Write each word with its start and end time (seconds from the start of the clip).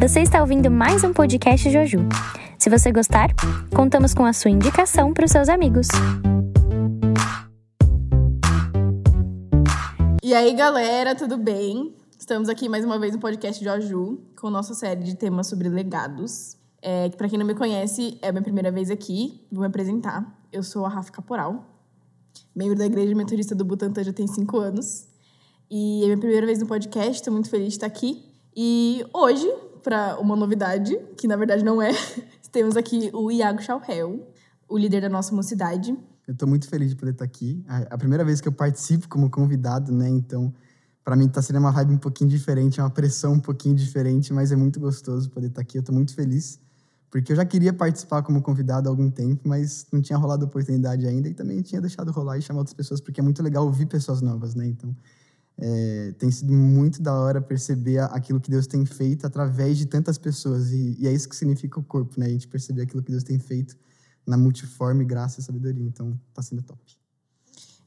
Você 0.00 0.20
está 0.20 0.40
ouvindo 0.40 0.70
mais 0.70 1.04
um 1.04 1.12
podcast 1.12 1.70
Joju. 1.70 1.98
Se 2.58 2.70
você 2.70 2.90
gostar, 2.90 3.28
contamos 3.76 4.14
com 4.14 4.24
a 4.24 4.32
sua 4.32 4.50
indicação 4.50 5.12
para 5.12 5.26
os 5.26 5.30
seus 5.30 5.46
amigos. 5.46 5.88
E 10.22 10.32
aí, 10.32 10.54
galera, 10.54 11.14
tudo 11.14 11.36
bem? 11.36 11.94
Estamos 12.18 12.48
aqui 12.48 12.66
mais 12.66 12.82
uma 12.82 12.98
vez 12.98 13.12
no 13.12 13.20
podcast 13.20 13.62
Joju, 13.62 14.18
com 14.40 14.48
nossa 14.48 14.72
série 14.72 15.02
de 15.02 15.16
temas 15.16 15.48
sobre 15.48 15.68
legados. 15.68 16.56
É, 16.80 17.10
para 17.10 17.28
quem 17.28 17.38
não 17.38 17.44
me 17.44 17.54
conhece, 17.54 18.18
é 18.22 18.28
a 18.28 18.32
minha 18.32 18.42
primeira 18.42 18.72
vez 18.72 18.90
aqui, 18.90 19.46
vou 19.52 19.60
me 19.60 19.66
apresentar. 19.66 20.34
Eu 20.50 20.62
sou 20.62 20.86
a 20.86 20.88
Rafa 20.88 21.12
Caporal, 21.12 21.62
membro 22.56 22.74
da 22.74 22.86
Igreja 22.86 23.14
Metodista 23.14 23.54
do 23.54 23.66
Butantã 23.66 24.02
já 24.02 24.14
tem 24.14 24.26
cinco 24.26 24.60
anos. 24.60 25.06
E 25.70 26.04
é 26.04 26.06
minha 26.06 26.18
primeira 26.18 26.46
vez 26.46 26.58
no 26.58 26.66
podcast, 26.66 27.16
estou 27.16 27.34
muito 27.34 27.50
feliz 27.50 27.68
de 27.68 27.74
estar 27.74 27.86
aqui. 27.86 28.24
E 28.56 29.04
hoje, 29.12 29.46
para 29.82 30.18
uma 30.18 30.36
novidade, 30.36 30.98
que 31.16 31.26
na 31.26 31.36
verdade 31.36 31.64
não 31.64 31.80
é, 31.80 31.90
temos 32.52 32.76
aqui 32.76 33.10
o 33.12 33.30
Iago 33.30 33.62
Chauhel, 33.62 34.28
o 34.68 34.78
líder 34.78 35.02
da 35.02 35.08
nossa 35.08 35.34
mocidade. 35.34 35.96
Eu 36.26 36.32
estou 36.32 36.48
muito 36.48 36.68
feliz 36.68 36.90
de 36.90 36.96
poder 36.96 37.12
estar 37.12 37.24
aqui. 37.24 37.64
É 37.68 37.88
a 37.90 37.98
primeira 37.98 38.24
vez 38.24 38.40
que 38.40 38.46
eu 38.46 38.52
participo 38.52 39.08
como 39.08 39.28
convidado, 39.28 39.92
né? 39.92 40.08
Então, 40.08 40.54
para 41.04 41.16
mim 41.16 41.26
está 41.26 41.42
sendo 41.42 41.58
uma 41.58 41.72
vibe 41.72 41.94
um 41.94 41.98
pouquinho 41.98 42.30
diferente, 42.30 42.80
uma 42.80 42.90
pressão 42.90 43.32
um 43.32 43.40
pouquinho 43.40 43.74
diferente, 43.74 44.32
mas 44.32 44.52
é 44.52 44.56
muito 44.56 44.78
gostoso 44.78 45.28
poder 45.30 45.48
estar 45.48 45.62
aqui. 45.62 45.78
Eu 45.78 45.80
estou 45.80 45.94
muito 45.94 46.14
feliz, 46.14 46.60
porque 47.10 47.32
eu 47.32 47.36
já 47.36 47.44
queria 47.44 47.72
participar 47.72 48.22
como 48.22 48.40
convidado 48.40 48.88
há 48.88 48.92
algum 48.92 49.10
tempo, 49.10 49.48
mas 49.48 49.86
não 49.92 50.00
tinha 50.00 50.16
rolado 50.16 50.44
a 50.44 50.48
oportunidade 50.48 51.06
ainda 51.06 51.28
e 51.28 51.34
também 51.34 51.60
tinha 51.62 51.80
deixado 51.80 52.12
rolar 52.12 52.38
e 52.38 52.42
chamar 52.42 52.60
outras 52.60 52.74
pessoas, 52.74 53.00
porque 53.00 53.20
é 53.20 53.24
muito 53.24 53.42
legal 53.42 53.64
ouvir 53.64 53.86
pessoas 53.86 54.20
novas, 54.20 54.54
né? 54.54 54.66
Então, 54.66 54.94
é, 55.60 56.14
tem 56.18 56.30
sido 56.30 56.52
muito 56.52 57.02
da 57.02 57.14
hora 57.14 57.40
perceber 57.40 57.98
aquilo 57.98 58.40
que 58.40 58.50
Deus 58.50 58.66
tem 58.66 58.86
feito 58.86 59.26
através 59.26 59.76
de 59.76 59.86
tantas 59.86 60.16
pessoas. 60.16 60.72
E, 60.72 60.96
e, 60.98 61.06
é 61.06 61.12
isso 61.12 61.28
que 61.28 61.36
significa 61.36 61.78
o 61.78 61.82
corpo, 61.82 62.18
né? 62.18 62.26
A 62.26 62.30
gente 62.30 62.48
perceber 62.48 62.82
aquilo 62.82 63.02
que 63.02 63.10
Deus 63.10 63.22
tem 63.22 63.38
feito 63.38 63.76
na 64.26 64.38
multiforme 64.38 65.04
graça 65.04 65.40
e 65.40 65.42
sabedoria. 65.42 65.84
Então, 65.84 66.18
tá 66.32 66.40
sendo 66.40 66.62
top. 66.62 66.80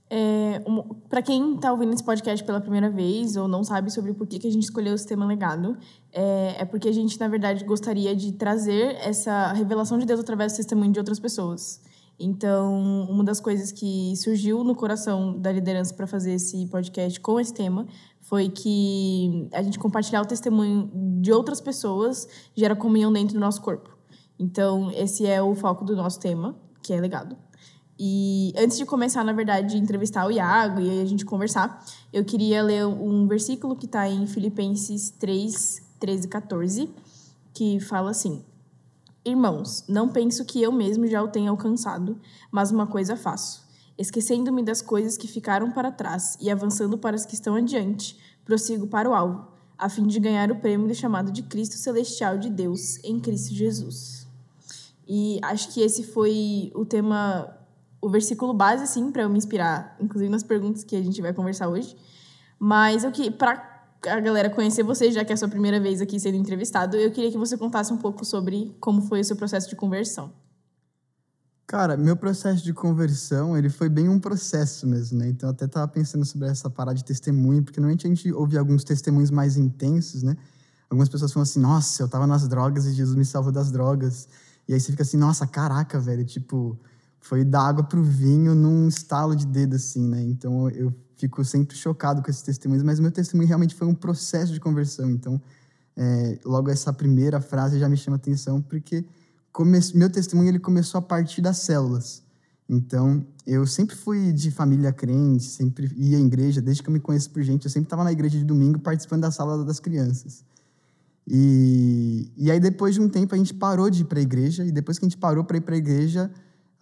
É, 0.07 0.61
um, 0.67 0.83
para 1.09 1.23
quem 1.23 1.55
está 1.55 1.71
ouvindo 1.71 1.91
esse 1.91 2.03
podcast 2.03 2.45
pela 2.45 2.61
primeira 2.61 2.91
vez 2.91 3.35
ou 3.35 3.47
não 3.47 3.63
sabe 3.63 3.89
sobre 3.89 4.13
por 4.13 4.27
que, 4.27 4.37
que 4.37 4.47
a 4.47 4.51
gente 4.51 4.63
escolheu 4.63 4.93
esse 4.93 5.07
tema 5.07 5.25
legado, 5.25 5.75
é, 6.11 6.57
é 6.59 6.65
porque 6.65 6.87
a 6.87 6.91
gente, 6.91 7.19
na 7.19 7.27
verdade, 7.27 7.63
gostaria 7.63 8.15
de 8.15 8.33
trazer 8.33 8.95
essa 8.97 9.51
revelação 9.53 9.97
de 9.97 10.05
Deus 10.05 10.19
através 10.19 10.53
do 10.53 10.57
testemunho 10.57 10.91
de 10.91 10.99
outras 10.99 11.19
pessoas. 11.19 11.81
Então, 12.19 13.07
uma 13.09 13.23
das 13.23 13.39
coisas 13.39 13.71
que 13.71 14.15
surgiu 14.15 14.63
no 14.63 14.75
coração 14.75 15.37
da 15.39 15.51
liderança 15.51 15.93
para 15.93 16.05
fazer 16.05 16.33
esse 16.33 16.65
podcast 16.67 17.19
com 17.19 17.39
esse 17.39 17.53
tema 17.53 17.87
foi 18.21 18.49
que 18.49 19.47
a 19.51 19.61
gente 19.61 19.79
compartilhar 19.79 20.21
o 20.21 20.25
testemunho 20.25 20.89
de 21.21 21.31
outras 21.31 21.59
pessoas 21.59 22.27
gera 22.55 22.75
comunhão 22.75 23.11
dentro 23.11 23.33
do 23.33 23.39
nosso 23.39 23.61
corpo. 23.61 23.89
Então, 24.39 24.91
esse 24.91 25.25
é 25.25 25.41
o 25.41 25.53
foco 25.55 25.83
do 25.83 25.95
nosso 25.95 26.19
tema, 26.19 26.55
que 26.81 26.93
é 26.93 26.99
legado. 26.99 27.35
E 27.99 28.53
antes 28.57 28.77
de 28.77 28.85
começar, 28.85 29.23
na 29.23 29.33
verdade, 29.33 29.77
entrevistar 29.77 30.25
o 30.25 30.31
Iago 30.31 30.81
e 30.81 31.01
a 31.01 31.05
gente 31.05 31.25
conversar, 31.25 31.83
eu 32.11 32.25
queria 32.25 32.61
ler 32.63 32.85
um 32.85 33.27
versículo 33.27 33.75
que 33.75 33.85
está 33.85 34.09
em 34.09 34.25
Filipenses 34.25 35.11
3, 35.11 35.81
13 35.99 36.25
e 36.25 36.29
14, 36.29 36.89
que 37.53 37.79
fala 37.79 38.09
assim: 38.09 38.43
Irmãos, 39.25 39.85
não 39.87 40.09
penso 40.09 40.43
que 40.43 40.61
eu 40.61 40.71
mesmo 40.71 41.07
já 41.07 41.23
o 41.23 41.29
tenha 41.29 41.49
alcançado, 41.49 42.19
mas 42.51 42.71
uma 42.71 42.85
coisa 42.85 43.15
faço. 43.15 43.63
Esquecendo-me 43.97 44.61
das 44.61 44.81
coisas 44.81 45.15
que 45.15 45.29
ficaram 45.29 45.71
para 45.71 45.91
trás 45.91 46.37
e 46.41 46.51
avançando 46.51 46.97
para 46.97 47.15
as 47.15 47.25
que 47.25 47.33
estão 47.33 47.55
adiante, 47.55 48.19
prossigo 48.43 48.85
para 48.85 49.09
o 49.09 49.13
alvo, 49.13 49.47
a 49.77 49.87
fim 49.87 50.05
de 50.07 50.19
ganhar 50.19 50.51
o 50.51 50.57
prêmio 50.57 50.87
do 50.87 50.93
chamado 50.93 51.31
de 51.31 51.41
Cristo 51.43 51.75
Celestial 51.75 52.37
de 52.37 52.49
Deus 52.49 53.01
em 53.01 53.17
Cristo 53.17 53.53
Jesus. 53.53 54.27
E 55.07 55.39
acho 55.41 55.69
que 55.73 55.81
esse 55.81 56.03
foi 56.03 56.71
o 56.75 56.85
tema, 56.85 57.57
o 58.01 58.09
versículo 58.09 58.53
base, 58.53 58.83
assim, 58.83 59.09
para 59.09 59.21
eu 59.21 59.29
me 59.29 59.37
inspirar, 59.37 59.95
inclusive 60.01 60.29
nas 60.29 60.43
perguntas 60.43 60.83
que 60.83 60.97
a 60.97 61.01
gente 61.01 61.21
vai 61.21 61.33
conversar 61.33 61.69
hoje. 61.69 61.95
Mas 62.59 63.05
eu 63.05 63.11
que 63.11 63.31
para 63.31 63.72
a 64.07 64.19
galera 64.19 64.49
conhecer 64.49 64.83
você, 64.83 65.11
já 65.11 65.23
que 65.23 65.31
é 65.31 65.35
a 65.35 65.37
sua 65.37 65.47
primeira 65.47 65.79
vez 65.79 66.01
aqui 66.01 66.19
sendo 66.19 66.37
entrevistado, 66.37 66.97
eu 66.97 67.11
queria 67.11 67.31
que 67.31 67.37
você 67.37 67.57
contasse 67.57 67.91
um 67.93 67.97
pouco 67.97 68.25
sobre 68.25 68.75
como 68.79 69.01
foi 69.01 69.21
o 69.21 69.23
seu 69.23 69.35
processo 69.35 69.69
de 69.69 69.75
conversão. 69.75 70.31
Cara, 71.65 71.95
meu 71.95 72.15
processo 72.15 72.63
de 72.63 72.73
conversão, 72.73 73.57
ele 73.57 73.69
foi 73.69 73.89
bem 73.89 74.09
um 74.09 74.19
processo 74.19 74.85
mesmo, 74.85 75.17
né? 75.17 75.29
Então, 75.29 75.49
eu 75.49 75.53
até 75.53 75.65
tava 75.65 75.87
pensando 75.87 76.25
sobre 76.25 76.47
essa 76.47 76.69
parada 76.69 76.95
de 76.95 77.03
testemunho, 77.03 77.63
porque 77.63 77.79
normalmente 77.79 78.05
a 78.05 78.09
gente 78.09 78.31
ouve 78.31 78.57
alguns 78.57 78.83
testemunhos 78.83 79.31
mais 79.31 79.57
intensos, 79.57 80.21
né? 80.21 80.35
Algumas 80.89 81.09
pessoas 81.09 81.31
falam 81.31 81.43
assim, 81.43 81.59
nossa, 81.59 82.03
eu 82.03 82.07
tava 82.07 82.27
nas 82.27 82.47
drogas 82.47 82.85
e 82.85 82.93
Jesus 82.93 83.15
me 83.15 83.25
salvou 83.25 83.51
das 83.51 83.71
drogas. 83.71 84.27
E 84.67 84.73
aí 84.73 84.79
você 84.79 84.91
fica 84.91 85.03
assim, 85.03 85.17
nossa, 85.17 85.47
caraca, 85.47 85.99
velho, 85.99 86.23
tipo, 86.23 86.77
foi 87.19 87.43
da 87.43 87.61
água 87.61 87.83
pro 87.83 88.03
vinho 88.03 88.53
num 88.53 88.87
estalo 88.87 89.35
de 89.35 89.47
dedo, 89.47 89.75
assim, 89.75 90.07
né? 90.07 90.21
Então, 90.21 90.69
eu 90.69 90.93
fico 91.17 91.43
sempre 91.43 91.75
chocado 91.75 92.21
com 92.21 92.29
esses 92.29 92.41
testemunhos, 92.41 92.83
mas 92.83 92.99
meu 92.99 93.11
testemunho 93.11 93.47
realmente 93.47 93.75
foi 93.75 93.87
um 93.87 93.95
processo 93.95 94.53
de 94.53 94.59
conversão. 94.59 95.09
Então, 95.09 95.41
é, 95.95 96.39
logo 96.45 96.69
essa 96.69 96.91
primeira 96.91 97.39
frase 97.39 97.79
já 97.79 97.87
me 97.87 97.97
chama 97.97 98.17
atenção, 98.17 98.61
porque 98.61 99.05
come, 99.51 99.79
meu 99.93 100.09
testemunho 100.09 100.49
ele 100.49 100.59
começou 100.59 100.99
a 100.99 101.01
partir 101.01 101.41
das 101.41 101.57
células. 101.57 102.23
Então, 102.67 103.25
eu 103.45 103.67
sempre 103.67 103.95
fui 103.95 104.31
de 104.31 104.49
família 104.49 104.91
crente, 104.91 105.43
sempre 105.43 105.91
ia 105.95 106.17
à 106.17 106.21
igreja, 106.21 106.61
desde 106.61 106.81
que 106.81 106.89
eu 106.89 106.93
me 106.93 106.99
conheço 106.99 107.29
por 107.29 107.43
gente, 107.43 107.65
eu 107.65 107.71
sempre 107.71 107.87
estava 107.87 108.03
na 108.03 108.11
igreja 108.11 108.37
de 108.37 108.45
domingo 108.45 108.79
participando 108.79 109.21
da 109.21 109.31
sala 109.31 109.63
das 109.63 109.79
crianças. 109.79 110.43
E, 111.27 112.31
e 112.35 112.51
aí, 112.51 112.59
depois 112.59 112.95
de 112.95 113.01
um 113.01 113.07
tempo, 113.09 113.35
a 113.35 113.37
gente 113.37 113.53
parou 113.53 113.89
de 113.89 114.01
ir 114.01 114.05
para 114.05 114.19
a 114.19 114.21
igreja, 114.21 114.65
e 114.65 114.71
depois 114.71 114.97
que 114.97 115.05
a 115.05 115.09
gente 115.09 115.17
parou 115.17 115.43
para 115.43 115.57
ir 115.57 115.61
para 115.61 115.75
a 115.75 115.77
igreja, 115.77 116.31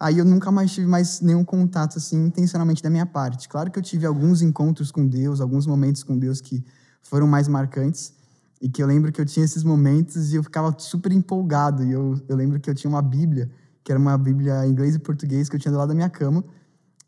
Aí 0.02 0.18
eu 0.18 0.24
nunca 0.24 0.50
mais 0.50 0.72
tive 0.72 0.88
mais 0.88 1.20
nenhum 1.20 1.44
contato 1.44 1.96
assim 1.96 2.26
intencionalmente 2.26 2.82
da 2.82 2.90
minha 2.90 3.06
parte. 3.06 3.48
Claro 3.48 3.70
que 3.70 3.78
eu 3.78 3.82
tive 3.84 4.04
alguns 4.04 4.42
encontros 4.42 4.90
com 4.90 5.06
Deus, 5.06 5.40
alguns 5.40 5.64
momentos 5.64 6.02
com 6.02 6.18
Deus 6.18 6.40
que 6.40 6.60
foram 7.00 7.24
mais 7.24 7.46
marcantes 7.46 8.12
e 8.60 8.68
que 8.68 8.82
eu 8.82 8.86
lembro 8.88 9.12
que 9.12 9.20
eu 9.20 9.24
tinha 9.24 9.44
esses 9.44 9.62
momentos 9.62 10.32
e 10.32 10.36
eu 10.36 10.42
ficava 10.42 10.74
super 10.76 11.12
empolgado. 11.12 11.84
E 11.84 11.92
eu, 11.92 12.20
eu 12.28 12.34
lembro 12.34 12.58
que 12.58 12.68
eu 12.68 12.74
tinha 12.74 12.90
uma 12.90 13.00
Bíblia, 13.00 13.48
que 13.84 13.92
era 13.92 13.98
uma 13.98 14.18
Bíblia 14.18 14.66
em 14.66 14.72
inglês 14.72 14.96
e 14.96 14.98
português 14.98 15.48
que 15.48 15.54
eu 15.54 15.60
tinha 15.60 15.70
do 15.70 15.78
lado 15.78 15.90
da 15.90 15.94
minha 15.94 16.10
cama. 16.10 16.44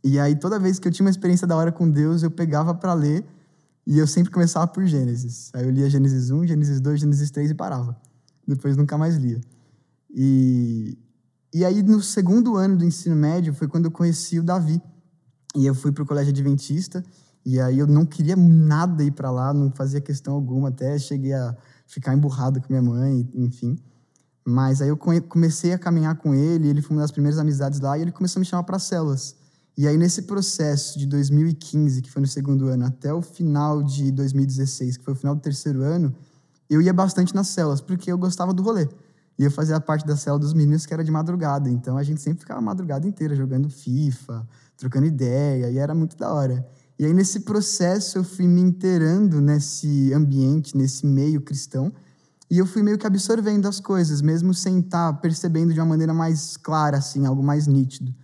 E 0.04 0.20
aí 0.20 0.36
toda 0.36 0.56
vez 0.56 0.78
que 0.78 0.86
eu 0.86 0.92
tinha 0.92 1.04
uma 1.04 1.10
experiência 1.10 1.48
da 1.48 1.56
hora 1.56 1.72
com 1.72 1.90
Deus, 1.90 2.22
eu 2.22 2.30
pegava 2.30 2.72
para 2.76 2.94
ler 2.94 3.26
e 3.84 3.98
eu 3.98 4.06
sempre 4.06 4.30
começava 4.30 4.68
por 4.68 4.86
Gênesis. 4.86 5.50
Aí 5.52 5.64
eu 5.64 5.70
lia 5.70 5.90
Gênesis 5.90 6.30
1, 6.30 6.46
Gênesis 6.46 6.80
2, 6.80 7.00
Gênesis 7.00 7.28
3 7.32 7.50
e 7.50 7.54
parava. 7.54 8.00
Depois 8.46 8.76
nunca 8.76 8.96
mais 8.96 9.16
lia. 9.16 9.40
E, 10.14 10.96
e 11.54 11.64
aí, 11.64 11.84
no 11.84 12.02
segundo 12.02 12.56
ano 12.56 12.76
do 12.76 12.84
ensino 12.84 13.14
médio, 13.14 13.54
foi 13.54 13.68
quando 13.68 13.84
eu 13.84 13.90
conheci 13.92 14.40
o 14.40 14.42
Davi. 14.42 14.82
E 15.54 15.64
eu 15.64 15.72
fui 15.72 15.92
para 15.92 16.02
o 16.02 16.06
colégio 16.06 16.32
adventista, 16.32 17.00
e 17.46 17.60
aí 17.60 17.78
eu 17.78 17.86
não 17.86 18.04
queria 18.04 18.34
nada 18.34 19.04
ir 19.04 19.12
para 19.12 19.30
lá, 19.30 19.54
não 19.54 19.70
fazia 19.70 20.00
questão 20.00 20.34
alguma, 20.34 20.70
até 20.70 20.98
cheguei 20.98 21.32
a 21.32 21.56
ficar 21.86 22.12
emburrado 22.12 22.60
com 22.60 22.66
minha 22.68 22.82
mãe, 22.82 23.30
enfim. 23.36 23.78
Mas 24.44 24.82
aí 24.82 24.88
eu 24.88 24.96
comecei 24.96 25.72
a 25.72 25.78
caminhar 25.78 26.16
com 26.16 26.34
ele, 26.34 26.66
ele 26.66 26.82
foi 26.82 26.96
uma 26.96 27.02
das 27.02 27.12
primeiras 27.12 27.38
amizades 27.38 27.78
lá, 27.78 27.96
e 27.96 28.02
ele 28.02 28.10
começou 28.10 28.40
a 28.40 28.42
me 28.42 28.46
chamar 28.46 28.64
para 28.64 28.80
células. 28.80 29.36
E 29.78 29.86
aí, 29.86 29.96
nesse 29.96 30.22
processo 30.22 30.98
de 30.98 31.06
2015, 31.06 32.02
que 32.02 32.10
foi 32.10 32.20
no 32.20 32.26
segundo 32.26 32.66
ano, 32.66 32.84
até 32.84 33.14
o 33.14 33.22
final 33.22 33.80
de 33.80 34.10
2016, 34.10 34.96
que 34.96 35.04
foi 35.04 35.14
o 35.14 35.16
final 35.16 35.36
do 35.36 35.40
terceiro 35.40 35.82
ano, 35.82 36.12
eu 36.68 36.82
ia 36.82 36.92
bastante 36.92 37.32
nas 37.32 37.46
células, 37.46 37.80
porque 37.80 38.10
eu 38.10 38.18
gostava 38.18 38.52
do 38.52 38.60
rolê. 38.60 38.88
E 39.38 39.44
eu 39.44 39.50
fazia 39.50 39.80
parte 39.80 40.06
da 40.06 40.16
cela 40.16 40.38
dos 40.38 40.54
meninos 40.54 40.86
que 40.86 40.94
era 40.94 41.02
de 41.02 41.10
madrugada. 41.10 41.68
Então 41.68 41.96
a 41.96 42.02
gente 42.02 42.20
sempre 42.20 42.40
ficava 42.40 42.60
a 42.60 42.62
madrugada 42.62 43.06
inteira 43.06 43.34
jogando 43.34 43.68
FIFA, 43.68 44.46
trocando 44.76 45.06
ideia, 45.06 45.70
e 45.70 45.78
era 45.78 45.94
muito 45.94 46.16
da 46.16 46.32
hora. 46.32 46.66
E 46.98 47.04
aí 47.04 47.12
nesse 47.12 47.40
processo 47.40 48.18
eu 48.18 48.24
fui 48.24 48.46
me 48.46 48.60
inteirando 48.60 49.40
nesse 49.40 50.12
ambiente, 50.12 50.76
nesse 50.76 51.04
meio 51.04 51.40
cristão, 51.40 51.92
e 52.48 52.58
eu 52.58 52.66
fui 52.66 52.82
meio 52.82 52.96
que 52.96 53.06
absorvendo 53.06 53.66
as 53.66 53.80
coisas, 53.80 54.22
mesmo 54.22 54.54
sem 54.54 54.78
estar 54.78 55.12
tá 55.12 55.18
percebendo 55.18 55.72
de 55.72 55.80
uma 55.80 55.86
maneira 55.86 56.14
mais 56.14 56.56
clara, 56.56 56.98
assim, 56.98 57.26
algo 57.26 57.42
mais 57.42 57.66
nítido. 57.66 58.14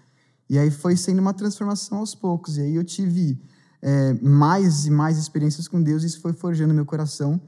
E 0.48 0.58
aí 0.58 0.70
foi 0.70 0.96
sendo 0.96 1.20
uma 1.20 1.34
transformação 1.34 1.98
aos 1.98 2.14
poucos. 2.14 2.56
E 2.56 2.60
aí 2.60 2.76
eu 2.76 2.84
tive 2.84 3.40
é, 3.82 4.12
mais 4.22 4.86
e 4.86 4.90
mais 4.90 5.18
experiências 5.18 5.66
com 5.66 5.82
Deus, 5.82 6.04
e 6.04 6.06
isso 6.06 6.20
foi 6.20 6.32
forjando 6.32 6.74
meu 6.74 6.86
coração 6.86 7.40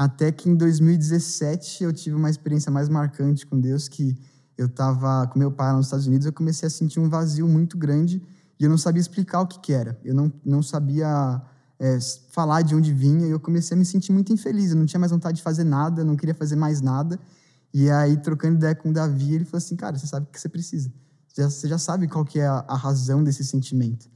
até 0.00 0.32
que 0.32 0.48
em 0.48 0.54
2017 0.54 1.84
eu 1.84 1.92
tive 1.92 2.16
uma 2.16 2.30
experiência 2.30 2.72
mais 2.72 2.88
marcante 2.88 3.46
com 3.46 3.60
Deus, 3.60 3.86
que 3.86 4.16
eu 4.56 4.64
estava 4.64 5.26
com 5.26 5.38
meu 5.38 5.52
pai 5.52 5.74
nos 5.74 5.88
Estados 5.88 6.06
Unidos, 6.06 6.24
eu 6.24 6.32
comecei 6.32 6.66
a 6.66 6.70
sentir 6.70 6.98
um 6.98 7.06
vazio 7.06 7.46
muito 7.46 7.76
grande 7.76 8.22
e 8.58 8.64
eu 8.64 8.70
não 8.70 8.78
sabia 8.78 8.98
explicar 8.98 9.42
o 9.42 9.46
que, 9.46 9.60
que 9.60 9.74
era. 9.74 10.00
Eu 10.02 10.14
não, 10.14 10.32
não 10.42 10.62
sabia 10.62 11.42
é, 11.78 11.98
falar 12.30 12.62
de 12.62 12.74
onde 12.74 12.94
vinha 12.94 13.26
e 13.26 13.30
eu 13.30 13.38
comecei 13.38 13.76
a 13.76 13.78
me 13.78 13.84
sentir 13.84 14.10
muito 14.10 14.32
infeliz. 14.32 14.70
Eu 14.70 14.78
não 14.78 14.86
tinha 14.86 14.98
mais 14.98 15.12
vontade 15.12 15.36
de 15.36 15.42
fazer 15.42 15.64
nada, 15.64 16.02
não 16.02 16.16
queria 16.16 16.34
fazer 16.34 16.56
mais 16.56 16.80
nada. 16.80 17.20
E 17.74 17.90
aí, 17.90 18.16
trocando 18.16 18.54
ideia 18.54 18.74
com 18.74 18.88
o 18.88 18.92
Davi, 18.94 19.34
ele 19.34 19.44
falou 19.44 19.58
assim, 19.58 19.76
cara, 19.76 19.98
você 19.98 20.06
sabe 20.06 20.24
o 20.24 20.32
que 20.32 20.40
você 20.40 20.48
precisa. 20.48 20.90
Já, 21.36 21.50
você 21.50 21.68
já 21.68 21.76
sabe 21.76 22.08
qual 22.08 22.24
que 22.24 22.40
é 22.40 22.46
a, 22.46 22.64
a, 22.66 22.74
razão 22.74 23.22
desse 23.22 23.44
sentimento. 23.44 24.08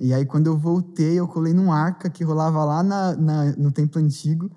E 0.00 0.14
aí, 0.14 0.24
quando 0.24 0.46
eu 0.46 0.56
voltei, 0.56 1.18
eu 1.18 1.26
colei 1.26 1.52
num 1.52 1.72
arca 1.72 2.08
que 2.08 2.22
rolava 2.22 2.64
lá 2.64 2.84
na, 2.84 3.16
na, 3.16 3.44
no 3.56 3.72
templo 3.72 4.00
antigo 4.00 4.48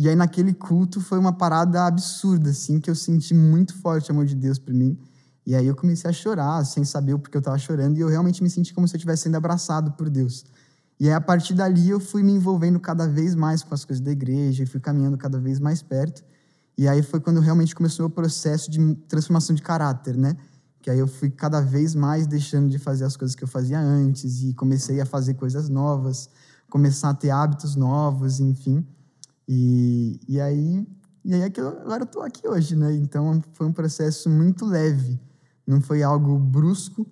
E 0.00 0.08
aí 0.08 0.16
naquele 0.16 0.54
culto 0.54 0.98
foi 0.98 1.18
uma 1.18 1.30
parada 1.30 1.84
absurda, 1.84 2.48
assim, 2.48 2.80
que 2.80 2.88
eu 2.88 2.94
senti 2.94 3.34
muito 3.34 3.74
forte 3.76 4.08
o 4.08 4.12
amor 4.14 4.24
de 4.24 4.34
Deus 4.34 4.58
por 4.58 4.72
mim. 4.72 4.98
E 5.44 5.54
aí 5.54 5.66
eu 5.66 5.76
comecei 5.76 6.08
a 6.08 6.12
chorar, 6.12 6.64
sem 6.64 6.86
saber 6.86 7.12
o 7.12 7.18
porquê 7.18 7.36
eu 7.36 7.40
estava 7.40 7.58
chorando, 7.58 7.98
e 7.98 8.00
eu 8.00 8.08
realmente 8.08 8.42
me 8.42 8.48
senti 8.48 8.72
como 8.72 8.88
se 8.88 8.94
eu 8.94 8.96
estivesse 8.96 9.24
sendo 9.24 9.36
abraçado 9.36 9.92
por 9.92 10.08
Deus. 10.08 10.46
E 10.98 11.06
aí 11.06 11.12
a 11.12 11.20
partir 11.20 11.52
dali 11.52 11.90
eu 11.90 12.00
fui 12.00 12.22
me 12.22 12.32
envolvendo 12.32 12.80
cada 12.80 13.06
vez 13.06 13.34
mais 13.34 13.62
com 13.62 13.74
as 13.74 13.84
coisas 13.84 14.02
da 14.02 14.10
igreja, 14.10 14.62
e 14.62 14.66
fui 14.66 14.80
caminhando 14.80 15.18
cada 15.18 15.38
vez 15.38 15.60
mais 15.60 15.82
perto. 15.82 16.24
E 16.78 16.88
aí 16.88 17.02
foi 17.02 17.20
quando 17.20 17.38
realmente 17.38 17.74
começou 17.74 18.06
o 18.06 18.10
processo 18.10 18.70
de 18.70 18.94
transformação 19.06 19.54
de 19.54 19.60
caráter, 19.60 20.16
né? 20.16 20.34
Que 20.80 20.88
aí 20.88 20.98
eu 20.98 21.06
fui 21.06 21.28
cada 21.28 21.60
vez 21.60 21.94
mais 21.94 22.26
deixando 22.26 22.70
de 22.70 22.78
fazer 22.78 23.04
as 23.04 23.18
coisas 23.18 23.36
que 23.36 23.44
eu 23.44 23.48
fazia 23.48 23.78
antes 23.78 24.44
e 24.44 24.54
comecei 24.54 24.98
a 24.98 25.04
fazer 25.04 25.34
coisas 25.34 25.68
novas, 25.68 26.30
começar 26.70 27.10
a 27.10 27.14
ter 27.14 27.28
hábitos 27.28 27.76
novos, 27.76 28.40
enfim. 28.40 28.82
E, 29.52 30.20
e 30.28 30.40
aí, 30.40 30.86
e 31.24 31.34
aí 31.34 31.40
é 31.40 31.50
que 31.50 31.60
eu, 31.60 31.66
agora 31.80 32.04
eu 32.04 32.06
tô 32.06 32.20
aqui 32.20 32.46
hoje, 32.46 32.76
né? 32.76 32.94
Então 32.94 33.42
foi 33.52 33.66
um 33.66 33.72
processo 33.72 34.30
muito 34.30 34.64
leve, 34.64 35.18
não 35.66 35.80
foi 35.80 36.04
algo 36.04 36.38
brusco, 36.38 37.04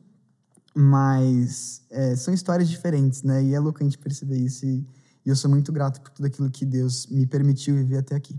mas 0.72 1.84
é, 1.90 2.14
são 2.14 2.32
histórias 2.32 2.68
diferentes, 2.68 3.24
né? 3.24 3.42
E 3.42 3.54
é 3.54 3.58
louco 3.58 3.80
a 3.80 3.82
gente 3.82 3.98
perceber 3.98 4.38
isso 4.38 4.64
e, 4.64 4.86
e 5.26 5.28
eu 5.28 5.34
sou 5.34 5.50
muito 5.50 5.72
grato 5.72 6.00
por 6.00 6.12
tudo 6.12 6.26
aquilo 6.26 6.48
que 6.48 6.64
Deus 6.64 7.08
me 7.08 7.26
permitiu 7.26 7.74
viver 7.74 7.98
até 7.98 8.14
aqui. 8.14 8.36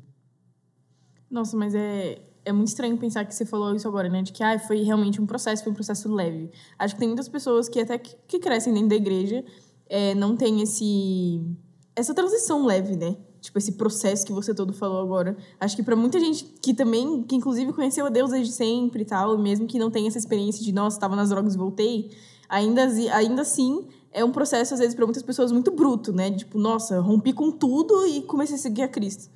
Nossa, 1.29 1.57
mas 1.57 1.75
é, 1.75 2.21
é 2.45 2.53
muito 2.53 2.69
estranho 2.69 2.97
pensar 2.97 3.25
que 3.25 3.35
você 3.35 3.45
falou 3.45 3.75
isso 3.75 3.85
agora, 3.85 4.07
né? 4.07 4.21
De 4.21 4.31
que 4.31 4.41
ah, 4.41 4.57
foi 4.57 4.81
realmente 4.81 5.21
um 5.21 5.25
processo, 5.25 5.61
foi 5.61 5.73
um 5.73 5.75
processo 5.75 6.09
leve. 6.09 6.49
Acho 6.79 6.93
que 6.93 6.99
tem 7.01 7.09
muitas 7.09 7.27
pessoas 7.27 7.67
que 7.67 7.81
até 7.81 7.97
que, 7.97 8.15
que 8.25 8.39
crescem 8.39 8.73
dentro 8.73 8.87
da 8.87 8.95
igreja 8.95 9.43
é, 9.89 10.15
não 10.15 10.37
tem 10.37 10.61
esse 10.61 11.45
essa 11.93 12.13
transição 12.13 12.65
leve, 12.65 12.95
né? 12.95 13.17
Tipo, 13.41 13.57
esse 13.57 13.73
processo 13.73 14.25
que 14.25 14.33
você 14.33 14.53
todo 14.53 14.73
falou 14.73 15.01
agora. 15.01 15.37
Acho 15.59 15.75
que 15.75 15.83
para 15.83 15.95
muita 15.95 16.19
gente 16.19 16.43
que 16.61 16.73
também, 16.73 17.23
que 17.23 17.35
inclusive 17.35 17.71
conheceu 17.73 18.05
a 18.05 18.09
Deus 18.09 18.31
desde 18.31 18.53
sempre 18.53 19.03
e 19.03 19.05
tal, 19.05 19.37
mesmo 19.37 19.65
que 19.65 19.79
não 19.79 19.89
tenha 19.89 20.07
essa 20.07 20.17
experiência 20.17 20.63
de, 20.63 20.71
nossa, 20.73 20.97
estava 20.97 21.15
nas 21.15 21.29
drogas 21.29 21.55
e 21.55 21.57
voltei, 21.57 22.11
ainda, 22.49 22.83
ainda 23.13 23.41
assim 23.41 23.87
é 24.11 24.23
um 24.23 24.31
processo, 24.31 24.73
às 24.73 24.79
vezes, 24.79 24.95
para 24.95 25.05
muitas 25.05 25.23
pessoas 25.23 25.51
muito 25.51 25.71
bruto, 25.71 26.11
né? 26.11 26.31
Tipo, 26.31 26.57
nossa, 26.57 26.99
rompi 26.99 27.31
com 27.31 27.51
tudo 27.51 28.05
e 28.07 28.23
comecei 28.23 28.55
a 28.55 28.59
seguir 28.59 28.81
a 28.81 28.87
Cristo. 28.87 29.29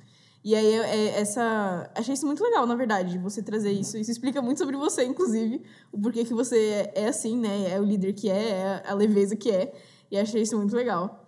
E 0.44 0.54
aí, 0.54 0.74
é, 0.74 1.20
essa... 1.20 1.90
Achei 1.94 2.12
isso 2.12 2.26
muito 2.26 2.42
legal, 2.42 2.66
na 2.66 2.74
verdade, 2.74 3.16
você 3.18 3.42
trazer 3.42 3.72
isso. 3.72 3.96
Isso 3.96 4.10
explica 4.10 4.42
muito 4.42 4.58
sobre 4.58 4.76
você, 4.76 5.04
inclusive, 5.04 5.62
o 5.90 5.98
porquê 5.98 6.24
que 6.24 6.34
você 6.34 6.90
é 6.94 7.06
assim, 7.08 7.38
né? 7.38 7.70
É 7.72 7.80
o 7.80 7.84
líder 7.84 8.12
que 8.12 8.28
é, 8.28 8.50
é 8.50 8.82
a 8.86 8.92
leveza 8.94 9.36
que 9.36 9.50
é. 9.50 9.72
E 10.10 10.18
achei 10.18 10.42
isso 10.42 10.56
muito 10.56 10.76
legal. 10.76 11.23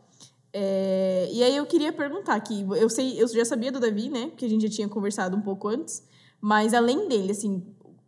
É... 0.53 1.29
E 1.33 1.43
aí, 1.43 1.57
eu 1.57 1.67
queria 1.67 1.93
perguntar 1.93 2.35
aqui. 2.35 2.67
Eu, 2.77 2.89
sei, 2.89 3.21
eu 3.21 3.29
já 3.29 3.45
sabia 3.45 3.71
do 3.71 3.81
Davi, 3.81 4.09
né? 4.09 4.29
Porque 4.29 4.45
a 4.45 4.49
gente 4.49 4.63
já 4.63 4.75
tinha 4.75 4.89
conversado 4.89 5.37
um 5.37 5.43
pouco 5.43 5.69
antes. 5.69 6.03
Mas, 6.41 6.75
além 6.75 7.09
dele, 7.09 7.33
assim, 7.33 7.63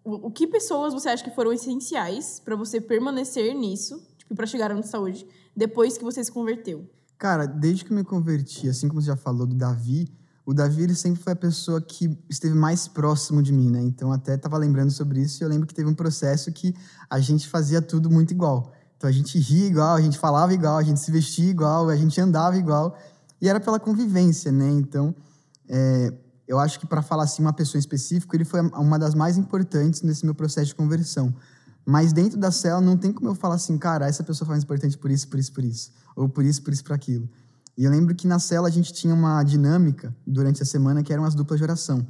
o, 0.05 0.29
o 0.29 0.31
que 0.31 0.46
pessoas 0.46 0.93
você 0.93 1.08
acha 1.08 1.25
que 1.25 1.35
foram 1.35 1.52
essenciais 1.52 2.40
para 2.44 2.56
você 2.56 2.81
permanecer 2.81 3.55
nisso, 3.55 4.02
tipo, 4.17 4.35
para 4.35 4.46
chegar 4.46 4.73
onde 4.73 4.87
está 4.87 4.99
hoje, 4.99 5.26
depois 5.56 5.99
que 5.99 6.05
você 6.05 6.23
se 6.23 6.32
converteu? 6.32 6.88
Cara, 7.19 7.46
desde 7.46 7.85
que 7.85 7.93
eu 7.93 7.96
me 7.96 8.05
converti, 8.05 8.69
assim 8.69 8.88
como 8.88 9.00
você 9.00 9.08
já 9.08 9.17
falou 9.17 9.46
do 9.46 9.55
Davi 9.55 10.08
o 10.49 10.55
Davi 10.55 10.84
ele 10.84 10.94
sempre 10.94 11.23
foi 11.23 11.34
a 11.34 11.37
pessoa 11.37 11.79
que 11.79 12.19
esteve 12.26 12.55
mais 12.55 12.88
próximo 12.88 13.43
de 13.43 13.52
mim, 13.52 13.70
né? 13.70 13.82
Então 13.82 14.11
até 14.11 14.34
estava 14.34 14.56
lembrando 14.56 14.91
sobre 14.91 15.20
isso 15.20 15.43
e 15.43 15.44
eu 15.44 15.49
lembro 15.50 15.67
que 15.67 15.75
teve 15.75 15.91
um 15.91 15.94
processo 15.94 16.50
que 16.50 16.75
a 17.11 17.20
gente 17.20 17.46
fazia 17.46 17.82
tudo 17.82 18.08
muito 18.08 18.31
igual. 18.31 18.73
Então 18.99 19.09
a 19.09 19.12
gente 19.12 19.39
ria 19.39 19.69
igual, 19.69 19.95
a 19.95 20.00
gente 20.00 20.19
falava 20.19 20.53
igual, 20.53 20.77
a 20.77 20.83
gente 20.83 20.99
se 20.99 21.11
vestia 21.12 21.49
igual, 21.49 21.89
a 21.89 21.97
gente 21.97 22.21
andava 22.21 22.56
igual 22.56 22.99
e 23.41 23.49
era 23.49 23.61
pela 23.61 23.79
convivência, 23.79 24.50
né? 24.50 24.69
Então 24.71 25.15
é, 25.69 26.12
eu 26.49 26.59
acho 26.59 26.81
que 26.81 26.87
para 26.87 27.00
falar 27.00 27.23
assim 27.23 27.41
uma 27.41 27.53
pessoa 27.53 27.79
em 27.79 27.81
específico 27.81 28.35
ele 28.35 28.45
foi 28.45 28.61
uma 28.61 28.99
das 28.99 29.15
mais 29.15 29.39
importantes 29.39 30.03
nesse 30.03 30.25
meu 30.25 30.35
processo 30.35 30.67
de 30.67 30.75
conversão. 30.75 31.33
Mas 31.87 32.12
dentro 32.12 32.39
da 32.39 32.50
célula 32.50 32.85
não 32.85 32.97
tem 32.97 33.12
como 33.12 33.31
eu 33.31 33.35
falar 33.37 33.55
assim, 33.55 33.79
cara, 33.79 34.06
essa 34.06 34.25
pessoa 34.25 34.45
foi 34.45 34.55
mais 34.55 34.65
importante 34.65 34.99
por 34.99 35.11
isso, 35.11 35.29
por 35.29 35.39
isso, 35.39 35.53
por 35.53 35.65
isso, 35.65 35.93
ou 36.17 36.29
por 36.29 36.44
isso, 36.44 36.61
por 36.61 36.73
isso, 36.73 36.85
por 36.85 36.93
aquilo. 36.93 37.29
E 37.77 37.85
eu 37.85 37.91
lembro 37.91 38.15
que 38.17 38.27
na 38.27 38.41
cela 38.41 38.67
a 38.67 38.71
gente 38.71 38.93
tinha 38.93 39.15
uma 39.15 39.43
dinâmica 39.44 40.15
durante 40.27 40.61
a 40.61 40.67
semana 40.67 41.05
que 41.05 41.12
eram 41.12 41.25
as 41.25 41.37
duplas 41.37 41.61
de 41.61 41.65
oração. 41.65 42.05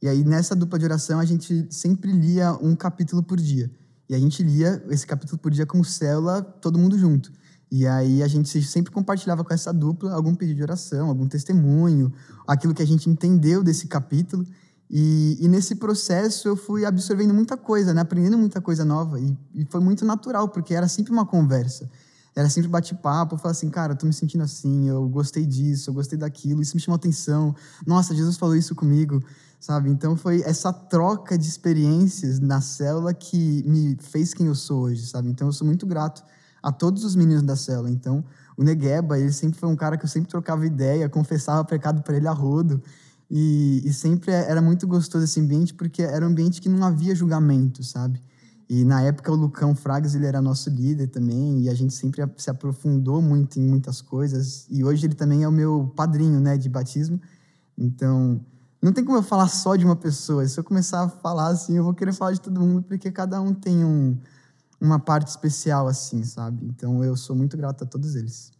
E 0.00 0.08
aí 0.08 0.24
nessa 0.24 0.56
dupla 0.56 0.78
de 0.78 0.86
oração 0.86 1.20
a 1.20 1.24
gente 1.26 1.66
sempre 1.70 2.10
lia 2.10 2.54
um 2.54 2.74
capítulo 2.74 3.22
por 3.22 3.38
dia. 3.38 3.70
E 4.10 4.14
a 4.14 4.18
gente 4.18 4.42
lia 4.42 4.84
esse 4.90 5.06
capítulo 5.06 5.38
por 5.38 5.52
dia 5.52 5.64
como 5.64 5.84
célula, 5.84 6.42
todo 6.42 6.76
mundo 6.76 6.98
junto. 6.98 7.30
E 7.70 7.86
aí 7.86 8.24
a 8.24 8.26
gente 8.26 8.60
sempre 8.60 8.90
compartilhava 8.90 9.44
com 9.44 9.54
essa 9.54 9.72
dupla 9.72 10.12
algum 10.12 10.34
pedido 10.34 10.56
de 10.56 10.62
oração, 10.64 11.08
algum 11.08 11.28
testemunho, 11.28 12.12
aquilo 12.44 12.74
que 12.74 12.82
a 12.82 12.86
gente 12.86 13.08
entendeu 13.08 13.62
desse 13.62 13.86
capítulo. 13.86 14.44
E, 14.90 15.38
e 15.40 15.46
nesse 15.46 15.76
processo 15.76 16.48
eu 16.48 16.56
fui 16.56 16.84
absorvendo 16.84 17.32
muita 17.32 17.56
coisa, 17.56 17.94
né? 17.94 18.00
aprendendo 18.00 18.36
muita 18.36 18.60
coisa 18.60 18.84
nova. 18.84 19.20
E, 19.20 19.38
e 19.54 19.64
foi 19.66 19.80
muito 19.80 20.04
natural, 20.04 20.48
porque 20.48 20.74
era 20.74 20.88
sempre 20.88 21.12
uma 21.12 21.24
conversa 21.24 21.88
era 22.34 22.48
sempre 22.48 22.68
bate-papo, 22.68 23.36
falar 23.36 23.52
assim, 23.52 23.68
cara, 23.68 23.92
eu 23.92 23.96
tô 23.96 24.06
me 24.06 24.12
sentindo 24.12 24.44
assim, 24.44 24.88
eu 24.88 25.08
gostei 25.08 25.44
disso, 25.44 25.90
eu 25.90 25.94
gostei 25.94 26.18
daquilo, 26.18 26.62
isso 26.62 26.76
me 26.76 26.80
chamou 26.80 26.96
atenção. 26.96 27.54
Nossa, 27.86 28.14
Jesus 28.14 28.36
falou 28.36 28.54
isso 28.54 28.74
comigo, 28.74 29.22
sabe? 29.58 29.90
Então 29.90 30.16
foi 30.16 30.42
essa 30.42 30.72
troca 30.72 31.36
de 31.36 31.48
experiências 31.48 32.38
na 32.38 32.60
célula 32.60 33.12
que 33.12 33.62
me 33.66 33.96
fez 34.00 34.32
quem 34.32 34.46
eu 34.46 34.54
sou 34.54 34.82
hoje, 34.82 35.06
sabe? 35.06 35.28
Então 35.28 35.48
eu 35.48 35.52
sou 35.52 35.66
muito 35.66 35.86
grato 35.86 36.22
a 36.62 36.70
todos 36.70 37.04
os 37.04 37.16
meninos 37.16 37.42
da 37.42 37.56
célula. 37.56 37.90
Então, 37.90 38.24
o 38.56 38.62
Negueba, 38.62 39.18
ele 39.18 39.32
sempre 39.32 39.58
foi 39.58 39.68
um 39.68 39.76
cara 39.76 39.96
que 39.96 40.04
eu 40.04 40.08
sempre 40.08 40.28
trocava 40.28 40.66
ideia, 40.66 41.08
confessava 41.08 41.64
pecado 41.64 42.02
para 42.02 42.16
ele 42.16 42.28
a 42.28 42.32
rodo. 42.32 42.82
E, 43.30 43.82
e 43.84 43.92
sempre 43.92 44.32
era 44.32 44.60
muito 44.60 44.86
gostoso 44.88 45.24
esse 45.24 45.40
ambiente, 45.40 45.72
porque 45.72 46.02
era 46.02 46.24
um 46.26 46.28
ambiente 46.28 46.60
que 46.60 46.68
não 46.68 46.84
havia 46.84 47.14
julgamento, 47.14 47.82
sabe? 47.84 48.20
E 48.70 48.84
na 48.84 49.02
época 49.02 49.32
o 49.32 49.34
Lucão 49.34 49.74
Fragas 49.74 50.14
ele 50.14 50.26
era 50.26 50.40
nosso 50.40 50.70
líder 50.70 51.08
também 51.08 51.62
e 51.62 51.68
a 51.68 51.74
gente 51.74 51.92
sempre 51.92 52.24
se 52.36 52.48
aprofundou 52.48 53.20
muito 53.20 53.58
em 53.58 53.66
muitas 53.66 54.00
coisas. 54.00 54.64
E 54.70 54.84
hoje 54.84 55.08
ele 55.08 55.14
também 55.16 55.42
é 55.42 55.48
o 55.48 55.50
meu 55.50 55.92
padrinho, 55.96 56.38
né, 56.38 56.56
de 56.56 56.68
batismo. 56.68 57.20
Então, 57.76 58.40
não 58.80 58.92
tem 58.92 59.04
como 59.04 59.18
eu 59.18 59.24
falar 59.24 59.48
só 59.48 59.74
de 59.74 59.84
uma 59.84 59.96
pessoa. 59.96 60.46
Se 60.46 60.56
eu 60.56 60.62
começar 60.62 61.02
a 61.02 61.08
falar 61.08 61.48
assim, 61.48 61.76
eu 61.76 61.82
vou 61.82 61.92
querer 61.92 62.12
falar 62.12 62.30
de 62.30 62.40
todo 62.40 62.60
mundo 62.60 62.84
porque 62.84 63.10
cada 63.10 63.40
um 63.40 63.52
tem 63.52 63.84
um, 63.84 64.16
uma 64.80 65.00
parte 65.00 65.26
especial 65.26 65.88
assim, 65.88 66.22
sabe? 66.22 66.64
Então, 66.64 67.02
eu 67.02 67.16
sou 67.16 67.34
muito 67.34 67.56
grato 67.56 67.82
a 67.82 67.86
todos 67.88 68.14
eles. 68.14 68.52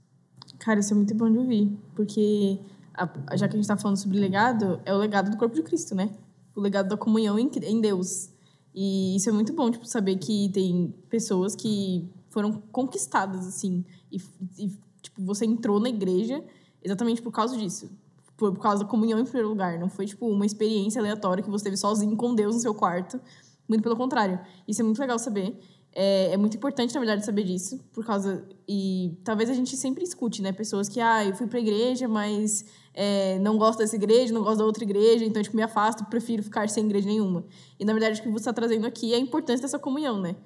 Cara, 0.58 0.80
isso 0.80 0.92
é 0.92 0.96
muito 0.96 1.14
bom 1.14 1.30
de 1.30 1.38
ouvir, 1.38 1.78
porque 1.94 2.58
a, 2.94 3.36
já 3.36 3.46
que 3.46 3.54
a 3.54 3.56
gente 3.56 3.60
está 3.60 3.76
falando 3.76 3.96
sobre 3.96 4.18
legado, 4.18 4.80
é 4.84 4.92
o 4.92 4.98
legado 4.98 5.30
do 5.30 5.36
corpo 5.36 5.54
de 5.54 5.62
Cristo, 5.62 5.94
né? 5.94 6.10
O 6.52 6.60
legado 6.60 6.88
da 6.88 6.96
comunhão 6.96 7.38
em, 7.38 7.48
em 7.62 7.80
Deus. 7.80 8.30
E 8.74 9.16
isso 9.16 9.28
é 9.28 9.32
muito 9.32 9.52
bom, 9.52 9.70
tipo, 9.70 9.84
saber 9.84 10.16
que 10.16 10.48
tem 10.50 10.94
pessoas 11.08 11.56
que 11.56 12.08
foram 12.28 12.52
conquistadas, 12.72 13.46
assim. 13.46 13.84
E, 14.10 14.18
e 14.58 14.68
tipo, 15.02 15.22
você 15.24 15.44
entrou 15.44 15.80
na 15.80 15.88
igreja 15.88 16.42
exatamente 16.82 17.20
por 17.20 17.32
causa 17.32 17.56
disso. 17.56 17.90
Por, 18.36 18.52
por 18.54 18.62
causa 18.62 18.84
da 18.84 18.88
comunhão 18.88 19.18
em 19.18 19.24
primeiro 19.24 19.48
lugar. 19.48 19.78
Não 19.78 19.88
foi, 19.88 20.06
tipo, 20.06 20.26
uma 20.26 20.46
experiência 20.46 21.00
aleatória 21.00 21.42
que 21.42 21.50
você 21.50 21.64
teve 21.64 21.76
sozinho 21.76 22.16
com 22.16 22.34
Deus 22.34 22.54
no 22.54 22.60
seu 22.60 22.74
quarto. 22.74 23.20
Muito 23.68 23.82
pelo 23.82 23.96
contrário. 23.96 24.40
Isso 24.66 24.80
é 24.80 24.84
muito 24.84 24.98
legal 24.98 25.18
saber. 25.18 25.58
É, 25.92 26.32
é, 26.32 26.36
muito 26.36 26.56
importante, 26.56 26.94
na 26.94 27.00
verdade, 27.00 27.24
saber 27.24 27.42
disso, 27.44 27.80
por 27.92 28.04
causa. 28.04 28.44
E 28.68 29.18
talvez 29.24 29.50
a 29.50 29.54
gente 29.54 29.76
sempre 29.76 30.04
escute, 30.04 30.40
né? 30.40 30.52
Pessoas 30.52 30.88
que, 30.88 31.00
ah, 31.00 31.24
eu 31.24 31.34
fui 31.34 31.46
pra 31.46 31.58
igreja, 31.58 32.06
mas 32.06 32.64
é, 32.94 33.38
não 33.40 33.58
gosto 33.58 33.80
dessa 33.80 33.96
igreja, 33.96 34.32
não 34.32 34.42
gosto 34.42 34.58
da 34.58 34.64
outra 34.64 34.84
igreja, 34.84 35.24
então, 35.24 35.42
tipo, 35.42 35.56
me 35.56 35.62
afasto, 35.62 36.04
prefiro 36.04 36.42
ficar 36.42 36.68
sem 36.68 36.84
igreja 36.84 37.08
nenhuma. 37.08 37.44
E, 37.78 37.84
na 37.84 37.92
verdade, 37.92 38.20
o 38.20 38.22
que 38.22 38.28
você 38.28 38.42
está 38.42 38.52
trazendo 38.52 38.86
aqui 38.86 39.12
é 39.12 39.16
a 39.16 39.20
importância 39.20 39.62
dessa 39.62 39.78
comunhão, 39.78 40.20
né? 40.20 40.36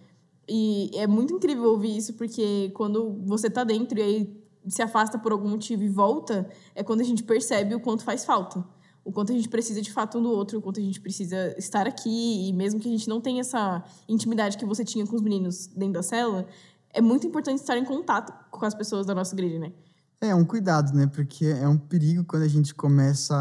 E 0.48 0.90
é 0.94 1.06
muito 1.06 1.34
incrível 1.34 1.70
ouvir 1.70 1.96
isso, 1.96 2.14
porque 2.14 2.70
quando 2.74 3.20
você 3.24 3.50
tá 3.50 3.64
dentro 3.64 3.98
e 3.98 4.02
aí 4.02 4.44
se 4.66 4.82
afasta 4.82 5.18
por 5.18 5.32
algum 5.32 5.48
motivo 5.48 5.82
e 5.82 5.88
volta, 5.88 6.48
é 6.74 6.82
quando 6.82 7.02
a 7.02 7.04
gente 7.04 7.22
percebe 7.22 7.74
o 7.74 7.80
quanto 7.80 8.02
faz 8.02 8.24
falta 8.24 8.64
o 9.04 9.12
quanto 9.12 9.32
a 9.32 9.34
gente 9.34 9.48
precisa 9.48 9.82
de 9.82 9.92
fato 9.92 10.18
um 10.18 10.22
do 10.22 10.30
outro, 10.30 10.58
o 10.58 10.62
quanto 10.62 10.80
a 10.80 10.82
gente 10.82 11.00
precisa 11.00 11.54
estar 11.58 11.86
aqui, 11.86 12.48
e 12.48 12.52
mesmo 12.52 12.80
que 12.80 12.88
a 12.88 12.90
gente 12.90 13.08
não 13.08 13.20
tenha 13.20 13.42
essa 13.42 13.84
intimidade 14.08 14.56
que 14.56 14.64
você 14.64 14.84
tinha 14.84 15.06
com 15.06 15.14
os 15.14 15.22
meninos 15.22 15.66
dentro 15.66 15.94
da 15.94 16.02
célula, 16.02 16.46
é 16.90 17.02
muito 17.02 17.26
importante 17.26 17.60
estar 17.60 17.76
em 17.76 17.84
contato 17.84 18.32
com 18.50 18.64
as 18.64 18.74
pessoas 18.74 19.04
da 19.04 19.14
nossa 19.14 19.34
igreja, 19.34 19.58
né? 19.58 19.72
É 20.20 20.34
um 20.34 20.44
cuidado, 20.44 20.94
né? 20.94 21.06
Porque 21.06 21.44
é 21.44 21.68
um 21.68 21.76
perigo 21.76 22.24
quando 22.24 22.44
a 22.44 22.48
gente 22.48 22.74
começa 22.74 23.34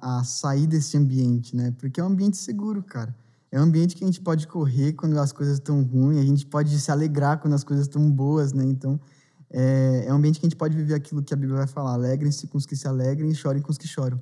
a, 0.00 0.24
sair 0.24 0.66
desse 0.66 0.96
ambiente, 0.96 1.54
né? 1.54 1.74
Porque 1.78 2.00
é 2.00 2.04
um 2.04 2.06
ambiente 2.06 2.38
seguro, 2.38 2.82
cara. 2.82 3.14
É 3.52 3.60
um 3.60 3.64
ambiente 3.64 3.94
que 3.94 4.04
a 4.04 4.06
gente 4.06 4.20
pode 4.20 4.46
correr 4.46 4.94
quando 4.94 5.18
as 5.18 5.32
coisas 5.32 5.54
estão 5.54 5.82
ruins, 5.82 6.18
a 6.18 6.24
gente 6.24 6.46
pode 6.46 6.78
se 6.78 6.90
alegrar 6.90 7.40
quando 7.40 7.52
as 7.52 7.64
coisas 7.64 7.86
estão 7.86 8.10
boas, 8.10 8.52
né? 8.54 8.64
Então, 8.64 8.98
é, 9.50 10.04
é 10.06 10.12
um 10.12 10.16
ambiente 10.16 10.40
que 10.40 10.46
a 10.46 10.48
gente 10.48 10.56
pode 10.56 10.74
viver 10.74 10.94
aquilo 10.94 11.22
que 11.22 11.34
a 11.34 11.36
Bíblia 11.36 11.58
vai 11.58 11.66
falar: 11.66 11.92
alegrem-se 11.92 12.46
com 12.46 12.56
os 12.56 12.64
que 12.64 12.76
se 12.76 12.88
alegrem 12.88 13.28
e 13.28 13.34
chorem 13.34 13.60
com 13.60 13.70
os 13.70 13.76
que 13.76 13.88
choram 13.88 14.18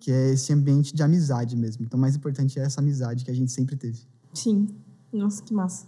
que 0.00 0.10
é 0.10 0.30
esse 0.30 0.52
ambiente 0.52 0.94
de 0.94 1.02
amizade 1.02 1.56
mesmo. 1.56 1.84
Então, 1.84 1.98
o 1.98 2.00
mais 2.00 2.16
importante 2.16 2.58
é 2.58 2.62
essa 2.62 2.80
amizade 2.80 3.24
que 3.24 3.30
a 3.30 3.34
gente 3.34 3.50
sempre 3.50 3.76
teve. 3.76 4.00
Sim. 4.32 4.68
Nossa, 5.12 5.42
que 5.42 5.52
massa. 5.52 5.86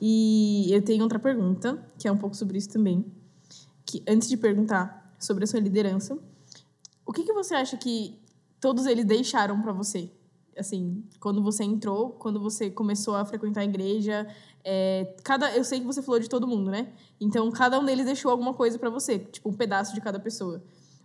E 0.00 0.68
eu 0.72 0.82
tenho 0.82 1.02
outra 1.02 1.18
pergunta, 1.18 1.80
que 1.98 2.08
é 2.08 2.12
um 2.12 2.16
pouco 2.16 2.36
sobre 2.36 2.58
isso 2.58 2.68
também. 2.68 3.04
Que 3.84 4.02
antes 4.08 4.28
de 4.28 4.36
perguntar 4.36 5.14
sobre 5.18 5.44
a 5.44 5.46
sua 5.46 5.60
liderança, 5.60 6.18
o 7.06 7.12
que, 7.12 7.24
que 7.24 7.32
você 7.32 7.54
acha 7.54 7.76
que 7.76 8.18
todos 8.60 8.86
eles 8.86 9.04
deixaram 9.04 9.60
para 9.60 9.72
você? 9.72 10.10
Assim, 10.56 11.04
quando 11.20 11.42
você 11.42 11.64
entrou, 11.64 12.10
quando 12.10 12.40
você 12.40 12.70
começou 12.70 13.14
a 13.14 13.24
frequentar 13.24 13.60
a 13.60 13.64
igreja, 13.64 14.26
é, 14.64 15.14
cada, 15.24 15.54
eu 15.56 15.64
sei 15.64 15.80
que 15.80 15.86
você 15.86 16.02
falou 16.02 16.20
de 16.20 16.28
todo 16.28 16.46
mundo, 16.46 16.70
né? 16.70 16.92
Então, 17.20 17.50
cada 17.50 17.78
um 17.78 17.84
deles 17.84 18.04
deixou 18.04 18.30
alguma 18.30 18.54
coisa 18.54 18.78
para 18.78 18.90
você, 18.90 19.18
tipo 19.18 19.48
um 19.48 19.54
pedaço 19.54 19.94
de 19.94 20.00
cada 20.00 20.20
pessoa. 20.20 20.62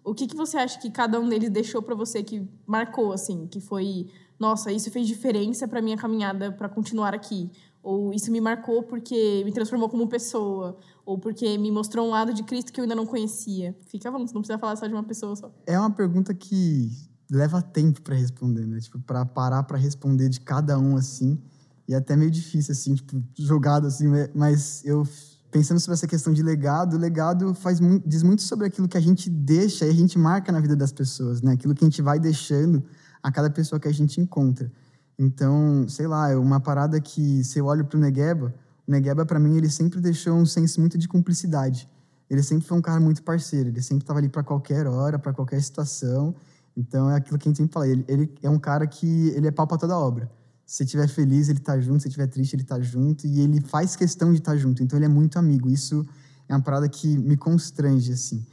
O 0.07 0.15
que, 0.15 0.25
que 0.25 0.37
você 0.37 0.55
acha 0.55 0.79
que 0.79 0.89
cada 0.89 1.19
um 1.19 1.27
deles 1.27 1.49
deixou 1.49 1.81
para 1.81 1.93
você 1.93 2.23
que 2.23 2.47
marcou, 2.65 3.11
assim, 3.11 3.45
que 3.45 3.59
foi, 3.59 4.07
nossa, 4.39 4.71
isso 4.71 4.89
fez 4.89 5.05
diferença 5.05 5.67
para 5.67 5.81
minha 5.81 5.97
caminhada 5.97 6.49
para 6.49 6.69
continuar 6.69 7.13
aqui? 7.13 7.51
Ou 7.83 8.13
isso 8.13 8.31
me 8.31 8.39
marcou 8.39 8.83
porque 8.83 9.43
me 9.43 9.51
transformou 9.51 9.89
como 9.89 10.07
pessoa? 10.07 10.77
Ou 11.05 11.17
porque 11.17 11.57
me 11.57 11.69
mostrou 11.69 12.07
um 12.07 12.11
lado 12.11 12.33
de 12.33 12.41
Cristo 12.43 12.71
que 12.71 12.79
eu 12.79 12.83
ainda 12.83 12.95
não 12.95 13.05
conhecia? 13.05 13.75
Fica 13.87 14.09
bom, 14.09 14.25
você 14.25 14.33
não 14.33 14.39
precisa 14.39 14.57
falar 14.57 14.77
só 14.77 14.87
de 14.87 14.93
uma 14.93 15.03
pessoa 15.03 15.35
só. 15.35 15.51
É 15.65 15.77
uma 15.77 15.91
pergunta 15.91 16.33
que 16.33 16.89
leva 17.29 17.61
tempo 17.61 18.01
para 18.01 18.15
responder, 18.15 18.65
né? 18.65 18.79
Tipo, 18.79 18.99
para 18.99 19.25
parar 19.25 19.63
para 19.63 19.77
responder 19.77 20.29
de 20.29 20.39
cada 20.39 20.79
um 20.79 20.95
assim. 20.95 21.37
E 21.85 21.93
é 21.93 21.97
até 21.97 22.15
meio 22.15 22.31
difícil, 22.31 22.71
assim, 22.71 22.95
tipo, 22.95 23.21
jogado 23.37 23.87
assim, 23.87 24.05
mas 24.33 24.85
eu 24.85 25.05
pensando 25.51 25.79
sobre 25.79 25.93
essa 25.93 26.07
questão 26.07 26.33
de 26.33 26.43
legado, 26.43 26.95
o 26.95 26.99
legado 26.99 27.53
faz 27.53 27.79
muito, 27.79 28.07
diz 28.07 28.23
muito 28.23 28.41
sobre 28.41 28.67
aquilo 28.67 28.87
que 28.87 28.97
a 28.97 29.01
gente 29.01 29.29
deixa 29.29 29.85
e 29.85 29.89
a 29.89 29.93
gente 29.93 30.17
marca 30.17 30.51
na 30.51 30.59
vida 30.59 30.75
das 30.75 30.91
pessoas, 30.91 31.41
né? 31.41 31.53
Aquilo 31.53 31.73
que 31.73 31.83
a 31.83 31.87
gente 31.87 32.01
vai 32.01 32.19
deixando 32.19 32.83
a 33.23 33.31
cada 33.31 33.49
pessoa 33.49 33.79
que 33.79 33.87
a 33.87 33.93
gente 33.93 34.19
encontra. 34.19 34.71
Então, 35.17 35.87
sei 35.87 36.07
lá, 36.07 36.29
é 36.29 36.35
uma 36.35 36.59
parada 36.59 36.99
que 37.01 37.43
se 37.43 37.59
eu 37.59 37.65
olho 37.65 37.85
pro 37.85 37.99
Negueba, 37.99 38.53
o 38.87 38.91
Negueba 38.91 39.25
para 39.25 39.39
mim 39.39 39.57
ele 39.57 39.69
sempre 39.69 39.99
deixou 39.99 40.35
um 40.35 40.45
senso 40.45 40.79
muito 40.79 40.97
de 40.97 41.07
cumplicidade. 41.07 41.89
Ele 42.29 42.43
sempre 42.43 42.67
foi 42.67 42.77
um 42.77 42.81
cara 42.81 42.99
muito 42.99 43.23
parceiro, 43.23 43.69
ele 43.69 43.81
sempre 43.81 44.03
estava 44.03 44.19
ali 44.19 44.29
para 44.29 44.43
qualquer 44.43 44.85
hora, 44.85 45.17
para 45.17 45.33
qualquer 45.33 45.61
situação. 45.61 46.35
Então 46.75 47.09
é 47.09 47.15
aquilo 47.15 47.39
que 47.39 47.47
a 47.47 47.49
gente 47.49 47.57
sempre 47.57 47.73
fala, 47.73 47.87
ele, 47.87 48.05
ele 48.07 48.31
é 48.43 48.49
um 48.49 48.59
cara 48.59 48.85
que 48.85 49.29
ele 49.29 49.47
é 49.47 49.51
pau 49.51 49.65
para 49.65 49.77
toda 49.77 49.97
obra. 49.97 50.29
Se 50.67 50.83
estiver 50.83 51.07
feliz, 51.07 51.47
ele 51.47 51.59
tá 51.59 51.79
junto. 51.79 52.01
Se 52.01 52.09
estiver 52.09 52.27
triste, 52.27 52.53
ele 52.57 52.65
tá 52.65 52.77
junto. 52.81 53.25
E 53.25 53.39
ele 53.39 53.61
faz 53.61 53.95
questão 53.95 54.33
de 54.33 54.39
estar 54.39 54.51
tá 54.51 54.57
junto. 54.57 54.83
Então, 54.83 54.99
ele 54.99 55.05
é 55.05 55.09
muito 55.09 55.39
amigo. 55.39 55.69
Isso 55.69 56.05
é 56.49 56.53
uma 56.53 56.61
parada 56.61 56.89
que 56.89 57.17
me 57.17 57.37
constrange, 57.37 58.11
assim. 58.11 58.45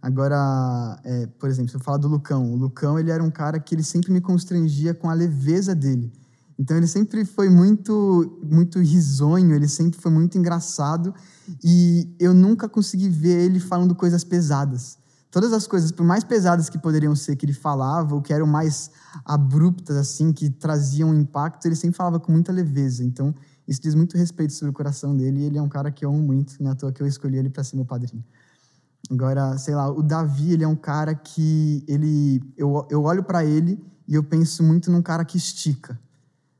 Agora, 0.00 0.98
é, 1.04 1.26
por 1.38 1.50
exemplo, 1.50 1.70
se 1.70 1.76
eu 1.76 1.80
falar 1.80 1.98
do 1.98 2.08
Lucão. 2.08 2.50
O 2.50 2.56
Lucão, 2.56 2.98
ele 2.98 3.10
era 3.10 3.22
um 3.22 3.30
cara 3.30 3.60
que 3.60 3.74
ele 3.74 3.82
sempre 3.82 4.10
me 4.10 4.22
constrangia 4.22 4.94
com 4.94 5.10
a 5.10 5.12
leveza 5.12 5.74
dele. 5.74 6.10
Então, 6.58 6.78
ele 6.78 6.86
sempre 6.86 7.26
foi 7.26 7.50
muito, 7.50 8.40
muito 8.42 8.78
risonho. 8.78 9.54
Ele 9.54 9.68
sempre 9.68 10.00
foi 10.00 10.10
muito 10.10 10.38
engraçado. 10.38 11.14
E 11.62 12.08
eu 12.18 12.32
nunca 12.32 12.70
consegui 12.70 13.10
ver 13.10 13.38
ele 13.44 13.60
falando 13.60 13.94
coisas 13.94 14.24
pesadas 14.24 14.99
todas 15.30 15.52
as 15.52 15.66
coisas, 15.66 15.92
por 15.92 16.04
mais 16.04 16.24
pesadas 16.24 16.68
que 16.68 16.78
poderiam 16.78 17.14
ser 17.14 17.36
que 17.36 17.46
ele 17.46 17.52
falava, 17.52 18.14
ou 18.14 18.20
que 18.20 18.32
eram 18.32 18.46
mais 18.46 18.90
abruptas, 19.24 19.96
assim, 19.96 20.32
que 20.32 20.50
traziam 20.50 21.14
impacto, 21.14 21.66
ele 21.66 21.76
sempre 21.76 21.96
falava 21.96 22.18
com 22.18 22.32
muita 22.32 22.52
leveza. 22.52 23.04
Então, 23.04 23.34
isso 23.66 23.80
diz 23.80 23.94
muito 23.94 24.16
respeito 24.16 24.52
sobre 24.52 24.70
o 24.70 24.72
coração 24.72 25.16
dele, 25.16 25.40
e 25.40 25.44
ele 25.44 25.58
é 25.58 25.62
um 25.62 25.68
cara 25.68 25.90
que 25.90 26.04
eu 26.04 26.10
amo 26.10 26.22
muito, 26.22 26.56
não 26.60 26.70
é 26.70 26.72
à 26.72 26.76
toa 26.76 26.92
que 26.92 27.02
eu 27.02 27.06
escolhi 27.06 27.38
ele 27.38 27.48
para 27.48 27.62
ser 27.62 27.76
meu 27.76 27.84
padrinho. 27.84 28.24
Agora, 29.08 29.56
sei 29.58 29.74
lá, 29.74 29.90
o 29.90 30.02
Davi, 30.02 30.52
ele 30.52 30.64
é 30.64 30.68
um 30.68 30.76
cara 30.76 31.14
que 31.14 31.84
ele 31.88 32.42
eu, 32.56 32.86
eu 32.90 33.02
olho 33.02 33.24
para 33.24 33.44
ele 33.44 33.82
e 34.06 34.14
eu 34.14 34.22
penso 34.22 34.62
muito 34.62 34.90
num 34.90 35.00
cara 35.00 35.24
que 35.24 35.36
estica, 35.36 35.98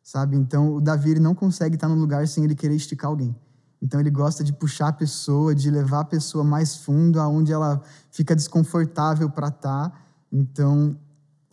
sabe? 0.02 0.36
Então, 0.36 0.74
o 0.74 0.80
Davi 0.80 1.10
ele 1.10 1.20
não 1.20 1.34
consegue 1.34 1.76
estar 1.76 1.88
num 1.88 1.96
lugar 1.96 2.26
sem 2.26 2.44
ele 2.44 2.54
querer 2.54 2.74
esticar 2.74 3.10
alguém. 3.10 3.36
Então 3.82 3.98
ele 3.98 4.10
gosta 4.10 4.44
de 4.44 4.52
puxar 4.52 4.88
a 4.88 4.92
pessoa, 4.92 5.54
de 5.54 5.70
levar 5.70 6.00
a 6.00 6.04
pessoa 6.04 6.44
mais 6.44 6.76
fundo, 6.76 7.20
aonde 7.20 7.52
ela 7.52 7.80
fica 8.10 8.36
desconfortável 8.36 9.30
para 9.30 9.48
estar. 9.48 9.90
Tá. 9.90 9.98
Então 10.30 10.96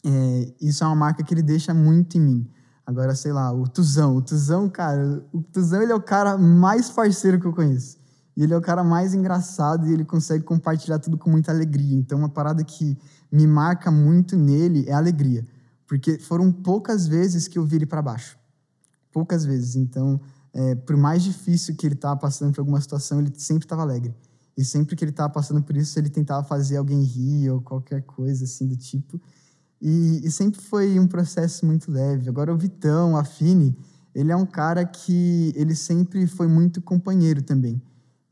é, 0.06 0.54
isso 0.62 0.84
é 0.84 0.88
uma 0.88 0.96
marca 0.96 1.24
que 1.24 1.34
ele 1.34 1.42
deixa 1.42 1.74
muito 1.74 2.18
em 2.18 2.22
mim. 2.22 2.52
Agora, 2.86 3.14
sei 3.16 3.34
lá, 3.34 3.52
o 3.52 3.68
Tuzão. 3.68 4.16
O 4.16 4.22
Tuzão, 4.22 4.70
cara, 4.70 5.22
o 5.34 5.42
Tuzão 5.42 5.82
ele 5.82 5.92
é 5.92 5.96
o 5.96 6.02
cara 6.02 6.38
mais 6.38 6.90
parceiro 6.90 7.40
que 7.40 7.46
eu 7.46 7.54
conheço. 7.54 7.98
E 8.36 8.44
ele 8.44 8.54
é 8.54 8.58
o 8.58 8.62
cara 8.62 8.84
mais 8.84 9.14
engraçado 9.14 9.88
e 9.88 9.94
ele 9.94 10.06
consegue 10.06 10.44
compartilhar 10.44 11.00
tudo 11.00 11.18
com 11.18 11.30
muita 11.30 11.52
alegria. 11.52 11.98
Então, 11.98 12.20
uma 12.20 12.30
parada 12.30 12.64
que 12.64 12.98
me 13.32 13.48
marca 13.48 13.92
muito 13.92 14.38
nele 14.38 14.86
é 14.88 14.94
a 14.94 14.98
alegria. 14.98 15.46
Porque 15.88 16.20
foram 16.20 16.52
poucas 16.52 17.08
vezes 17.08 17.48
que 17.48 17.58
eu 17.58 17.66
vi 17.66 17.78
ele 17.78 17.86
para 17.86 18.02
baixo. 18.02 18.38
Poucas 19.12 19.44
vezes. 19.44 19.76
Então, 19.76 20.22
é, 20.54 20.76
por 20.76 20.98
mais 20.98 21.24
difícil 21.24 21.76
que 21.76 21.86
ele 21.86 21.96
estava 21.96 22.20
passando 22.20 22.54
por 22.54 22.62
alguma 22.62 22.82
situação, 22.82 23.20
ele 23.20 23.32
sempre 23.38 23.66
estava 23.66 23.82
alegre. 23.82 24.14
E 24.58 24.66
sempre 24.66 24.96
que 24.96 25.04
ele 25.04 25.12
estava 25.12 25.32
passando 25.32 25.62
por 25.62 25.78
isso, 25.78 26.00
ele 26.00 26.10
tentava 26.10 26.44
fazer 26.44 26.78
alguém 26.78 27.04
rir 27.04 27.52
ou 27.52 27.62
qualquer 27.62 28.02
coisa 28.02 28.46
assim 28.46 28.68
do 28.68 28.76
tipo. 28.76 29.22
E, 29.80 30.22
e, 30.24 30.32
sempre 30.32 30.60
foi 30.60 31.00
um 31.00 31.08
processo 31.08 31.64
muito 31.64 31.92
leve. 31.92 32.28
Agora 32.28 32.52
o 32.52 32.58
Vitão, 32.58 33.16
a 33.16 33.24
Fini, 33.24 33.78
ele 34.16 34.32
é 34.32 34.36
um 34.36 34.48
cara 34.48 34.84
que 34.84 35.54
ele 35.56 35.76
sempre 35.76 36.26
foi 36.26 36.48
muito 36.48 36.82
companheiro 36.82 37.44
também. 37.44 37.80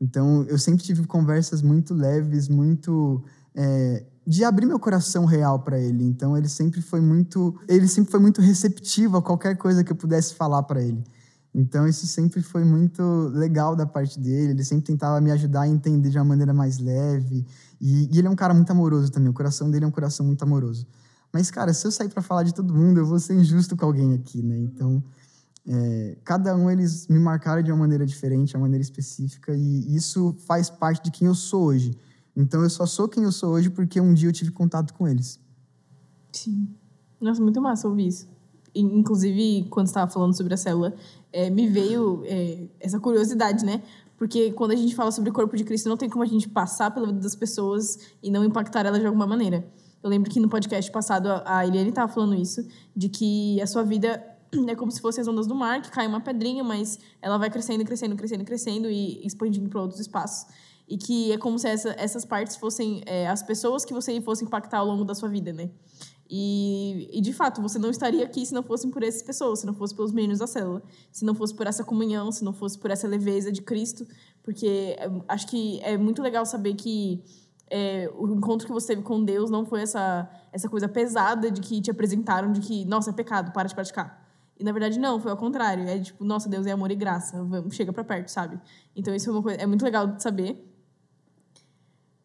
Então 0.00 0.42
eu 0.48 0.58
sempre 0.58 0.82
tive 0.82 1.06
conversas 1.06 1.62
muito 1.62 1.94
leves, 1.94 2.48
muito 2.48 3.22
é, 3.54 4.04
de 4.26 4.42
abrir 4.42 4.66
meu 4.66 4.80
coração 4.80 5.24
real 5.24 5.60
para 5.60 5.78
ele. 5.78 6.04
Então 6.04 6.36
ele 6.36 6.48
sempre 6.48 6.82
foi 6.82 7.00
muito, 7.00 7.56
ele 7.68 7.86
sempre 7.86 8.10
foi 8.10 8.18
muito 8.18 8.40
receptivo 8.40 9.16
a 9.16 9.22
qualquer 9.22 9.56
coisa 9.56 9.84
que 9.84 9.92
eu 9.92 9.96
pudesse 9.96 10.34
falar 10.34 10.64
para 10.64 10.82
ele. 10.82 11.04
Então, 11.58 11.88
isso 11.88 12.06
sempre 12.06 12.42
foi 12.42 12.66
muito 12.66 13.02
legal 13.32 13.74
da 13.74 13.86
parte 13.86 14.20
dele. 14.20 14.50
Ele 14.50 14.62
sempre 14.62 14.84
tentava 14.84 15.18
me 15.22 15.30
ajudar 15.30 15.62
a 15.62 15.68
entender 15.68 16.10
de 16.10 16.18
uma 16.18 16.24
maneira 16.24 16.52
mais 16.52 16.78
leve. 16.78 17.46
E, 17.80 18.14
e 18.14 18.18
ele 18.18 18.28
é 18.28 18.30
um 18.30 18.36
cara 18.36 18.52
muito 18.52 18.70
amoroso 18.70 19.10
também. 19.10 19.30
O 19.30 19.32
coração 19.32 19.70
dele 19.70 19.86
é 19.86 19.88
um 19.88 19.90
coração 19.90 20.26
muito 20.26 20.42
amoroso. 20.42 20.86
Mas, 21.32 21.50
cara, 21.50 21.72
se 21.72 21.86
eu 21.86 21.90
sair 21.90 22.10
para 22.10 22.20
falar 22.20 22.42
de 22.42 22.52
todo 22.52 22.74
mundo, 22.74 23.00
eu 23.00 23.06
vou 23.06 23.18
ser 23.18 23.32
injusto 23.32 23.74
com 23.74 23.86
alguém 23.86 24.12
aqui, 24.12 24.42
né? 24.42 24.58
Então, 24.58 25.02
é, 25.66 26.18
cada 26.22 26.54
um 26.54 26.70
eles 26.70 27.08
me 27.08 27.18
marcaram 27.18 27.62
de 27.62 27.72
uma 27.72 27.78
maneira 27.78 28.04
diferente, 28.04 28.50
de 28.50 28.56
uma 28.56 28.64
maneira 28.64 28.82
específica. 28.82 29.56
E 29.56 29.96
isso 29.96 30.36
faz 30.46 30.68
parte 30.68 31.04
de 31.04 31.10
quem 31.10 31.26
eu 31.26 31.34
sou 31.34 31.64
hoje. 31.64 31.96
Então, 32.36 32.62
eu 32.62 32.68
só 32.68 32.84
sou 32.84 33.08
quem 33.08 33.22
eu 33.22 33.32
sou 33.32 33.52
hoje 33.54 33.70
porque 33.70 33.98
um 33.98 34.12
dia 34.12 34.28
eu 34.28 34.32
tive 34.32 34.50
contato 34.50 34.92
com 34.92 35.08
eles. 35.08 35.40
Sim. 36.32 36.68
Nossa, 37.18 37.40
muito 37.40 37.62
massa 37.62 37.88
ouvir 37.88 38.08
isso. 38.08 38.35
Inclusive, 38.78 39.66
quando 39.70 39.86
estava 39.86 40.10
falando 40.10 40.36
sobre 40.36 40.54
a 40.54 40.56
célula, 40.56 40.94
é, 41.32 41.50
me 41.50 41.66
veio 41.68 42.22
é, 42.24 42.66
essa 42.80 43.00
curiosidade, 43.00 43.64
né? 43.64 43.82
Porque 44.16 44.52
quando 44.52 44.70
a 44.72 44.76
gente 44.76 44.94
fala 44.94 45.10
sobre 45.12 45.30
o 45.30 45.32
corpo 45.32 45.56
de 45.56 45.64
Cristo, 45.64 45.88
não 45.88 45.96
tem 45.96 46.08
como 46.08 46.24
a 46.24 46.26
gente 46.26 46.48
passar 46.48 46.90
pela 46.90 47.06
vida 47.06 47.20
das 47.20 47.34
pessoas 47.34 47.98
e 48.22 48.30
não 48.30 48.44
impactar 48.44 48.86
elas 48.86 49.00
de 49.00 49.06
alguma 49.06 49.26
maneira. 49.26 49.66
Eu 50.02 50.10
lembro 50.10 50.30
que 50.30 50.40
no 50.40 50.48
podcast 50.48 50.90
passado 50.90 51.28
a 51.44 51.66
Eliane 51.66 51.90
estava 51.90 52.10
falando 52.10 52.34
isso, 52.34 52.66
de 52.94 53.08
que 53.08 53.60
a 53.60 53.66
sua 53.66 53.82
vida 53.82 54.22
é 54.68 54.74
como 54.74 54.90
se 54.90 55.00
fosse 55.00 55.20
as 55.20 55.28
ondas 55.28 55.46
do 55.46 55.54
mar, 55.54 55.82
que 55.82 55.90
cai 55.90 56.06
uma 56.06 56.20
pedrinha, 56.20 56.62
mas 56.64 56.98
ela 57.20 57.36
vai 57.36 57.50
crescendo, 57.50 57.84
crescendo, 57.84 58.16
crescendo, 58.16 58.44
crescendo 58.44 58.90
e 58.90 59.26
expandindo 59.26 59.68
para 59.68 59.80
outros 59.80 60.00
espaços. 60.00 60.46
E 60.88 60.96
que 60.96 61.32
é 61.32 61.38
como 61.38 61.58
se 61.58 61.68
essa, 61.68 61.94
essas 61.98 62.24
partes 62.24 62.56
fossem 62.56 63.02
é, 63.04 63.26
as 63.26 63.42
pessoas 63.42 63.84
que 63.84 63.92
você 63.92 64.20
fosse 64.20 64.44
impactar 64.44 64.78
ao 64.78 64.86
longo 64.86 65.04
da 65.04 65.14
sua 65.14 65.28
vida, 65.28 65.52
né? 65.52 65.68
E, 66.28 67.08
e, 67.12 67.20
de 67.20 67.32
fato, 67.32 67.62
você 67.62 67.78
não 67.78 67.88
estaria 67.88 68.24
aqui 68.24 68.44
se 68.44 68.52
não 68.52 68.62
fossem 68.62 68.90
por 68.90 69.02
essas 69.02 69.22
pessoas, 69.22 69.60
se 69.60 69.66
não 69.66 69.74
fosse 69.74 69.94
pelos 69.94 70.12
meninos 70.12 70.40
da 70.40 70.46
célula, 70.46 70.82
se 71.12 71.24
não 71.24 71.34
fosse 71.34 71.54
por 71.54 71.66
essa 71.66 71.84
comunhão, 71.84 72.32
se 72.32 72.44
não 72.44 72.52
fosse 72.52 72.76
por 72.78 72.90
essa 72.90 73.06
leveza 73.06 73.52
de 73.52 73.62
Cristo, 73.62 74.06
porque 74.42 74.96
é, 74.98 75.08
acho 75.28 75.46
que 75.46 75.80
é 75.82 75.96
muito 75.96 76.20
legal 76.20 76.44
saber 76.44 76.74
que 76.74 77.22
é, 77.70 78.10
o 78.16 78.28
encontro 78.34 78.66
que 78.66 78.72
você 78.72 78.88
teve 78.88 79.02
com 79.02 79.22
Deus 79.24 79.50
não 79.50 79.64
foi 79.64 79.82
essa, 79.82 80.28
essa 80.52 80.68
coisa 80.68 80.88
pesada 80.88 81.50
de 81.50 81.60
que 81.60 81.80
te 81.80 81.90
apresentaram 81.90 82.52
de 82.52 82.60
que, 82.60 82.84
nossa, 82.84 83.10
é 83.10 83.12
pecado, 83.12 83.52
para 83.52 83.68
de 83.68 83.74
praticar. 83.74 84.24
E 84.58 84.64
na 84.64 84.72
verdade 84.72 84.98
não, 84.98 85.20
foi 85.20 85.30
ao 85.30 85.36
contrário. 85.36 85.86
É 85.88 85.98
tipo, 85.98 86.24
nossa, 86.24 86.48
Deus 86.48 86.66
é 86.66 86.72
amor 86.72 86.90
e 86.90 86.96
graça, 86.96 87.42
vamos, 87.44 87.74
chega 87.74 87.92
para 87.92 88.02
perto, 88.02 88.28
sabe? 88.28 88.58
Então 88.94 89.14
isso 89.14 89.28
é 89.28 89.32
uma 89.32 89.42
coisa, 89.42 89.60
é 89.60 89.66
muito 89.66 89.84
legal 89.84 90.06
de 90.06 90.22
saber. 90.22 90.72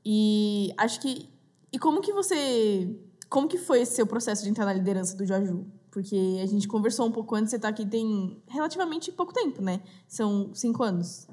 E 0.03 0.73
acho 0.77 0.99
que. 1.01 1.29
E 1.71 1.79
como 1.79 2.01
que 2.01 2.11
você 2.11 2.97
como 3.31 3.47
que 3.47 3.57
foi 3.57 3.79
esse 3.79 3.95
seu 3.95 4.05
processo 4.05 4.43
de 4.43 4.49
entrar 4.49 4.65
na 4.65 4.73
liderança 4.73 5.15
do 5.15 5.25
Joaju? 5.25 5.65
Porque 5.89 6.37
a 6.43 6.45
gente 6.45 6.67
conversou 6.67 7.07
um 7.07 7.11
pouco 7.13 7.33
antes, 7.33 7.49
você 7.49 7.55
está 7.55 7.69
aqui 7.69 7.85
tem 7.85 8.37
relativamente 8.45 9.09
pouco 9.09 9.31
tempo, 9.31 9.61
né? 9.61 9.81
São 10.05 10.53
cinco 10.53 10.83
anos. 10.83 11.29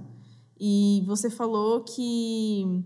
E 0.61 1.03
você 1.09 1.29
falou 1.29 1.83
que 1.83 2.85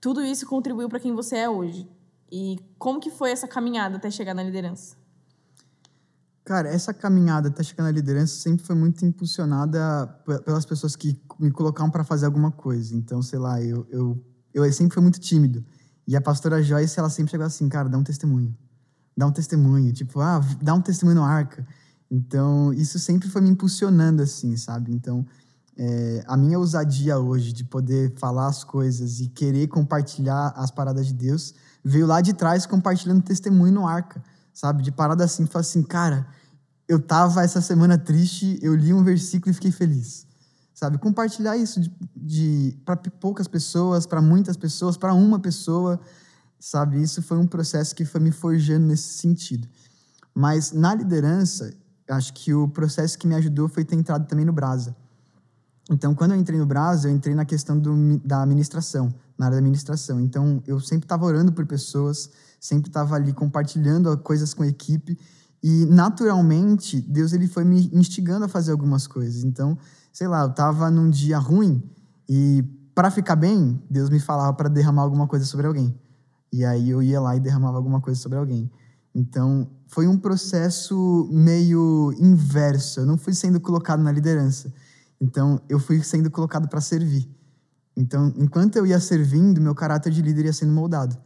tudo 0.00 0.22
isso 0.22 0.46
contribuiu 0.46 0.88
para 0.88 0.98
quem 0.98 1.14
você 1.14 1.36
é 1.36 1.50
hoje. 1.50 1.86
E 2.32 2.58
como 2.78 2.98
que 2.98 3.10
foi 3.10 3.30
essa 3.32 3.46
caminhada 3.46 3.96
até 3.96 4.10
chegar 4.10 4.32
na 4.32 4.42
liderança? 4.42 4.96
Cara, 6.42 6.70
essa 6.70 6.94
caminhada 6.94 7.48
até 7.48 7.62
chegar 7.62 7.84
na 7.84 7.90
liderança 7.90 8.34
sempre 8.34 8.64
foi 8.64 8.74
muito 8.74 9.04
impulsionada 9.04 10.06
pelas 10.46 10.64
pessoas 10.64 10.96
que 10.96 11.20
me 11.38 11.50
colocavam 11.50 11.90
para 11.90 12.02
fazer 12.02 12.24
alguma 12.24 12.50
coisa. 12.50 12.96
Então, 12.96 13.20
sei 13.20 13.38
lá, 13.38 13.62
eu, 13.62 13.86
eu, 13.90 14.24
eu 14.54 14.72
sempre 14.72 14.94
fui 14.94 15.02
muito 15.02 15.20
tímido. 15.20 15.62
E 16.08 16.16
a 16.16 16.22
pastora 16.22 16.62
Joyce, 16.62 16.98
ela 16.98 17.10
sempre 17.10 17.30
chegou 17.30 17.46
assim, 17.46 17.68
cara, 17.68 17.86
dá 17.86 17.98
um 17.98 18.02
testemunho. 18.02 18.56
Dá 19.14 19.26
um 19.26 19.30
testemunho. 19.30 19.92
Tipo, 19.92 20.20
ah, 20.20 20.40
dá 20.62 20.72
um 20.72 20.80
testemunho 20.80 21.16
no 21.16 21.22
arca. 21.22 21.66
Então, 22.10 22.72
isso 22.72 22.98
sempre 22.98 23.28
foi 23.28 23.42
me 23.42 23.50
impulsionando, 23.50 24.22
assim, 24.22 24.56
sabe? 24.56 24.90
Então, 24.90 25.26
é, 25.76 26.24
a 26.26 26.34
minha 26.34 26.58
ousadia 26.58 27.18
hoje 27.18 27.52
de 27.52 27.62
poder 27.62 28.14
falar 28.16 28.46
as 28.46 28.64
coisas 28.64 29.20
e 29.20 29.28
querer 29.28 29.68
compartilhar 29.68 30.54
as 30.56 30.70
paradas 30.70 31.06
de 31.06 31.12
Deus 31.12 31.54
veio 31.84 32.06
lá 32.06 32.22
de 32.22 32.32
trás 32.32 32.64
compartilhando 32.64 33.22
testemunho 33.22 33.74
no 33.74 33.86
arca, 33.86 34.24
sabe? 34.54 34.82
De 34.82 34.90
parada 34.90 35.24
assim, 35.24 35.44
falar 35.44 35.60
assim, 35.60 35.82
cara, 35.82 36.26
eu 36.88 36.98
tava 36.98 37.42
essa 37.42 37.60
semana 37.60 37.98
triste, 37.98 38.58
eu 38.62 38.74
li 38.74 38.94
um 38.94 39.04
versículo 39.04 39.50
e 39.50 39.54
fiquei 39.54 39.70
feliz. 39.70 40.26
Sabe? 40.78 40.96
Compartilhar 40.96 41.56
isso 41.56 41.80
de, 41.80 41.92
de 42.14 42.78
para 42.84 42.96
poucas 42.96 43.48
pessoas, 43.48 44.06
para 44.06 44.22
muitas 44.22 44.56
pessoas, 44.56 44.96
para 44.96 45.12
uma 45.12 45.40
pessoa, 45.40 45.98
sabe? 46.56 47.02
Isso 47.02 47.20
foi 47.20 47.36
um 47.36 47.48
processo 47.48 47.92
que 47.96 48.04
foi 48.04 48.20
me 48.20 48.30
forjando 48.30 48.86
nesse 48.86 49.18
sentido. 49.18 49.66
Mas 50.32 50.70
na 50.70 50.94
liderança, 50.94 51.74
acho 52.08 52.32
que 52.32 52.54
o 52.54 52.68
processo 52.68 53.18
que 53.18 53.26
me 53.26 53.34
ajudou 53.34 53.68
foi 53.68 53.84
ter 53.84 53.96
entrado 53.96 54.28
também 54.28 54.44
no 54.44 54.52
Brasa. 54.52 54.94
Então, 55.90 56.14
quando 56.14 56.30
eu 56.34 56.38
entrei 56.38 56.60
no 56.60 56.66
Brasa, 56.66 57.08
eu 57.08 57.12
entrei 57.12 57.34
na 57.34 57.44
questão 57.44 57.76
do, 57.76 58.20
da 58.20 58.44
administração, 58.44 59.12
na 59.36 59.46
área 59.46 59.56
da 59.56 59.60
administração. 59.60 60.20
Então, 60.20 60.62
eu 60.64 60.78
sempre 60.78 61.06
estava 61.06 61.26
orando 61.26 61.50
por 61.50 61.66
pessoas, 61.66 62.30
sempre 62.60 62.88
estava 62.88 63.16
ali 63.16 63.32
compartilhando 63.32 64.16
coisas 64.18 64.54
com 64.54 64.62
a 64.62 64.68
equipe 64.68 65.18
e 65.60 65.86
naturalmente 65.86 67.00
Deus 67.00 67.32
ele 67.32 67.48
foi 67.48 67.64
me 67.64 67.90
instigando 67.92 68.44
a 68.44 68.48
fazer 68.48 68.70
algumas 68.70 69.08
coisas. 69.08 69.42
Então, 69.42 69.76
sei 70.12 70.28
lá, 70.28 70.42
eu 70.42 70.50
estava 70.50 70.90
num 70.90 71.10
dia 71.10 71.38
ruim 71.38 71.82
e 72.28 72.64
para 72.94 73.10
ficar 73.10 73.36
bem, 73.36 73.80
Deus 73.88 74.10
me 74.10 74.18
falava 74.18 74.52
para 74.54 74.68
derramar 74.68 75.02
alguma 75.02 75.28
coisa 75.28 75.44
sobre 75.44 75.66
alguém. 75.66 75.96
E 76.52 76.64
aí 76.64 76.90
eu 76.90 77.02
ia 77.02 77.20
lá 77.20 77.36
e 77.36 77.40
derramava 77.40 77.76
alguma 77.76 78.00
coisa 78.00 78.18
sobre 78.20 78.38
alguém. 78.38 78.70
Então, 79.14 79.70
foi 79.86 80.06
um 80.06 80.18
processo 80.18 81.28
meio 81.30 82.12
inverso. 82.18 83.00
Eu 83.00 83.06
não 83.06 83.16
fui 83.16 83.34
sendo 83.34 83.60
colocado 83.60 84.02
na 84.02 84.12
liderança. 84.12 84.72
Então, 85.20 85.60
eu 85.68 85.78
fui 85.78 86.02
sendo 86.02 86.30
colocado 86.30 86.68
para 86.68 86.80
servir. 86.80 87.28
Então, 87.96 88.32
enquanto 88.36 88.76
eu 88.76 88.86
ia 88.86 89.00
servindo, 89.00 89.60
meu 89.60 89.74
caráter 89.74 90.12
de 90.12 90.22
líder 90.22 90.46
ia 90.46 90.52
sendo 90.52 90.72
moldado. 90.72 91.16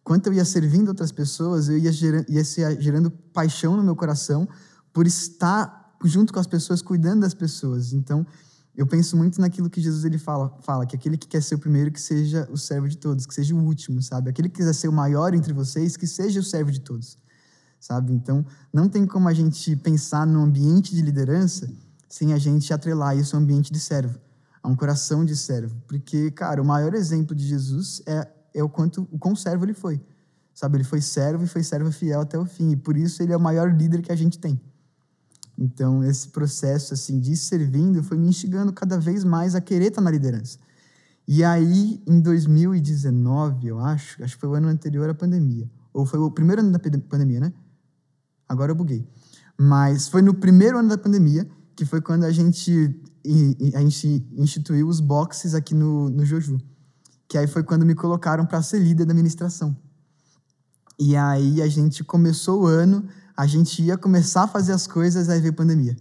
Enquanto 0.00 0.28
eu 0.28 0.32
ia 0.32 0.44
servindo 0.44 0.88
outras 0.88 1.12
pessoas, 1.12 1.68
eu 1.68 1.78
ia, 1.78 1.92
gerando, 1.92 2.26
ia 2.28 2.44
gerando 2.80 3.10
paixão 3.10 3.76
no 3.76 3.82
meu 3.82 3.96
coração 3.96 4.48
por 4.92 5.06
estar 5.06 5.85
junto 6.04 6.32
com 6.32 6.40
as 6.40 6.46
pessoas, 6.46 6.82
cuidando 6.82 7.20
das 7.20 7.34
pessoas. 7.34 7.92
Então, 7.92 8.26
eu 8.76 8.86
penso 8.86 9.16
muito 9.16 9.40
naquilo 9.40 9.70
que 9.70 9.80
Jesus 9.80 10.04
ele 10.04 10.18
fala, 10.18 10.54
fala 10.60 10.84
que 10.84 10.94
aquele 10.94 11.16
que 11.16 11.26
quer 11.26 11.42
ser 11.42 11.54
o 11.54 11.58
primeiro 11.58 11.90
que 11.90 12.00
seja 12.00 12.46
o 12.50 12.58
servo 12.58 12.88
de 12.88 12.98
todos, 12.98 13.24
que 13.24 13.34
seja 13.34 13.54
o 13.54 13.58
último, 13.58 14.02
sabe? 14.02 14.30
Aquele 14.30 14.48
que 14.48 14.56
quiser 14.56 14.74
ser 14.74 14.88
o 14.88 14.92
maior 14.92 15.34
entre 15.34 15.52
vocês, 15.52 15.96
que 15.96 16.06
seja 16.06 16.40
o 16.40 16.42
servo 16.42 16.70
de 16.70 16.80
todos, 16.80 17.18
sabe? 17.80 18.12
Então, 18.12 18.44
não 18.72 18.88
tem 18.88 19.06
como 19.06 19.28
a 19.28 19.32
gente 19.32 19.74
pensar 19.76 20.26
no 20.26 20.42
ambiente 20.42 20.94
de 20.94 21.00
liderança 21.00 21.70
sem 22.08 22.32
a 22.32 22.38
gente 22.38 22.72
atrelar 22.72 23.16
isso 23.16 23.34
ao 23.34 23.42
ambiente 23.42 23.72
de 23.72 23.80
servo 23.80 24.18
a 24.66 24.68
um 24.68 24.74
coração 24.74 25.24
de 25.24 25.36
servo. 25.36 25.80
Porque, 25.86 26.32
cara, 26.32 26.60
o 26.60 26.64
maior 26.64 26.92
exemplo 26.92 27.36
de 27.36 27.46
Jesus 27.46 28.02
é, 28.04 28.28
é 28.52 28.64
o 28.64 28.68
quanto 28.68 29.06
o 29.12 29.18
quão 29.18 29.36
servo 29.36 29.64
ele 29.64 29.72
foi. 29.72 30.04
Sabe, 30.52 30.78
ele 30.78 30.84
foi 30.84 31.00
servo 31.00 31.44
e 31.44 31.46
foi 31.46 31.62
servo 31.62 31.92
fiel 31.92 32.22
até 32.22 32.36
o 32.36 32.44
fim. 32.44 32.72
E 32.72 32.76
por 32.76 32.96
isso 32.96 33.22
ele 33.22 33.32
é 33.32 33.36
o 33.36 33.40
maior 33.40 33.72
líder 33.72 34.02
que 34.02 34.10
a 34.10 34.16
gente 34.16 34.38
tem. 34.38 34.60
Então, 35.58 36.04
esse 36.04 36.28
processo 36.28 36.94
assim 36.94 37.18
de 37.18 37.36
servindo 37.36 38.02
foi 38.02 38.18
me 38.18 38.28
instigando 38.28 38.72
cada 38.72 38.98
vez 38.98 39.24
mais 39.24 39.54
a 39.54 39.60
querer 39.60 39.86
estar 39.86 40.00
na 40.00 40.10
liderança. 40.10 40.58
E 41.26 41.42
aí, 41.42 42.02
em 42.06 42.20
2019, 42.20 43.66
eu 43.66 43.80
acho, 43.80 44.22
acho 44.22 44.34
que 44.34 44.40
foi 44.40 44.50
o 44.50 44.54
ano 44.54 44.68
anterior 44.68 45.08
à 45.08 45.14
pandemia, 45.14 45.68
ou 45.92 46.06
foi 46.06 46.20
o 46.20 46.30
primeiro 46.30 46.62
ano 46.62 46.70
da 46.70 46.78
pandemia, 46.78 47.40
né? 47.40 47.52
Agora 48.48 48.70
eu 48.70 48.76
buguei. 48.76 49.06
Mas 49.58 50.08
foi 50.08 50.22
no 50.22 50.34
primeiro 50.34 50.78
ano 50.78 50.88
da 50.88 50.98
pandemia 50.98 51.48
que 51.74 51.84
foi 51.84 52.00
quando 52.00 52.24
a 52.24 52.32
gente 52.32 52.94
a 53.74 53.80
gente 53.80 54.24
instituiu 54.36 54.86
os 54.86 55.00
boxes 55.00 55.52
aqui 55.52 55.74
no, 55.74 56.08
no 56.08 56.24
Joju. 56.24 56.60
Que 57.28 57.36
aí 57.36 57.48
foi 57.48 57.64
quando 57.64 57.84
me 57.84 57.94
colocaram 57.94 58.46
para 58.46 58.62
ser 58.62 58.78
líder 58.78 59.04
da 59.04 59.12
administração. 59.12 59.76
E 60.98 61.16
aí 61.16 61.60
a 61.60 61.66
gente 61.66 62.04
começou 62.04 62.62
o 62.62 62.66
ano, 62.66 63.04
a 63.36 63.46
gente 63.46 63.82
ia 63.82 63.98
começar 63.98 64.44
a 64.44 64.48
fazer 64.48 64.72
as 64.72 64.86
coisas, 64.86 65.28
aí 65.28 65.40
veio 65.40 65.52
pandemia. 65.52 65.96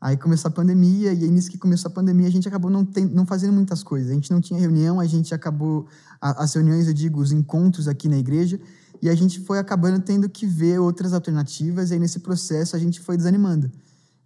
Aí 0.00 0.16
começou 0.16 0.48
a 0.48 0.52
pandemia, 0.52 1.12
e 1.12 1.24
aí 1.24 1.30
nisso 1.30 1.50
que 1.50 1.58
começou 1.58 1.88
a 1.88 1.92
pandemia, 1.92 2.26
a 2.26 2.30
gente 2.30 2.48
acabou 2.48 2.70
não, 2.70 2.84
tem, 2.84 3.04
não 3.04 3.24
fazendo 3.24 3.52
muitas 3.52 3.82
coisas. 3.82 4.10
A 4.10 4.14
gente 4.14 4.32
não 4.32 4.40
tinha 4.40 4.58
reunião, 4.58 4.98
a 4.98 5.06
gente 5.06 5.32
acabou. 5.34 5.86
A, 6.20 6.42
as 6.42 6.54
reuniões, 6.54 6.88
eu 6.88 6.94
digo, 6.94 7.20
os 7.20 7.30
encontros 7.30 7.86
aqui 7.86 8.08
na 8.08 8.16
igreja, 8.16 8.58
e 9.00 9.08
a 9.08 9.14
gente 9.14 9.40
foi 9.40 9.58
acabando 9.58 10.00
tendo 10.00 10.28
que 10.28 10.46
ver 10.46 10.80
outras 10.80 11.12
alternativas, 11.12 11.90
e 11.90 11.94
aí 11.94 12.00
nesse 12.00 12.20
processo 12.20 12.74
a 12.74 12.78
gente 12.78 13.00
foi 13.00 13.16
desanimando. 13.16 13.70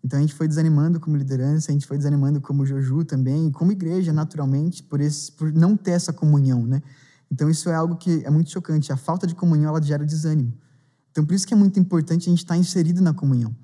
Então 0.02 0.18
a 0.18 0.22
gente 0.22 0.34
foi 0.34 0.46
desanimando 0.46 1.00
como 1.00 1.16
liderança, 1.16 1.70
a 1.70 1.74
gente 1.74 1.86
foi 1.86 1.98
desanimando 1.98 2.40
como 2.40 2.64
Joju 2.64 3.04
também, 3.04 3.50
como 3.50 3.72
igreja, 3.72 4.12
naturalmente, 4.12 4.82
por, 4.82 5.00
esse, 5.00 5.32
por 5.32 5.52
não 5.52 5.76
ter 5.76 5.90
essa 5.90 6.12
comunhão, 6.12 6.64
né? 6.64 6.80
Então 7.30 7.50
isso 7.50 7.68
é 7.68 7.74
algo 7.74 7.96
que 7.96 8.22
é 8.24 8.30
muito 8.30 8.50
chocante. 8.50 8.92
A 8.92 8.96
falta 8.96 9.26
de 9.26 9.34
comunhão, 9.34 9.70
ela 9.70 9.82
gera 9.82 10.06
desânimo. 10.06 10.54
Então 11.16 11.24
por 11.24 11.32
isso 11.32 11.46
que 11.46 11.54
é 11.54 11.56
muito 11.56 11.80
importante 11.80 12.28
a 12.28 12.30
gente 12.30 12.40
estar 12.40 12.58
inserido 12.58 13.00
na 13.00 13.14
comunhão. 13.14 13.56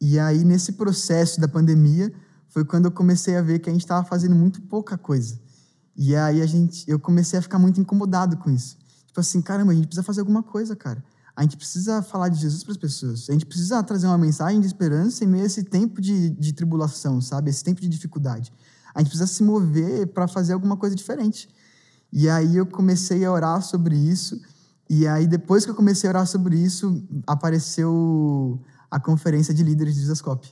E 0.00 0.18
aí, 0.18 0.42
nesse 0.42 0.72
processo 0.72 1.40
da 1.40 1.46
pandemia, 1.46 2.12
foi 2.48 2.64
quando 2.64 2.86
eu 2.86 2.90
comecei 2.90 3.36
a 3.36 3.40
ver 3.40 3.60
que 3.60 3.70
a 3.70 3.72
gente 3.72 3.82
estava 3.82 4.04
fazendo 4.04 4.34
muito 4.34 4.60
pouca 4.62 4.98
coisa. 4.98 5.38
E 5.96 6.16
aí 6.16 6.42
a 6.42 6.46
gente, 6.46 6.84
eu 6.90 6.98
comecei 6.98 7.38
a 7.38 7.42
ficar 7.42 7.60
muito 7.60 7.80
incomodado 7.80 8.36
com 8.36 8.50
isso. 8.50 8.76
Tipo 9.06 9.20
assim, 9.20 9.40
caramba, 9.40 9.70
a 9.70 9.74
gente 9.76 9.86
precisa 9.86 10.02
fazer 10.02 10.18
alguma 10.18 10.42
coisa, 10.42 10.74
cara. 10.74 11.04
A 11.36 11.42
gente 11.42 11.56
precisa 11.56 12.02
falar 12.02 12.30
de 12.30 12.40
Jesus 12.40 12.64
para 12.64 12.72
as 12.72 12.76
pessoas. 12.76 13.30
A 13.30 13.32
gente 13.32 13.46
precisa 13.46 13.80
trazer 13.84 14.08
uma 14.08 14.18
mensagem 14.18 14.60
de 14.60 14.66
esperança 14.66 15.22
em 15.22 15.28
meio 15.28 15.44
a 15.44 15.46
esse 15.46 15.62
tempo 15.62 16.00
de, 16.00 16.30
de 16.30 16.52
tribulação, 16.52 17.20
sabe? 17.20 17.48
Esse 17.48 17.62
tempo 17.62 17.80
de 17.80 17.88
dificuldade. 17.88 18.52
A 18.92 18.98
gente 18.98 19.10
precisa 19.10 19.28
se 19.28 19.44
mover 19.44 20.08
para 20.08 20.26
fazer 20.26 20.52
alguma 20.52 20.76
coisa 20.76 20.96
diferente. 20.96 21.48
E 22.12 22.28
aí 22.28 22.56
eu 22.56 22.66
comecei 22.66 23.24
a 23.24 23.30
orar 23.30 23.62
sobre 23.62 23.96
isso. 23.96 24.40
E 24.88 25.06
aí, 25.06 25.26
depois 25.26 25.64
que 25.64 25.70
eu 25.70 25.74
comecei 25.74 26.08
a 26.08 26.12
orar 26.12 26.26
sobre 26.26 26.56
isso, 26.56 27.04
apareceu 27.26 28.60
a 28.90 29.00
conferência 29.00 29.52
de 29.52 29.62
líderes 29.62 29.94
de 29.94 30.06
Zascope. 30.06 30.48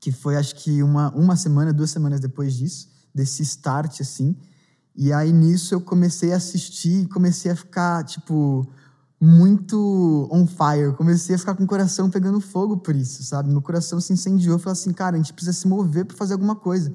Que 0.00 0.12
foi, 0.12 0.36
acho 0.36 0.54
que, 0.56 0.82
uma, 0.82 1.10
uma 1.14 1.34
semana, 1.36 1.72
duas 1.72 1.90
semanas 1.90 2.20
depois 2.20 2.54
disso, 2.54 2.88
desse 3.14 3.42
start, 3.42 4.00
assim. 4.00 4.36
E 4.94 5.12
aí, 5.12 5.32
nisso, 5.32 5.74
eu 5.74 5.80
comecei 5.80 6.32
a 6.32 6.36
assistir 6.36 7.04
e 7.04 7.06
comecei 7.06 7.50
a 7.50 7.56
ficar, 7.56 8.04
tipo, 8.04 8.68
muito 9.18 10.28
on 10.30 10.46
fire. 10.46 10.94
comecei 10.94 11.34
a 11.34 11.38
ficar 11.38 11.54
com 11.54 11.64
o 11.64 11.66
coração 11.66 12.10
pegando 12.10 12.40
fogo 12.40 12.76
por 12.76 12.94
isso, 12.94 13.22
sabe? 13.22 13.50
Meu 13.50 13.62
coração 13.62 13.98
se 14.00 14.12
incendiou. 14.12 14.58
Falei 14.58 14.72
assim, 14.72 14.92
cara, 14.92 15.16
a 15.16 15.18
gente 15.18 15.32
precisa 15.32 15.56
se 15.56 15.66
mover 15.66 16.04
para 16.04 16.16
fazer 16.16 16.34
alguma 16.34 16.54
coisa. 16.54 16.92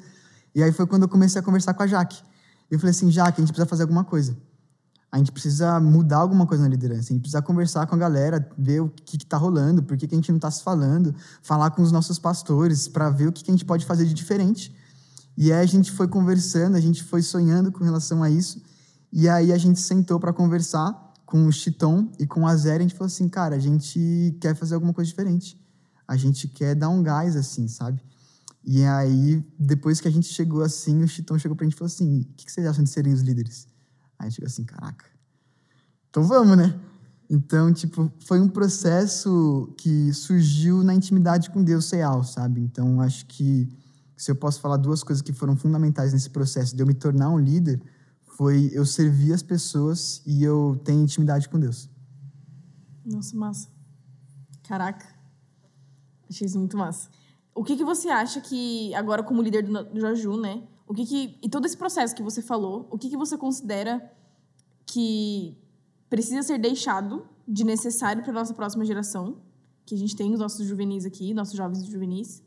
E 0.54 0.62
aí 0.62 0.72
foi 0.72 0.86
quando 0.86 1.04
eu 1.04 1.10
comecei 1.10 1.42
a 1.42 1.44
conversar 1.44 1.74
com 1.74 1.82
a 1.82 1.88
Jaque. 1.88 2.22
Eu 2.70 2.78
falei 2.78 2.92
assim, 2.92 3.10
Jaque, 3.10 3.42
a 3.42 3.44
gente 3.44 3.52
precisa 3.52 3.66
fazer 3.66 3.82
alguma 3.82 4.04
coisa. 4.04 4.38
A 5.12 5.18
gente 5.18 5.32
precisa 5.32 5.80
mudar 5.80 6.18
alguma 6.18 6.46
coisa 6.46 6.64
na 6.64 6.70
liderança. 6.70 7.10
A 7.10 7.14
gente 7.14 7.22
precisa 7.22 7.42
conversar 7.42 7.88
com 7.88 7.96
a 7.96 7.98
galera, 7.98 8.48
ver 8.58 8.82
o 8.82 8.90
que 8.90 9.18
está 9.18 9.38
rolando, 9.38 9.82
por 9.82 9.98
que, 9.98 10.08
que 10.08 10.14
a 10.14 10.18
gente 10.18 10.30
não 10.30 10.38
está 10.38 10.52
se 10.52 10.62
falando, 10.62 11.16
falar 11.42 11.72
com 11.72 11.82
os 11.82 11.92
nossos 11.92 12.20
pastores 12.20 12.88
para 12.88 13.10
ver 13.10 13.28
o 13.28 13.32
que, 13.32 13.44
que 13.44 13.50
a 13.50 13.54
gente 13.54 13.66
pode 13.66 13.86
fazer 13.86 14.06
de 14.06 14.14
diferente. 14.14 14.76
E 15.36 15.52
aí 15.52 15.64
a 15.64 15.66
gente 15.66 15.92
foi 15.92 16.08
conversando, 16.08 16.76
a 16.76 16.80
gente 16.80 17.04
foi 17.04 17.22
sonhando 17.22 17.72
com 17.72 17.84
relação 17.84 18.22
a 18.22 18.30
isso. 18.30 18.62
E 19.12 19.28
aí 19.28 19.52
a 19.52 19.58
gente 19.58 19.80
sentou 19.80 20.20
para 20.20 20.32
conversar 20.32 20.94
com 21.26 21.48
o 21.48 21.52
Chiton 21.52 22.12
e 22.20 22.28
com 22.28 22.46
a 22.46 22.56
Zé, 22.56 22.76
a 22.76 22.80
gente 22.80 22.94
falou 22.94 23.08
assim, 23.08 23.28
cara, 23.30 23.56
a 23.56 23.60
gente 23.60 24.38
quer 24.42 24.56
fazer 24.56 24.76
alguma 24.76 24.94
coisa 24.94 25.10
diferente. 25.10 25.60
A 26.08 26.18
gente 26.18 26.48
quer 26.48 26.76
dar 26.76 26.90
um 26.90 27.02
gás, 27.02 27.36
assim, 27.36 27.68
sabe? 27.68 28.02
E 28.66 28.84
aí, 28.84 29.44
depois 29.58 30.02
que 30.02 30.08
a 30.08 30.12
gente 30.12 30.28
chegou 30.28 30.62
assim, 30.62 31.02
o 31.04 31.08
Chiton 31.08 31.40
chegou 31.40 31.56
pra 31.56 31.66
gente 31.66 31.74
e 31.74 31.78
falou 31.78 31.88
assim, 31.88 32.22
o 32.22 32.26
que 32.36 32.52
vocês 32.52 32.68
acham 32.68 32.84
de 32.84 32.90
serem 32.90 33.14
os 33.14 33.22
líderes? 33.22 33.69
Aí 34.20 34.28
a 34.28 34.30
gente 34.30 34.36
ficou 34.36 34.48
assim, 34.48 34.66
caraca, 34.66 35.06
então 36.10 36.24
vamos, 36.24 36.58
né? 36.58 36.78
Então, 37.30 37.72
tipo, 37.72 38.12
foi 38.20 38.42
um 38.42 38.50
processo 38.50 39.74
que 39.78 40.12
surgiu 40.14 40.84
na 40.84 40.96
intimidade 40.96 41.50
com 41.52 41.64
Deus 41.64 41.90
real, 41.92 42.24
sabe? 42.24 42.60
Então, 42.60 43.00
acho 43.02 43.26
que 43.28 43.70
se 44.18 44.32
eu 44.32 44.36
posso 44.36 44.60
falar 44.60 44.78
duas 44.78 45.04
coisas 45.04 45.22
que 45.22 45.32
foram 45.32 45.56
fundamentais 45.56 46.12
nesse 46.12 46.30
processo 46.30 46.76
de 46.76 46.82
eu 46.82 46.88
me 46.88 46.94
tornar 46.94 47.30
um 47.30 47.38
líder, 47.38 47.82
foi 48.26 48.72
eu 48.74 48.86
servir 48.86 49.32
as 49.32 49.44
pessoas 49.44 50.24
e 50.26 50.44
eu 50.44 50.82
ter 50.84 50.94
intimidade 50.94 51.48
com 51.48 51.60
Deus. 51.60 51.88
Nossa, 53.06 53.36
massa. 53.38 53.70
Caraca. 54.64 55.06
Achei 56.28 56.48
isso 56.48 56.58
muito 56.58 56.78
massa. 56.78 57.10
O 57.54 57.64
que, 57.64 57.78
que 57.78 57.84
você 57.84 58.10
acha 58.10 58.42
que, 58.42 58.94
agora 58.96 59.22
como 59.22 59.42
líder 59.42 59.64
do, 59.64 59.84
do 59.84 60.00
Jaju, 60.00 60.38
né? 60.38 60.64
O 60.90 60.94
que 60.96 61.06
que, 61.06 61.38
e 61.44 61.48
todo 61.48 61.68
esse 61.68 61.78
processo 61.78 62.16
que 62.16 62.24
você 62.24 62.42
falou, 62.42 62.88
o 62.90 62.98
que, 62.98 63.12
que 63.12 63.16
você 63.16 63.38
considera 63.38 64.12
que 64.88 65.56
precisa 66.10 66.42
ser 66.42 66.58
deixado 66.58 67.28
de 67.48 67.64
necessário 67.64 68.24
para 68.24 68.34
nossa 68.34 68.56
próxima 68.56 68.84
geração? 68.84 69.38
Que 69.86 69.94
a 69.94 69.98
gente 70.00 70.16
tem 70.16 70.34
os 70.34 70.40
nossos 70.40 70.66
juvenis 70.66 71.06
aqui, 71.06 71.32
nossos 71.32 71.56
jovens 71.56 71.86
juvenis. 71.86 72.42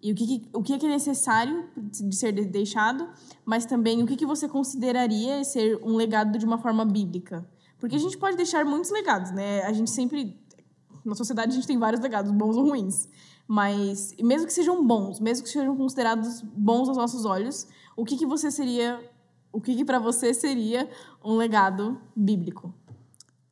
E 0.00 0.10
o 0.10 0.14
que, 0.14 0.42
o 0.54 0.62
que 0.62 0.72
é 0.72 0.88
necessário 0.88 1.68
de 1.76 2.16
ser 2.16 2.32
deixado, 2.32 3.10
mas 3.44 3.66
também 3.66 4.02
o 4.02 4.06
que 4.06 4.24
você 4.24 4.48
consideraria 4.48 5.44
ser 5.44 5.78
um 5.84 5.94
legado 5.94 6.38
de 6.38 6.46
uma 6.46 6.56
forma 6.56 6.86
bíblica. 6.86 7.46
Porque 7.78 7.96
a 7.96 7.98
gente 7.98 8.16
pode 8.16 8.38
deixar 8.38 8.64
muitos 8.64 8.90
legados, 8.90 9.32
né? 9.32 9.64
A 9.64 9.72
gente 9.74 9.90
sempre. 9.90 10.40
Na 11.04 11.14
sociedade 11.14 11.52
a 11.52 11.54
gente 11.54 11.66
tem 11.66 11.78
vários 11.78 12.00
legados, 12.00 12.32
bons 12.32 12.56
ou 12.56 12.64
ruins. 12.64 13.06
Mas, 13.46 14.14
mesmo 14.20 14.46
que 14.46 14.52
sejam 14.52 14.86
bons, 14.86 15.20
mesmo 15.20 15.44
que 15.44 15.50
sejam 15.50 15.76
considerados 15.76 16.40
bons 16.40 16.88
aos 16.88 16.96
nossos 16.96 17.24
olhos, 17.24 17.66
o 17.96 18.04
que, 18.04 18.16
que 18.16 18.26
você 18.26 18.50
seria. 18.50 19.00
O 19.52 19.60
que, 19.60 19.76
que 19.76 19.84
para 19.84 19.98
você 19.98 20.32
seria 20.32 20.88
um 21.22 21.36
legado 21.36 22.00
bíblico? 22.16 22.74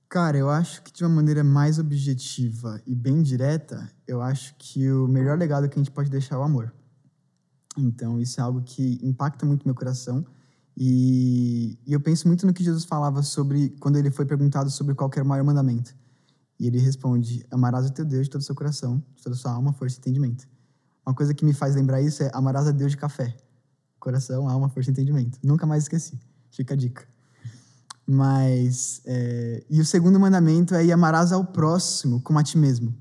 Cara, 0.08 0.36
eu 0.36 0.48
acho 0.48 0.82
que 0.82 0.90
de 0.92 1.04
uma 1.04 1.14
maneira 1.14 1.44
mais 1.44 1.78
objetiva 1.78 2.80
e 2.86 2.94
bem 2.94 3.22
direta, 3.22 3.88
eu 4.08 4.20
acho 4.20 4.54
que 4.58 4.90
o 4.90 5.06
melhor 5.06 5.38
legado 5.38 5.68
que 5.68 5.78
a 5.78 5.82
gente 5.82 5.92
pode 5.92 6.10
deixar 6.10 6.36
é 6.36 6.38
o 6.38 6.42
amor. 6.42 6.74
Então, 7.76 8.18
isso 8.18 8.40
é 8.40 8.42
algo 8.42 8.62
que 8.62 8.98
impacta 9.02 9.46
muito 9.46 9.64
meu 9.64 9.74
coração. 9.74 10.24
E, 10.76 11.78
e, 11.86 11.92
eu 11.92 12.00
penso 12.00 12.26
muito 12.26 12.46
no 12.46 12.52
que 12.52 12.64
Jesus 12.64 12.84
falava 12.84 13.22
sobre 13.22 13.70
quando 13.78 13.96
ele 13.98 14.10
foi 14.10 14.24
perguntado 14.24 14.70
sobre 14.70 14.94
qual 14.94 15.10
era 15.12 15.22
o 15.22 15.28
maior 15.28 15.44
mandamento. 15.44 15.94
E 16.58 16.66
ele 16.66 16.78
responde: 16.78 17.46
Amarás 17.50 17.86
o 17.86 17.92
teu 17.92 18.04
Deus 18.04 18.24
de 18.24 18.30
todo 18.30 18.40
o 18.40 18.44
seu 18.44 18.54
coração, 18.54 19.02
de 19.14 19.22
toda 19.22 19.36
a 19.36 19.38
sua 19.38 19.52
alma, 19.52 19.72
força 19.72 19.96
e 19.96 19.98
entendimento. 20.00 20.48
Uma 21.06 21.14
coisa 21.14 21.34
que 21.34 21.44
me 21.44 21.52
faz 21.52 21.74
lembrar 21.74 22.00
isso 22.00 22.22
é: 22.22 22.30
Amarás 22.34 22.66
a 22.66 22.70
Deus 22.70 22.92
de 22.92 22.96
café. 22.96 23.36
Coração, 24.00 24.48
alma, 24.48 24.68
força 24.68 24.90
e 24.90 24.92
entendimento. 24.92 25.38
Nunca 25.42 25.66
mais 25.66 25.84
esqueci. 25.84 26.18
Fica 26.50 26.74
a 26.74 26.76
dica. 26.76 27.06
Mas, 28.06 29.02
é, 29.04 29.62
e 29.70 29.80
o 29.80 29.84
segundo 29.84 30.18
mandamento 30.18 30.74
é: 30.74 30.90
amarás 30.90 31.30
ao 31.30 31.44
próximo 31.44 32.20
como 32.22 32.38
a 32.38 32.42
ti 32.42 32.58
mesmo. 32.58 32.92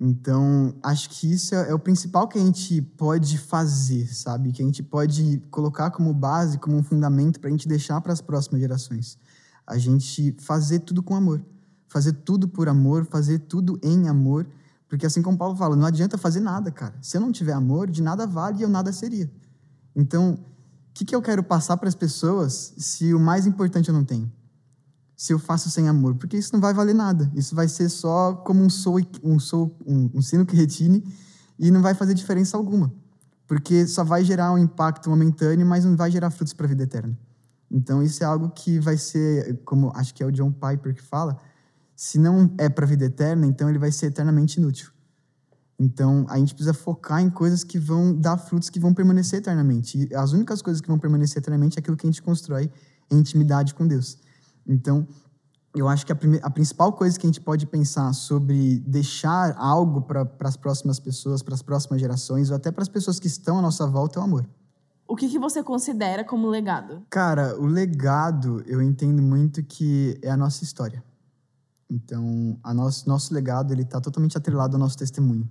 Então, 0.00 0.74
acho 0.82 1.08
que 1.08 1.32
isso 1.32 1.54
é, 1.54 1.70
é, 1.70 1.74
o 1.74 1.78
principal 1.78 2.28
que 2.28 2.38
a 2.38 2.40
gente 2.40 2.82
pode 2.82 3.38
fazer, 3.38 4.12
sabe? 4.14 4.52
Que 4.52 4.62
a 4.62 4.64
gente 4.64 4.82
pode 4.82 5.42
colocar 5.50 5.90
como 5.90 6.12
base, 6.12 6.58
como 6.58 6.76
um 6.76 6.82
fundamento 6.82 7.40
para 7.40 7.48
a 7.48 7.50
gente 7.50 7.66
deixar 7.66 8.00
para 8.00 8.12
as 8.12 8.20
próximas 8.20 8.60
gerações. 8.60 9.18
A 9.66 9.78
gente 9.78 10.36
fazer 10.38 10.80
tudo 10.80 11.02
com 11.02 11.16
amor. 11.16 11.42
Fazer 11.88 12.12
tudo 12.12 12.46
por 12.46 12.68
amor, 12.68 13.06
fazer 13.06 13.38
tudo 13.40 13.78
em 13.82 14.08
amor. 14.08 14.46
Porque 14.88 15.06
assim 15.06 15.22
como 15.22 15.38
Paulo 15.38 15.56
fala, 15.56 15.74
não 15.74 15.86
adianta 15.86 16.18
fazer 16.18 16.40
nada, 16.40 16.70
cara. 16.70 16.94
Se 17.00 17.16
eu 17.16 17.20
não 17.20 17.32
tiver 17.32 17.52
amor, 17.52 17.90
de 17.90 18.02
nada 18.02 18.26
vale 18.26 18.58
e 18.58 18.62
eu 18.62 18.68
nada 18.68 18.92
seria. 18.92 19.30
Então, 19.94 20.34
o 20.34 20.38
que, 20.94 21.04
que 21.04 21.14
eu 21.14 21.22
quero 21.22 21.42
passar 21.42 21.76
para 21.76 21.88
as 21.88 21.94
pessoas 21.94 22.74
se 22.78 23.12
o 23.14 23.20
mais 23.20 23.46
importante 23.46 23.88
eu 23.88 23.94
não 23.94 24.04
tenho? 24.04 24.30
se 25.16 25.32
eu 25.32 25.38
faço 25.38 25.70
sem 25.70 25.88
amor, 25.88 26.14
porque 26.16 26.36
isso 26.36 26.52
não 26.52 26.60
vai 26.60 26.74
valer 26.74 26.94
nada. 26.94 27.30
Isso 27.34 27.54
vai 27.54 27.68
ser 27.68 27.88
só 27.88 28.34
como 28.34 28.62
um, 28.62 28.68
sou, 28.68 29.00
um, 29.22 29.38
sou, 29.38 29.76
um, 29.86 30.10
um 30.14 30.22
sino 30.22 30.44
que 30.44 30.56
retine 30.56 31.04
e 31.58 31.70
não 31.70 31.80
vai 31.80 31.94
fazer 31.94 32.14
diferença 32.14 32.56
alguma. 32.56 32.92
Porque 33.46 33.86
só 33.86 34.02
vai 34.02 34.24
gerar 34.24 34.52
um 34.52 34.58
impacto 34.58 35.08
momentâneo, 35.08 35.66
mas 35.66 35.84
não 35.84 35.96
vai 35.96 36.10
gerar 36.10 36.30
frutos 36.30 36.52
para 36.52 36.66
a 36.66 36.68
vida 36.68 36.82
eterna. 36.82 37.16
Então, 37.70 38.02
isso 38.02 38.22
é 38.22 38.26
algo 38.26 38.50
que 38.50 38.78
vai 38.78 38.96
ser, 38.96 39.60
como 39.64 39.92
acho 39.94 40.14
que 40.14 40.22
é 40.22 40.26
o 40.26 40.32
John 40.32 40.52
Piper 40.52 40.94
que 40.94 41.02
fala, 41.02 41.38
se 41.94 42.18
não 42.18 42.52
é 42.58 42.68
para 42.68 42.84
a 42.84 42.88
vida 42.88 43.04
eterna, 43.04 43.46
então 43.46 43.68
ele 43.68 43.78
vai 43.78 43.92
ser 43.92 44.06
eternamente 44.06 44.58
inútil. 44.58 44.90
Então, 45.78 46.24
a 46.28 46.38
gente 46.38 46.54
precisa 46.54 46.72
focar 46.72 47.20
em 47.20 47.28
coisas 47.28 47.64
que 47.64 47.78
vão 47.78 48.14
dar 48.14 48.36
frutos 48.38 48.70
que 48.70 48.78
vão 48.78 48.94
permanecer 48.94 49.40
eternamente. 49.40 50.08
E 50.10 50.14
as 50.14 50.32
únicas 50.32 50.62
coisas 50.62 50.80
que 50.80 50.88
vão 50.88 50.98
permanecer 50.98 51.38
eternamente 51.38 51.78
é 51.78 51.80
aquilo 51.80 51.96
que 51.96 52.06
a 52.06 52.10
gente 52.10 52.22
constrói 52.22 52.70
em 53.10 53.18
intimidade 53.18 53.74
com 53.74 53.86
Deus. 53.86 54.18
Então, 54.66 55.06
eu 55.74 55.88
acho 55.88 56.06
que 56.06 56.12
a, 56.12 56.16
a, 56.42 56.50
principal 56.50 56.92
coisa 56.92 57.18
que 57.18 57.26
a 57.26 57.28
gente 57.28 57.40
pode 57.40 57.66
pensar 57.66 58.12
sobre 58.12 58.78
deixar 58.86 59.54
algo 59.58 60.02
para 60.02 60.28
as 60.40 60.56
próximas 60.56 61.00
pessoas, 61.00 61.42
para 61.42 61.54
as 61.54 61.62
próximas 61.62 62.00
gerações, 62.00 62.50
ou 62.50 62.56
até 62.56 62.70
para 62.70 62.82
as 62.82 62.88
pessoas 62.88 63.18
que 63.18 63.26
estão 63.26 63.58
à 63.58 63.62
nossa 63.62 63.86
volta, 63.86 64.18
é 64.18 64.22
o 64.22 64.24
amor. 64.24 64.48
O 65.06 65.16
que, 65.16 65.28
que 65.28 65.38
você 65.38 65.62
considera 65.62 66.24
como 66.24 66.48
legado? 66.48 67.02
Cara, 67.10 67.60
o 67.60 67.66
legado, 67.66 68.62
eu 68.66 68.80
entendo 68.80 69.20
muito 69.20 69.62
que 69.62 70.18
é 70.22 70.30
a 70.30 70.36
nossa 70.36 70.62
história. 70.62 71.02
Então, 71.90 72.58
a 72.62 72.72
nosso, 72.72 73.08
nosso 73.08 73.34
legado, 73.34 73.72
ele 73.72 73.82
está 73.82 74.00
totalmente 74.00 74.38
atrelado 74.38 74.76
ao 74.76 74.80
nosso 74.80 74.96
testemunho. 74.96 75.48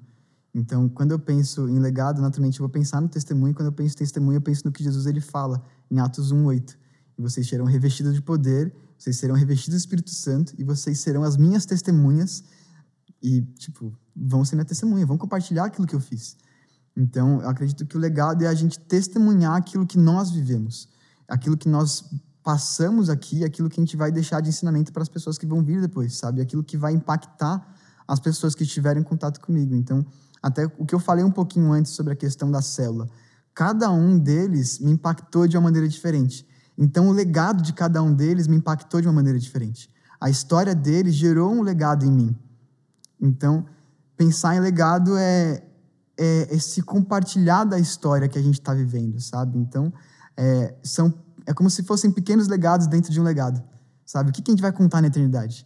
Então, 0.54 0.88
quando 0.88 1.12
eu 1.12 1.20
penso 1.20 1.68
em 1.68 1.80
legado, 1.80 2.22
naturalmente 2.22 2.60
eu 2.60 2.64
vou 2.64 2.70
pensar 2.70 3.02
no 3.02 3.10
testemunho. 3.10 3.56
Quando 3.56 3.68
eu 3.68 3.74
penso 3.74 3.96
em 3.96 3.98
testemunho, 3.98 4.38
eu 4.38 4.42
penso 4.42 4.62
no 4.66 4.72
que 4.72 4.84
Jesus 4.84 5.06
ele 5.08 5.22
fala 5.22 5.64
em 5.90 6.00
Atos 6.00 6.32
1:8. 6.32 6.78
E 7.18 7.22
vocês 7.22 7.48
serão 7.48 7.66
revestidos 7.66 8.14
de 8.14 8.22
poder 8.22 8.74
vocês 9.04 9.18
serão 9.18 9.36
revestidos 9.36 9.78
do 9.78 9.80
Espírito 9.80 10.12
Santo 10.12 10.54
e 10.58 10.64
vocês 10.64 10.98
serão 11.00 11.24
as 11.24 11.36
minhas 11.36 11.66
testemunhas 11.66 12.42
e, 13.22 13.42
tipo, 13.58 13.94
vão 14.16 14.46
ser 14.46 14.56
minha 14.56 14.66
testemunha, 14.66 15.06
vão 15.06 15.18
compartilhar 15.18 15.66
aquilo 15.66 15.86
que 15.86 15.94
eu 15.94 16.00
fiz. 16.00 16.38
Então, 16.96 17.42
eu 17.42 17.50
acredito 17.50 17.86
que 17.86 17.98
o 17.98 18.00
legado 18.00 18.46
é 18.46 18.48
a 18.48 18.54
gente 18.54 18.80
testemunhar 18.80 19.56
aquilo 19.56 19.86
que 19.86 19.98
nós 19.98 20.32
vivemos, 20.32 20.88
aquilo 21.28 21.58
que 21.58 21.68
nós 21.68 22.06
passamos 22.42 23.10
aqui, 23.10 23.44
aquilo 23.44 23.70
que 23.70 23.82
a 23.82 23.84
gente 23.84 23.98
vai 23.98 24.10
deixar 24.10 24.40
de 24.40 24.48
ensinamento 24.48 24.94
para 24.94 25.04
as 25.04 25.10
pessoas 25.10 25.38
que 25.38 25.46
vão 25.46 25.62
vir 25.62 25.82
depois, 25.82 26.16
sabe? 26.16 26.40
Aquilo 26.40 26.64
que 26.64 26.78
vai 26.78 26.94
impactar 26.94 27.76
as 28.08 28.22
pessoas 28.22 28.56
que 28.56 28.64
estiverem 28.64 29.02
em 29.02 29.06
contato 29.06 29.42
comigo. 29.42 29.76
Então, 29.76 30.06
até 30.44 30.66
o 30.78 30.86
que 30.86 30.94
eu 30.94 31.00
falei 31.00 31.24
um 31.24 31.32
pouquinho 31.32 31.72
antes 31.72 31.94
sobre 31.94 32.12
a 32.12 32.16
questão 32.18 32.52
da 32.52 32.62
célula, 32.62 33.08
cada 33.56 33.90
um 33.90 34.20
deles 34.20 34.78
me 34.78 34.92
impactou 34.92 35.48
de 35.48 35.56
uma 35.56 35.64
maneira 35.64 35.88
diferente. 35.88 36.46
Então, 36.78 37.08
o 37.08 37.14
legado 37.14 37.64
de 37.64 37.72
cada 37.72 38.04
um 38.04 38.14
deles 38.14 38.46
me 38.46 38.58
impactou 38.58 39.00
de 39.00 39.08
uma 39.08 39.14
maneira 39.14 39.40
diferente. 39.40 39.90
A 40.20 40.30
história 40.30 40.76
deles 40.76 41.16
gerou 41.16 41.54
um 41.54 41.62
legado 41.62 42.06
em 42.06 42.12
mim. 42.12 42.36
Então, 43.22 43.66
pensar 44.18 44.56
em 44.56 44.60
legado 44.60 45.16
é, 45.18 45.64
é 46.18 46.54
esse 46.54 46.82
compartilhar 46.82 47.64
da 47.64 47.80
história 47.80 48.28
que 48.28 48.38
a 48.38 48.42
gente 48.42 48.60
está 48.60 48.74
vivendo, 48.74 49.22
sabe? 49.22 49.58
Então, 49.58 49.94
é, 50.36 50.76
são, 50.84 51.14
é 51.46 51.54
como 51.54 51.70
se 51.70 51.84
fossem 51.84 52.12
pequenos 52.12 52.48
legados 52.50 52.88
dentro 52.88 53.12
de 53.12 53.22
um 53.22 53.24
legado, 53.24 53.64
sabe? 54.06 54.30
O 54.30 54.34
que, 54.34 54.42
que 54.42 54.52
a 54.52 54.54
gente 54.54 54.62
vai 54.62 54.74
contar 54.74 55.00
na 55.00 55.08
eternidade? 55.08 55.66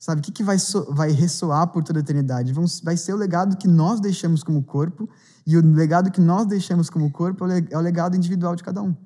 Sabe? 0.00 0.20
O 0.20 0.24
que, 0.24 0.32
que 0.32 0.42
vai, 0.42 0.58
so, 0.58 0.86
vai 0.94 1.10
ressoar 1.10 1.66
por 1.66 1.84
toda 1.84 1.98
a 1.98 2.02
eternidade? 2.02 2.54
Vai 2.82 2.96
ser 2.96 3.12
o 3.12 3.16
legado 3.16 3.58
que 3.58 3.68
nós 3.68 4.00
deixamos 4.00 4.42
como 4.42 4.62
corpo, 4.64 5.06
e 5.46 5.58
o 5.58 5.74
legado 5.74 6.10
que 6.10 6.22
nós 6.22 6.46
deixamos 6.46 6.88
como 6.88 7.10
corpo 7.10 7.44
é 7.46 7.76
o 7.76 7.80
legado 7.80 8.16
individual 8.16 8.56
de 8.56 8.64
cada 8.64 8.82
um. 8.82 8.96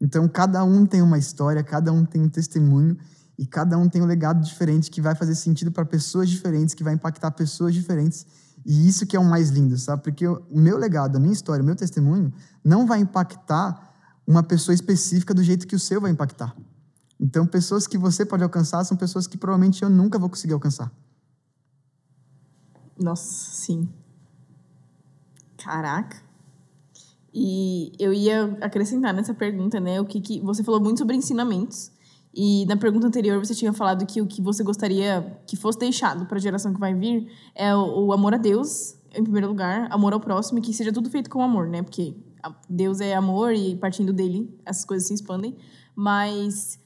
Então, 0.00 0.26
cada 0.28 0.64
um 0.64 0.84
tem 0.84 1.00
uma 1.00 1.16
história, 1.16 1.62
cada 1.62 1.92
um 1.92 2.04
tem 2.04 2.22
um 2.22 2.28
testemunho 2.28 2.96
e 3.38 3.46
cada 3.46 3.78
um 3.78 3.88
tem 3.88 4.02
um 4.02 4.06
legado 4.06 4.42
diferente 4.42 4.90
que 4.90 5.00
vai 5.00 5.14
fazer 5.14 5.34
sentido 5.36 5.70
para 5.70 5.84
pessoas 5.84 6.28
diferentes, 6.28 6.74
que 6.74 6.82
vai 6.82 6.94
impactar 6.94 7.30
pessoas 7.30 7.72
diferentes. 7.72 8.26
E 8.66 8.88
isso 8.88 9.06
que 9.06 9.16
é 9.16 9.20
o 9.20 9.24
mais 9.24 9.50
lindo, 9.50 9.78
sabe? 9.78 10.02
Porque 10.02 10.26
o 10.26 10.42
meu 10.52 10.76
legado, 10.76 11.16
a 11.16 11.20
minha 11.20 11.32
história, 11.32 11.62
o 11.62 11.66
meu 11.66 11.76
testemunho 11.76 12.32
não 12.64 12.86
vai 12.86 12.98
impactar 12.98 13.94
uma 14.26 14.42
pessoa 14.42 14.74
específica 14.74 15.32
do 15.32 15.42
jeito 15.42 15.66
que 15.66 15.76
o 15.76 15.78
seu 15.78 16.00
vai 16.00 16.10
impactar. 16.10 16.54
Então, 17.20 17.46
pessoas 17.46 17.86
que 17.86 17.98
você 17.98 18.24
pode 18.24 18.42
alcançar 18.42 18.82
são 18.84 18.96
pessoas 18.96 19.26
que 19.26 19.36
provavelmente 19.36 19.82
eu 19.82 19.90
nunca 19.90 20.18
vou 20.18 20.30
conseguir 20.30 20.54
alcançar. 20.54 20.90
Nossa, 22.98 23.50
sim. 23.52 23.88
Caraca. 25.58 26.22
E 27.32 27.92
eu 27.98 28.12
ia 28.12 28.56
acrescentar 28.62 29.12
nessa 29.12 29.34
pergunta, 29.34 29.78
né? 29.78 30.00
O 30.00 30.06
que, 30.06 30.20
que 30.20 30.40
você 30.40 30.64
falou 30.64 30.80
muito 30.80 30.98
sobre 30.98 31.14
ensinamentos. 31.14 31.92
E 32.34 32.64
na 32.66 32.76
pergunta 32.76 33.06
anterior 33.06 33.38
você 33.38 33.54
tinha 33.54 33.72
falado 33.72 34.06
que 34.06 34.22
o 34.22 34.26
que 34.26 34.40
você 34.40 34.62
gostaria 34.62 35.38
que 35.46 35.56
fosse 35.56 35.78
deixado 35.78 36.26
para 36.26 36.38
a 36.38 36.40
geração 36.40 36.72
que 36.72 36.80
vai 36.80 36.94
vir 36.94 37.30
é 37.54 37.74
o, 37.74 38.06
o, 38.06 38.12
amor 38.12 38.34
a 38.34 38.38
Deus, 38.38 38.96
em 39.12 39.22
primeiro 39.22 39.48
lugar, 39.48 39.88
amor 39.90 40.12
ao 40.12 40.20
próximo 40.20 40.58
e 40.58 40.62
que 40.62 40.72
seja 40.72 40.92
tudo 40.92 41.10
feito 41.10 41.28
com 41.28 41.42
amor, 41.42 41.66
né? 41.66 41.82
Porque 41.82 42.16
Deus 42.68 43.00
é 43.00 43.14
amor 43.14 43.52
e 43.52 43.76
partindo 43.76 44.12
dele 44.12 44.56
essas 44.64 44.84
coisas 44.84 45.08
se 45.08 45.14
expandem. 45.14 45.56
Mas 45.94 46.79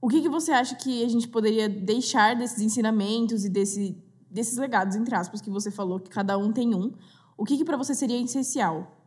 o 0.00 0.08
que, 0.08 0.22
que 0.22 0.28
você 0.28 0.52
acha 0.52 0.74
que 0.74 1.04
a 1.04 1.08
gente 1.08 1.28
poderia 1.28 1.68
deixar 1.68 2.34
desses 2.34 2.60
ensinamentos 2.60 3.44
e 3.44 3.48
desse, 3.48 4.02
desses 4.30 4.56
legados, 4.56 4.96
entre 4.96 5.14
aspas, 5.14 5.40
que 5.40 5.50
você 5.50 5.70
falou, 5.70 6.00
que 6.00 6.10
cada 6.10 6.38
um 6.38 6.52
tem 6.52 6.74
um? 6.74 6.92
O 7.36 7.44
que, 7.44 7.56
que 7.56 7.64
para 7.64 7.76
você 7.76 7.94
seria 7.94 8.20
essencial? 8.20 9.00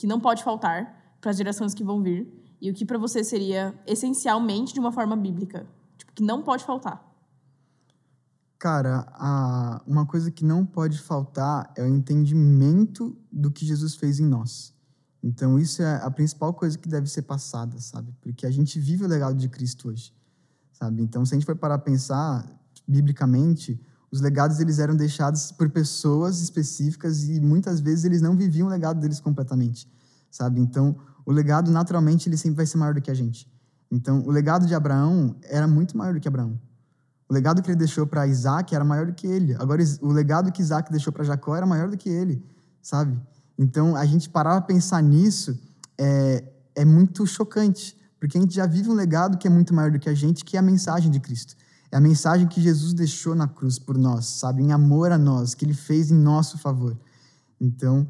que 0.00 0.06
não 0.06 0.18
pode 0.18 0.42
faltar 0.42 1.18
para 1.20 1.30
as 1.30 1.36
gerações 1.36 1.74
que 1.74 1.84
vão 1.84 2.02
vir 2.02 2.56
e 2.58 2.70
o 2.70 2.74
que 2.74 2.86
para 2.86 2.96
você 2.96 3.22
seria 3.22 3.78
essencialmente 3.86 4.72
de 4.72 4.80
uma 4.80 4.90
forma 4.90 5.14
bíblica, 5.14 5.66
tipo, 5.98 6.12
que 6.14 6.22
não 6.22 6.42
pode 6.42 6.64
faltar? 6.64 7.06
Cara, 8.58 9.06
a, 9.12 9.82
uma 9.86 10.06
coisa 10.06 10.30
que 10.30 10.42
não 10.42 10.64
pode 10.64 10.98
faltar 10.98 11.70
é 11.76 11.82
o 11.82 11.86
entendimento 11.86 13.14
do 13.30 13.50
que 13.50 13.66
Jesus 13.66 13.94
fez 13.94 14.18
em 14.18 14.26
nós. 14.26 14.74
Então, 15.22 15.58
isso 15.58 15.82
é 15.82 15.96
a 16.02 16.10
principal 16.10 16.54
coisa 16.54 16.78
que 16.78 16.88
deve 16.88 17.08
ser 17.08 17.22
passada, 17.22 17.78
sabe? 17.78 18.14
Porque 18.22 18.46
a 18.46 18.50
gente 18.50 18.80
vive 18.80 19.04
o 19.04 19.08
legado 19.08 19.36
de 19.36 19.48
Cristo 19.48 19.88
hoje, 19.88 20.14
sabe? 20.72 21.02
Então, 21.02 21.24
se 21.26 21.34
a 21.34 21.36
gente 21.36 21.44
for 21.44 21.56
parar 21.56 21.74
a 21.74 21.78
pensar 21.78 22.46
biblicamente, 22.88 23.80
os 24.10 24.20
legados 24.20 24.58
eles 24.60 24.78
eram 24.78 24.96
deixados 24.96 25.52
por 25.52 25.68
pessoas 25.70 26.40
específicas 26.40 27.28
e 27.28 27.40
muitas 27.40 27.80
vezes 27.80 28.04
eles 28.04 28.22
não 28.22 28.36
viviam 28.36 28.66
o 28.66 28.70
legado 28.70 28.98
deles 28.98 29.20
completamente, 29.20 29.86
sabe? 30.30 30.60
Então, 30.60 30.96
o 31.24 31.32
legado 31.32 31.70
naturalmente 31.70 32.28
ele 32.28 32.36
sempre 32.36 32.56
vai 32.56 32.66
ser 32.66 32.78
maior 32.78 32.94
do 32.94 33.00
que 33.00 33.10
a 33.10 33.14
gente. 33.14 33.46
Então, 33.90 34.24
o 34.26 34.30
legado 34.30 34.66
de 34.66 34.74
Abraão 34.74 35.36
era 35.42 35.68
muito 35.68 35.96
maior 35.96 36.14
do 36.14 36.20
que 36.20 36.28
Abraão. 36.28 36.58
O 37.28 37.34
legado 37.34 37.62
que 37.62 37.70
ele 37.70 37.76
deixou 37.76 38.06
para 38.06 38.26
Isaac 38.26 38.74
era 38.74 38.84
maior 38.84 39.06
do 39.06 39.12
que 39.12 39.26
ele. 39.26 39.54
Agora, 39.54 39.82
o 40.00 40.12
legado 40.12 40.50
que 40.50 40.62
Isaac 40.62 40.90
deixou 40.90 41.12
para 41.12 41.22
Jacó 41.22 41.54
era 41.54 41.66
maior 41.66 41.88
do 41.88 41.96
que 41.96 42.08
ele, 42.08 42.44
sabe? 42.82 43.20
Então, 43.60 43.94
a 43.94 44.06
gente 44.06 44.30
parar 44.30 44.56
a 44.56 44.60
pensar 44.62 45.02
nisso 45.02 45.60
é, 45.98 46.42
é 46.74 46.82
muito 46.82 47.26
chocante, 47.26 47.94
porque 48.18 48.38
a 48.38 48.40
gente 48.40 48.54
já 48.54 48.64
vive 48.64 48.88
um 48.88 48.94
legado 48.94 49.36
que 49.36 49.46
é 49.46 49.50
muito 49.50 49.74
maior 49.74 49.90
do 49.90 49.98
que 49.98 50.08
a 50.08 50.14
gente, 50.14 50.46
que 50.46 50.56
é 50.56 50.60
a 50.60 50.62
mensagem 50.62 51.10
de 51.10 51.20
Cristo. 51.20 51.54
É 51.92 51.98
a 51.98 52.00
mensagem 52.00 52.48
que 52.48 52.58
Jesus 52.58 52.94
deixou 52.94 53.34
na 53.34 53.46
cruz 53.46 53.78
por 53.78 53.98
nós, 53.98 54.24
sabe? 54.24 54.62
Em 54.62 54.72
amor 54.72 55.12
a 55.12 55.18
nós, 55.18 55.54
que 55.54 55.66
ele 55.66 55.74
fez 55.74 56.10
em 56.10 56.14
nosso 56.14 56.56
favor. 56.56 56.98
Então, 57.60 58.08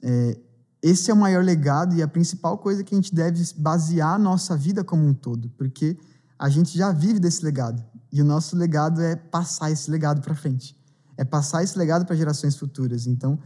é, 0.00 0.38
esse 0.80 1.10
é 1.10 1.14
o 1.14 1.16
maior 1.16 1.42
legado 1.42 1.96
e 1.96 2.02
a 2.02 2.06
principal 2.06 2.56
coisa 2.58 2.84
que 2.84 2.94
a 2.94 2.96
gente 2.96 3.12
deve 3.12 3.42
basear 3.56 4.14
a 4.14 4.18
nossa 4.18 4.56
vida 4.56 4.84
como 4.84 5.04
um 5.04 5.12
todo, 5.12 5.50
porque 5.58 5.98
a 6.38 6.48
gente 6.48 6.78
já 6.78 6.92
vive 6.92 7.18
desse 7.18 7.44
legado. 7.44 7.82
E 8.12 8.22
o 8.22 8.24
nosso 8.24 8.54
legado 8.54 9.02
é 9.02 9.16
passar 9.16 9.72
esse 9.72 9.90
legado 9.90 10.20
para 10.20 10.34
frente. 10.36 10.76
É 11.16 11.24
passar 11.24 11.64
esse 11.64 11.76
legado 11.76 12.06
para 12.06 12.14
gerações 12.14 12.54
futuras. 12.54 13.08
Então, 13.08 13.40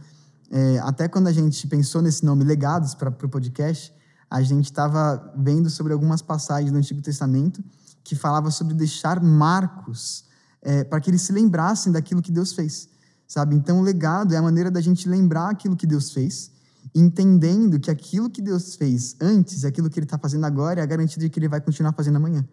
é, 0.51 0.79
até 0.79 1.07
quando 1.07 1.27
a 1.27 1.31
gente 1.31 1.67
pensou 1.67 2.01
nesse 2.01 2.23
nome 2.23 2.43
Legados 2.43 2.95
para 2.95 3.09
o 3.09 3.29
podcast, 3.29 3.93
a 4.29 4.41
gente 4.41 4.65
estava 4.65 5.33
vendo 5.37 5.69
sobre 5.69 5.93
algumas 5.93 6.21
passagens 6.21 6.71
do 6.71 6.77
Antigo 6.77 7.01
Testamento 7.01 7.63
que 8.03 8.15
falava 8.15 8.49
sobre 8.51 8.73
deixar 8.73 9.21
marcos 9.21 10.25
é, 10.61 10.83
para 10.83 10.99
que 11.01 11.09
eles 11.09 11.21
se 11.21 11.31
lembrassem 11.31 11.91
daquilo 11.91 12.21
que 12.21 12.31
Deus 12.31 12.53
fez, 12.53 12.89
sabe? 13.27 13.55
Então, 13.55 13.79
o 13.79 13.81
legado 13.81 14.33
é 14.33 14.37
a 14.37 14.41
maneira 14.41 14.71
da 14.71 14.81
gente 14.81 15.07
lembrar 15.07 15.49
aquilo 15.49 15.75
que 15.75 15.85
Deus 15.85 16.11
fez, 16.11 16.51
entendendo 16.95 17.79
que 17.79 17.91
aquilo 17.91 18.29
que 18.29 18.41
Deus 18.41 18.75
fez 18.75 19.15
antes, 19.19 19.65
aquilo 19.65 19.89
que 19.89 19.99
Ele 19.99 20.05
está 20.05 20.17
fazendo 20.17 20.45
agora, 20.45 20.79
é 20.79 20.83
a 20.83 20.85
garantia 20.85 21.21
de 21.21 21.29
que 21.29 21.39
Ele 21.39 21.49
vai 21.49 21.59
continuar 21.59 21.93
fazendo 21.93 22.15
amanhã. 22.15 22.47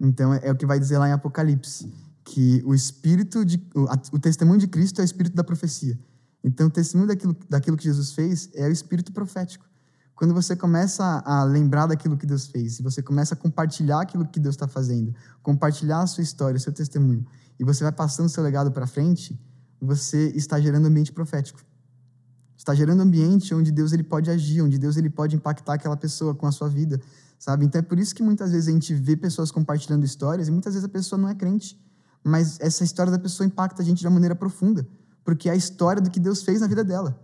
Então, 0.00 0.32
é, 0.32 0.40
é 0.44 0.52
o 0.52 0.56
que 0.56 0.66
vai 0.66 0.78
dizer 0.78 0.98
lá 0.98 1.08
em 1.08 1.12
Apocalipse, 1.12 1.92
que 2.24 2.62
o 2.64 2.74
espírito 2.74 3.44
de, 3.44 3.62
o, 3.74 3.84
a, 3.84 3.98
o 4.12 4.18
testemunho 4.18 4.58
de 4.58 4.66
Cristo 4.66 5.00
é 5.00 5.02
o 5.02 5.04
espírito 5.04 5.36
da 5.36 5.44
profecia. 5.44 5.98
Então, 6.42 6.68
o 6.68 6.70
testemunho 6.70 7.08
daquilo, 7.08 7.36
daquilo 7.48 7.76
que 7.76 7.84
Jesus 7.84 8.12
fez 8.12 8.50
é 8.54 8.66
o 8.68 8.72
espírito 8.72 9.12
profético. 9.12 9.66
Quando 10.14 10.32
você 10.32 10.56
começa 10.56 11.22
a 11.26 11.44
lembrar 11.44 11.86
daquilo 11.86 12.16
que 12.16 12.24
Deus 12.24 12.46
fez, 12.46 12.78
e 12.78 12.82
você 12.82 13.02
começa 13.02 13.34
a 13.34 13.36
compartilhar 13.36 14.00
aquilo 14.00 14.26
que 14.26 14.40
Deus 14.40 14.54
está 14.54 14.66
fazendo, 14.66 15.14
compartilhar 15.42 16.00
a 16.00 16.06
sua 16.06 16.22
história, 16.22 16.56
o 16.56 16.60
seu 16.60 16.72
testemunho, 16.72 17.26
e 17.58 17.64
você 17.64 17.84
vai 17.84 17.92
passando 17.92 18.26
o 18.26 18.28
seu 18.30 18.42
legado 18.42 18.72
para 18.72 18.86
frente, 18.86 19.38
você 19.80 20.28
está 20.34 20.58
gerando 20.58 20.86
ambiente 20.86 21.12
profético. 21.12 21.60
Está 22.56 22.74
gerando 22.74 23.02
ambiente 23.02 23.54
onde 23.54 23.70
Deus 23.70 23.92
ele 23.92 24.02
pode 24.02 24.30
agir, 24.30 24.62
onde 24.62 24.78
Deus 24.78 24.96
ele 24.96 25.10
pode 25.10 25.36
impactar 25.36 25.74
aquela 25.74 25.96
pessoa 25.96 26.34
com 26.34 26.46
a 26.46 26.52
sua 26.52 26.68
vida, 26.68 27.00
sabe? 27.38 27.66
Então 27.66 27.78
é 27.78 27.82
por 27.82 27.98
isso 27.98 28.14
que 28.14 28.22
muitas 28.22 28.52
vezes 28.52 28.68
a 28.68 28.72
gente 28.72 28.94
vê 28.94 29.16
pessoas 29.16 29.50
compartilhando 29.50 30.04
histórias 30.04 30.48
e 30.48 30.50
muitas 30.50 30.72
vezes 30.72 30.84
a 30.84 30.88
pessoa 30.88 31.20
não 31.20 31.28
é 31.28 31.34
crente, 31.34 31.78
mas 32.24 32.58
essa 32.60 32.82
história 32.82 33.12
da 33.12 33.18
pessoa 33.18 33.46
impacta 33.46 33.82
a 33.82 33.84
gente 33.84 34.00
de 34.00 34.06
uma 34.06 34.14
maneira 34.14 34.34
profunda, 34.34 34.86
porque 35.26 35.50
é 35.50 35.52
a 35.52 35.56
história 35.56 36.00
do 36.00 36.08
que 36.08 36.18
Deus 36.18 36.42
fez 36.42 36.62
na 36.62 36.68
vida 36.68 36.82
dela. 36.82 37.20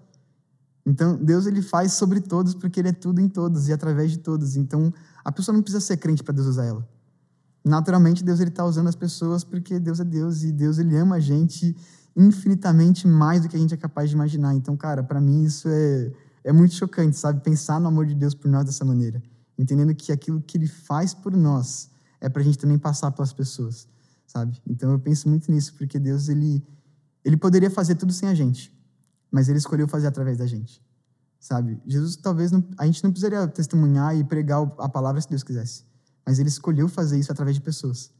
Então, 0.84 1.16
Deus 1.16 1.46
ele 1.46 1.62
faz 1.62 1.92
sobre 1.92 2.20
todos 2.20 2.52
porque 2.52 2.80
ele 2.80 2.88
é 2.88 2.92
tudo 2.92 3.20
em 3.20 3.28
todos 3.28 3.68
e 3.68 3.72
através 3.72 4.10
de 4.10 4.18
todos. 4.18 4.56
Então, 4.56 4.92
a 5.24 5.30
pessoa 5.30 5.54
não 5.54 5.62
precisa 5.62 5.80
ser 5.80 5.96
crente 5.96 6.22
para 6.24 6.34
Deus 6.34 6.48
usar 6.48 6.64
ela. 6.64 6.86
Naturalmente, 7.64 8.24
Deus 8.24 8.40
ele 8.40 8.50
está 8.50 8.64
usando 8.64 8.88
as 8.88 8.96
pessoas 8.96 9.44
porque 9.44 9.78
Deus 9.78 10.00
é 10.00 10.04
Deus 10.04 10.42
e 10.42 10.50
Deus 10.50 10.78
ele 10.78 10.96
ama 10.96 11.16
a 11.16 11.20
gente 11.20 11.76
infinitamente 12.16 13.06
mais 13.06 13.42
do 13.42 13.48
que 13.48 13.56
a 13.56 13.58
gente 13.58 13.72
é 13.72 13.76
capaz 13.76 14.10
de 14.10 14.16
imaginar. 14.16 14.52
Então, 14.54 14.76
cara, 14.76 15.02
para 15.04 15.20
mim 15.20 15.44
isso 15.44 15.68
é, 15.68 16.12
é 16.42 16.52
muito 16.52 16.74
chocante, 16.74 17.16
sabe? 17.16 17.40
Pensar 17.40 17.80
no 17.80 17.86
amor 17.86 18.06
de 18.06 18.16
Deus 18.16 18.34
por 18.34 18.50
nós 18.50 18.64
dessa 18.64 18.84
maneira. 18.84 19.22
Entendendo 19.56 19.94
que 19.94 20.10
aquilo 20.10 20.42
que 20.42 20.58
ele 20.58 20.66
faz 20.66 21.14
por 21.14 21.36
nós 21.36 21.88
é 22.20 22.28
para 22.28 22.42
a 22.42 22.44
gente 22.44 22.58
também 22.58 22.78
passar 22.78 23.12
pelas 23.12 23.32
pessoas, 23.32 23.86
sabe? 24.26 24.60
Então, 24.66 24.90
eu 24.90 24.98
penso 24.98 25.28
muito 25.28 25.50
nisso 25.50 25.74
porque 25.78 25.98
Deus 25.98 26.28
ele, 26.28 26.64
ele 27.24 27.36
poderia 27.36 27.70
fazer 27.70 27.94
tudo 27.94 28.12
sem 28.12 28.28
a 28.28 28.34
gente 28.34 28.72
mas 29.32 29.48
ele 29.48 29.56
escolheu 29.56 29.88
fazer 29.88 30.06
através 30.06 30.36
da 30.36 30.46
gente, 30.46 30.80
sabe? 31.40 31.80
Jesus 31.86 32.16
talvez 32.16 32.52
não, 32.52 32.62
a 32.76 32.84
gente 32.84 33.02
não 33.02 33.10
precisaria 33.10 33.48
testemunhar 33.48 34.14
e 34.14 34.22
pregar 34.22 34.60
a 34.78 34.88
palavra 34.88 35.20
se 35.22 35.28
Deus 35.28 35.42
quisesse, 35.42 35.84
mas 36.24 36.38
ele 36.38 36.50
escolheu 36.50 36.86
fazer 36.86 37.18
isso 37.18 37.32
através 37.32 37.56
de 37.56 37.62
pessoas. 37.62 38.12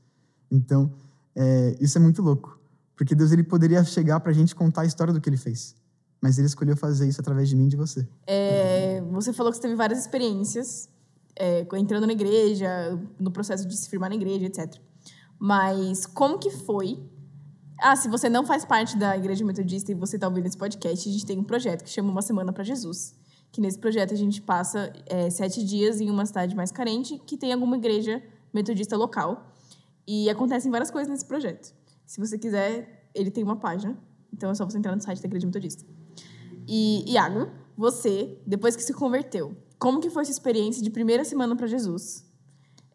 Então, 0.51 0.91
é, 1.37 1.77
isso 1.79 1.99
é 1.99 2.01
muito 2.01 2.23
louco, 2.23 2.59
porque 2.97 3.15
Deus 3.15 3.31
ele 3.31 3.45
poderia 3.45 3.85
chegar 3.85 4.19
para 4.21 4.31
a 4.31 4.35
gente 4.35 4.55
contar 4.55 4.81
a 4.81 4.87
história 4.87 5.13
do 5.13 5.21
que 5.21 5.29
ele 5.29 5.37
fez, 5.37 5.77
mas 6.19 6.39
ele 6.39 6.47
escolheu 6.47 6.77
fazer 6.77 7.07
isso 7.07 7.21
através 7.21 7.47
de 7.47 7.57
mim 7.57 7.67
e 7.67 7.69
de 7.69 7.77
você. 7.77 8.09
É, 8.27 9.03
você 9.11 9.35
falou 9.35 9.53
que 9.53 9.59
você 9.59 9.63
teve 9.63 9.75
várias 9.75 9.99
experiências 9.99 10.89
é, 11.37 11.67
entrando 11.75 12.07
na 12.07 12.13
igreja, 12.15 12.99
no 13.19 13.31
processo 13.31 13.69
de 13.69 13.77
se 13.77 13.89
firmar 13.91 14.09
na 14.09 14.17
igreja, 14.17 14.47
etc. 14.47 14.81
Mas 15.39 16.07
como 16.07 16.39
que 16.39 16.51
foi 16.51 17.03
ah, 17.83 17.97
se 17.97 18.09
você 18.09 18.29
não 18.29 18.47
faz 18.47 18.65
parte 18.65 18.97
da 18.97 19.17
Igreja 19.17 19.45
Metodista 19.45 19.91
e 19.91 19.95
você 19.95 20.17
está 20.17 20.29
ouvindo 20.29 20.47
esse 20.47 20.57
podcast, 20.57 21.09
a 21.09 21.13
gente 21.13 21.27
tem 21.27 21.39
um 21.39 21.43
projeto 21.43 21.83
que 21.83 21.91
chama 21.91 22.11
Uma 22.11 22.23
Semana 22.23 22.53
para 22.53 22.63
Jesus. 22.63 23.15
Que 23.51 23.61
nesse 23.61 23.79
projeto 23.79 24.15
a 24.15 24.17
gente 24.17 24.41
passa 24.41 24.93
é, 25.07 25.29
sete 25.29 25.65
dias 25.65 26.01
em 26.01 26.09
uma 26.09 26.25
cidade 26.25 26.55
mais 26.55 26.71
carente 26.71 27.21
que 27.27 27.37
tem 27.37 27.53
alguma 27.53 27.77
igreja 27.77 28.23
metodista 28.55 28.97
local. 28.97 29.53
E 30.07 30.31
acontecem 30.31 30.71
várias 30.71 30.91
coisas 30.91 31.11
nesse 31.11 31.27
projeto. 31.27 31.75
Se 32.07 32.21
você 32.21 32.39
quiser, 32.39 33.09
ele 33.15 33.31
tem 33.31 33.43
uma 33.43 33.57
página. 33.57 33.99
Então 34.33 34.51
é 34.51 34.55
só 34.55 34.65
você 34.65 34.79
entrar 34.79 34.95
no 34.95 35.03
site 35.03 35.21
da 35.21 35.27
Igreja 35.27 35.47
Metodista. 35.47 35.85
E, 36.67 37.13
Iago, 37.13 37.51
você, 37.77 38.39
depois 38.47 38.77
que 38.77 38.83
se 38.83 38.95
converteu, 38.95 39.57
como 39.79 40.01
que 40.01 40.09
foi 40.09 40.25
sua 40.25 40.33
experiência 40.33 40.83
de 40.83 40.91
primeira 40.91 41.25
semana 41.25 41.57
para 41.57 41.67
Jesus? 41.67 42.25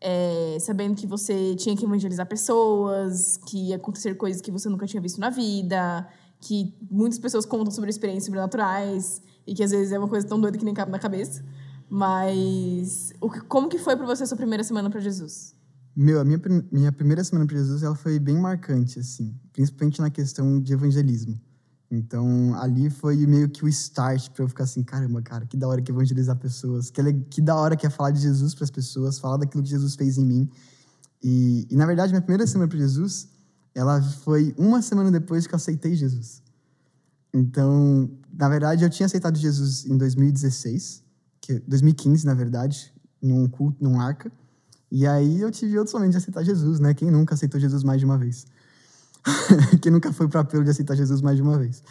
É, 0.02 0.58
sabendo 0.60 0.96
que 0.96 1.08
você 1.08 1.56
tinha 1.56 1.76
que 1.76 1.86
evangelizar 1.86 2.28
pessoas, 2.28 3.38
que 3.48 3.70
ia 3.70 3.76
acontecer 3.76 4.16
coisas 4.16 4.42
que 4.42 4.52
você 4.52 4.70
nunca 4.70 4.86
tinha 4.86 5.02
visto 5.02 5.20
na 5.20 5.30
vida, 5.30 6.08
que 6.40 6.76
muitas 6.90 7.20
pessoas 7.20 7.46
contam 7.46 7.72
sobre 7.72 7.90
experiências 7.90 8.26
sobrenaturais 8.26 9.22
e 9.46 9.54
que 9.54 9.64
às 9.64 9.72
vezes 9.72 9.92
é 9.92 9.98
uma 9.98 10.08
coisa 10.08 10.28
tão 10.28 10.40
doida 10.40 10.58
que 10.58 10.66
nem 10.66 10.74
cabe 10.74 10.92
na 10.92 11.00
cabeça. 11.00 11.44
Mas 11.90 13.14
o 13.22 13.30
que, 13.30 13.42
como 13.42 13.70
que 13.70 13.78
foi 13.78 13.96
para 13.96 14.06
você 14.06 14.24
a 14.24 14.28
sua 14.28 14.38
primeira 14.38 14.64
semana 14.64 14.90
para 14.90 15.00
Jesus? 15.00 15.56
Meu, 15.96 16.20
a 16.20 16.24
minha, 16.24 16.40
minha 16.72 16.92
primeira 16.92 17.24
semana 17.24 17.48
para 17.48 17.58
Jesus 17.58 17.82
ela 17.82 17.96
foi 17.96 18.20
bem 18.20 18.38
marcante, 18.38 19.00
assim, 19.00 19.34
principalmente 19.52 20.00
na 20.00 20.12
questão 20.12 20.62
de 20.62 20.74
evangelismo. 20.74 21.40
Então, 21.90 22.54
ali 22.60 22.90
foi 22.90 23.16
meio 23.26 23.50
que 23.50 23.64
o 23.64 23.68
start 23.68 24.30
para 24.32 24.44
eu 24.44 24.50
ficar 24.50 24.66
assim, 24.66 24.84
caramba, 24.84 25.22
cara, 25.22 25.46
que 25.46 25.56
da 25.56 25.68
hora 25.68 25.82
que 25.82 25.92
evangelizar 25.92 26.36
pessoas, 26.36 26.90
que, 26.90 27.02
que 27.30 27.42
da 27.42 27.56
hora 27.56 27.78
que 27.78 27.88
é 27.88 27.90
falar 27.90 28.12
de 28.12 28.20
Jesus 28.20 28.54
para 28.54 28.66
as 28.66 28.72
pessoas, 28.72 29.20
falar 29.20 29.38
daquilo 29.38 29.64
que 29.64 29.70
Jesus 29.70 29.96
fez 29.96 30.18
em 30.18 30.26
mim. 30.26 30.50
E, 31.24 31.66
e 31.70 31.76
na 31.76 31.86
verdade, 31.86 32.12
minha 32.12 32.22
primeira 32.22 32.46
semana 32.46 32.68
para 32.68 32.78
Jesus, 32.78 33.30
ela 33.74 34.02
foi 34.02 34.54
uma 34.58 34.82
semana 34.82 35.10
depois 35.10 35.48
que 35.48 35.54
eu 35.54 35.58
aceitei 35.58 35.96
Jesus. 35.96 36.44
Então, 37.34 38.10
na 38.34 38.50
verdade, 38.50 38.84
eu 38.84 38.90
tinha 38.90 39.06
aceitado 39.06 39.38
Jesus 39.38 39.86
em 39.86 39.98
2016, 39.98 41.04
que 41.40 41.60
2015, 41.60 42.26
na 42.26 42.34
verdade, 42.34 42.94
num 43.22 43.48
culto, 43.48 43.82
num 43.82 44.00
arca. 44.00 44.32
E 44.92 45.06
aí 45.06 45.42
eu 45.42 45.52
tive 45.52 45.78
outro 45.78 45.94
momento 45.94 46.12
de 46.12 46.18
aceitar 46.18 46.44
Jesus, 46.44 46.80
né? 46.80 46.94
Quem 46.94 47.12
nunca 47.12 47.36
aceitou 47.36 47.60
Jesus 47.60 47.84
mais 47.84 48.00
de 48.00 48.06
uma 48.06 48.18
vez? 48.18 48.46
que 49.82 49.90
nunca 49.90 50.12
foi 50.14 50.28
para 50.28 50.42
apelo 50.42 50.64
de 50.64 50.70
aceitar 50.70 50.96
Jesus 50.96 51.22
mais 51.22 51.36
de 51.36 51.42
uma 51.42 51.58
vez. 51.58 51.84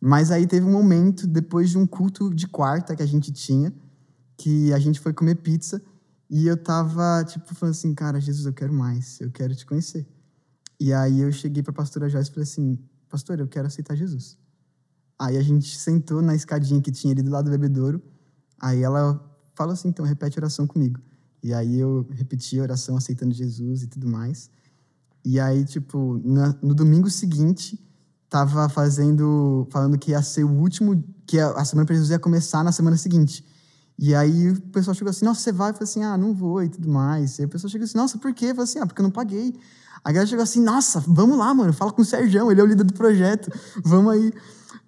Mas 0.00 0.30
aí 0.30 0.46
teve 0.46 0.66
um 0.66 0.72
momento, 0.72 1.26
depois 1.26 1.70
de 1.70 1.78
um 1.78 1.86
culto 1.86 2.32
de 2.34 2.46
quarta 2.46 2.96
que 2.96 3.02
a 3.02 3.06
gente 3.06 3.30
tinha, 3.32 3.72
que 4.36 4.72
a 4.72 4.78
gente 4.78 4.98
foi 4.98 5.12
comer 5.12 5.36
pizza 5.36 5.82
e 6.30 6.46
eu 6.46 6.56
tava, 6.56 7.24
tipo, 7.24 7.54
falando 7.54 7.74
assim, 7.74 7.94
cara, 7.94 8.20
Jesus, 8.20 8.46
eu 8.46 8.52
quero 8.52 8.72
mais, 8.72 9.20
eu 9.20 9.30
quero 9.30 9.54
te 9.54 9.66
conhecer. 9.66 10.08
E 10.78 10.92
aí 10.92 11.20
eu 11.20 11.30
cheguei 11.30 11.62
pra 11.62 11.72
pastora 11.72 12.08
Joyce 12.08 12.30
e 12.30 12.32
falei 12.32 12.44
assim, 12.44 12.78
pastor, 13.08 13.38
eu 13.40 13.48
quero 13.48 13.66
aceitar 13.66 13.94
Jesus. 13.94 14.38
Aí 15.18 15.36
a 15.36 15.42
gente 15.42 15.76
sentou 15.76 16.22
na 16.22 16.34
escadinha 16.34 16.80
que 16.80 16.90
tinha 16.90 17.12
ali 17.12 17.22
do 17.22 17.30
lado 17.30 17.46
do 17.46 17.50
bebedouro, 17.50 18.02
aí 18.58 18.82
ela 18.82 19.22
falou 19.54 19.74
assim, 19.74 19.88
então 19.88 20.06
repete 20.06 20.38
a 20.38 20.40
oração 20.40 20.66
comigo. 20.66 20.98
E 21.42 21.52
aí 21.52 21.78
eu 21.78 22.06
repeti 22.10 22.58
a 22.58 22.62
oração 22.62 22.96
aceitando 22.96 23.34
Jesus 23.34 23.82
e 23.82 23.86
tudo 23.86 24.08
mais. 24.08 24.50
E 25.24 25.38
aí, 25.38 25.64
tipo, 25.64 26.20
na, 26.24 26.54
no 26.62 26.74
domingo 26.74 27.10
seguinte, 27.10 27.78
tava 28.28 28.68
fazendo, 28.68 29.66
falando 29.70 29.98
que 29.98 30.12
ia 30.12 30.22
ser 30.22 30.44
o 30.44 30.50
último, 30.50 31.04
que 31.26 31.38
a, 31.38 31.50
a 31.50 31.64
semana 31.64 31.86
Jesus 31.90 32.10
ia 32.10 32.18
começar 32.18 32.64
na 32.64 32.72
semana 32.72 32.96
seguinte. 32.96 33.44
E 33.98 34.14
aí 34.14 34.50
o 34.50 34.60
pessoal 34.68 34.94
chegou 34.94 35.10
assim, 35.10 35.26
nossa, 35.26 35.42
você 35.42 35.52
vai? 35.52 35.70
Eu 35.70 35.74
falei 35.74 35.84
assim, 35.84 36.02
ah, 36.02 36.16
não 36.16 36.32
vou 36.32 36.62
e 36.62 36.68
tudo 36.70 36.88
mais. 36.88 37.38
E 37.38 37.42
aí 37.42 37.46
o 37.46 37.50
pessoal 37.50 37.70
chegou 37.70 37.84
assim, 37.84 37.98
nossa, 37.98 38.16
por 38.16 38.32
quê? 38.32 38.46
Eu 38.46 38.50
falei 38.50 38.64
assim, 38.64 38.78
ah, 38.78 38.86
porque 38.86 39.00
eu 39.00 39.04
não 39.04 39.10
paguei. 39.10 39.54
A 40.02 40.10
galera 40.10 40.26
chegou 40.26 40.42
assim, 40.42 40.62
nossa, 40.62 41.00
vamos 41.06 41.36
lá, 41.36 41.52
mano, 41.52 41.72
fala 41.72 41.92
com 41.92 42.00
o 42.00 42.04
Sérgio, 42.04 42.50
ele 42.50 42.60
é 42.60 42.64
o 42.64 42.66
líder 42.66 42.84
do 42.84 42.94
projeto, 42.94 43.52
vamos 43.84 44.12
aí. 44.12 44.32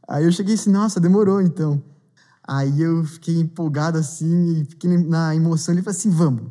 Aí 0.08 0.24
eu 0.24 0.32
cheguei 0.32 0.54
assim, 0.54 0.70
nossa, 0.70 0.98
demorou 0.98 1.42
então. 1.42 1.82
Aí 2.42 2.80
eu 2.80 3.04
fiquei 3.04 3.38
empolgado 3.38 3.98
assim, 3.98 4.62
e 4.62 4.64
fiquei 4.64 4.96
na 4.96 5.36
emoção, 5.36 5.74
ele 5.74 5.82
falou 5.82 5.96
assim, 5.96 6.10
vamos. 6.10 6.50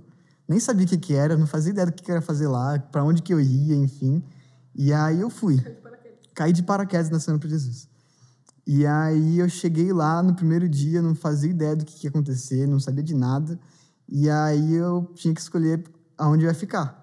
Nem 0.51 0.59
sabia 0.59 0.85
o 0.85 0.89
que, 0.89 0.97
que 0.97 1.13
era, 1.13 1.37
não 1.37 1.47
fazia 1.47 1.71
ideia 1.71 1.87
do 1.87 1.93
que, 1.93 2.03
que 2.03 2.11
era 2.11 2.21
fazer 2.21 2.45
lá, 2.45 2.77
para 2.77 3.05
onde 3.05 3.21
que 3.21 3.33
eu 3.33 3.39
ia, 3.39 3.73
enfim. 3.73 4.21
E 4.75 4.91
aí 4.91 5.21
eu 5.21 5.29
fui. 5.29 5.57
Caí 6.35 6.51
de 6.51 6.61
paraquedas 6.61 7.09
na 7.09 7.21
Semana 7.21 7.39
para 7.39 7.47
Jesus. 7.47 7.87
E 8.67 8.85
aí 8.85 9.39
eu 9.39 9.47
cheguei 9.47 9.93
lá 9.93 10.21
no 10.21 10.35
primeiro 10.35 10.67
dia, 10.67 11.01
não 11.01 11.15
fazia 11.15 11.49
ideia 11.49 11.73
do 11.73 11.85
que, 11.85 12.05
ia 12.05 12.09
acontecer, 12.09 12.67
não 12.67 12.81
sabia 12.81 13.01
de 13.01 13.15
nada. 13.15 13.57
E 14.09 14.29
aí 14.29 14.73
eu 14.73 15.09
tinha 15.15 15.33
que 15.33 15.39
escolher 15.39 15.85
aonde 16.17 16.43
eu 16.43 16.49
ia 16.49 16.53
ficar. 16.53 17.01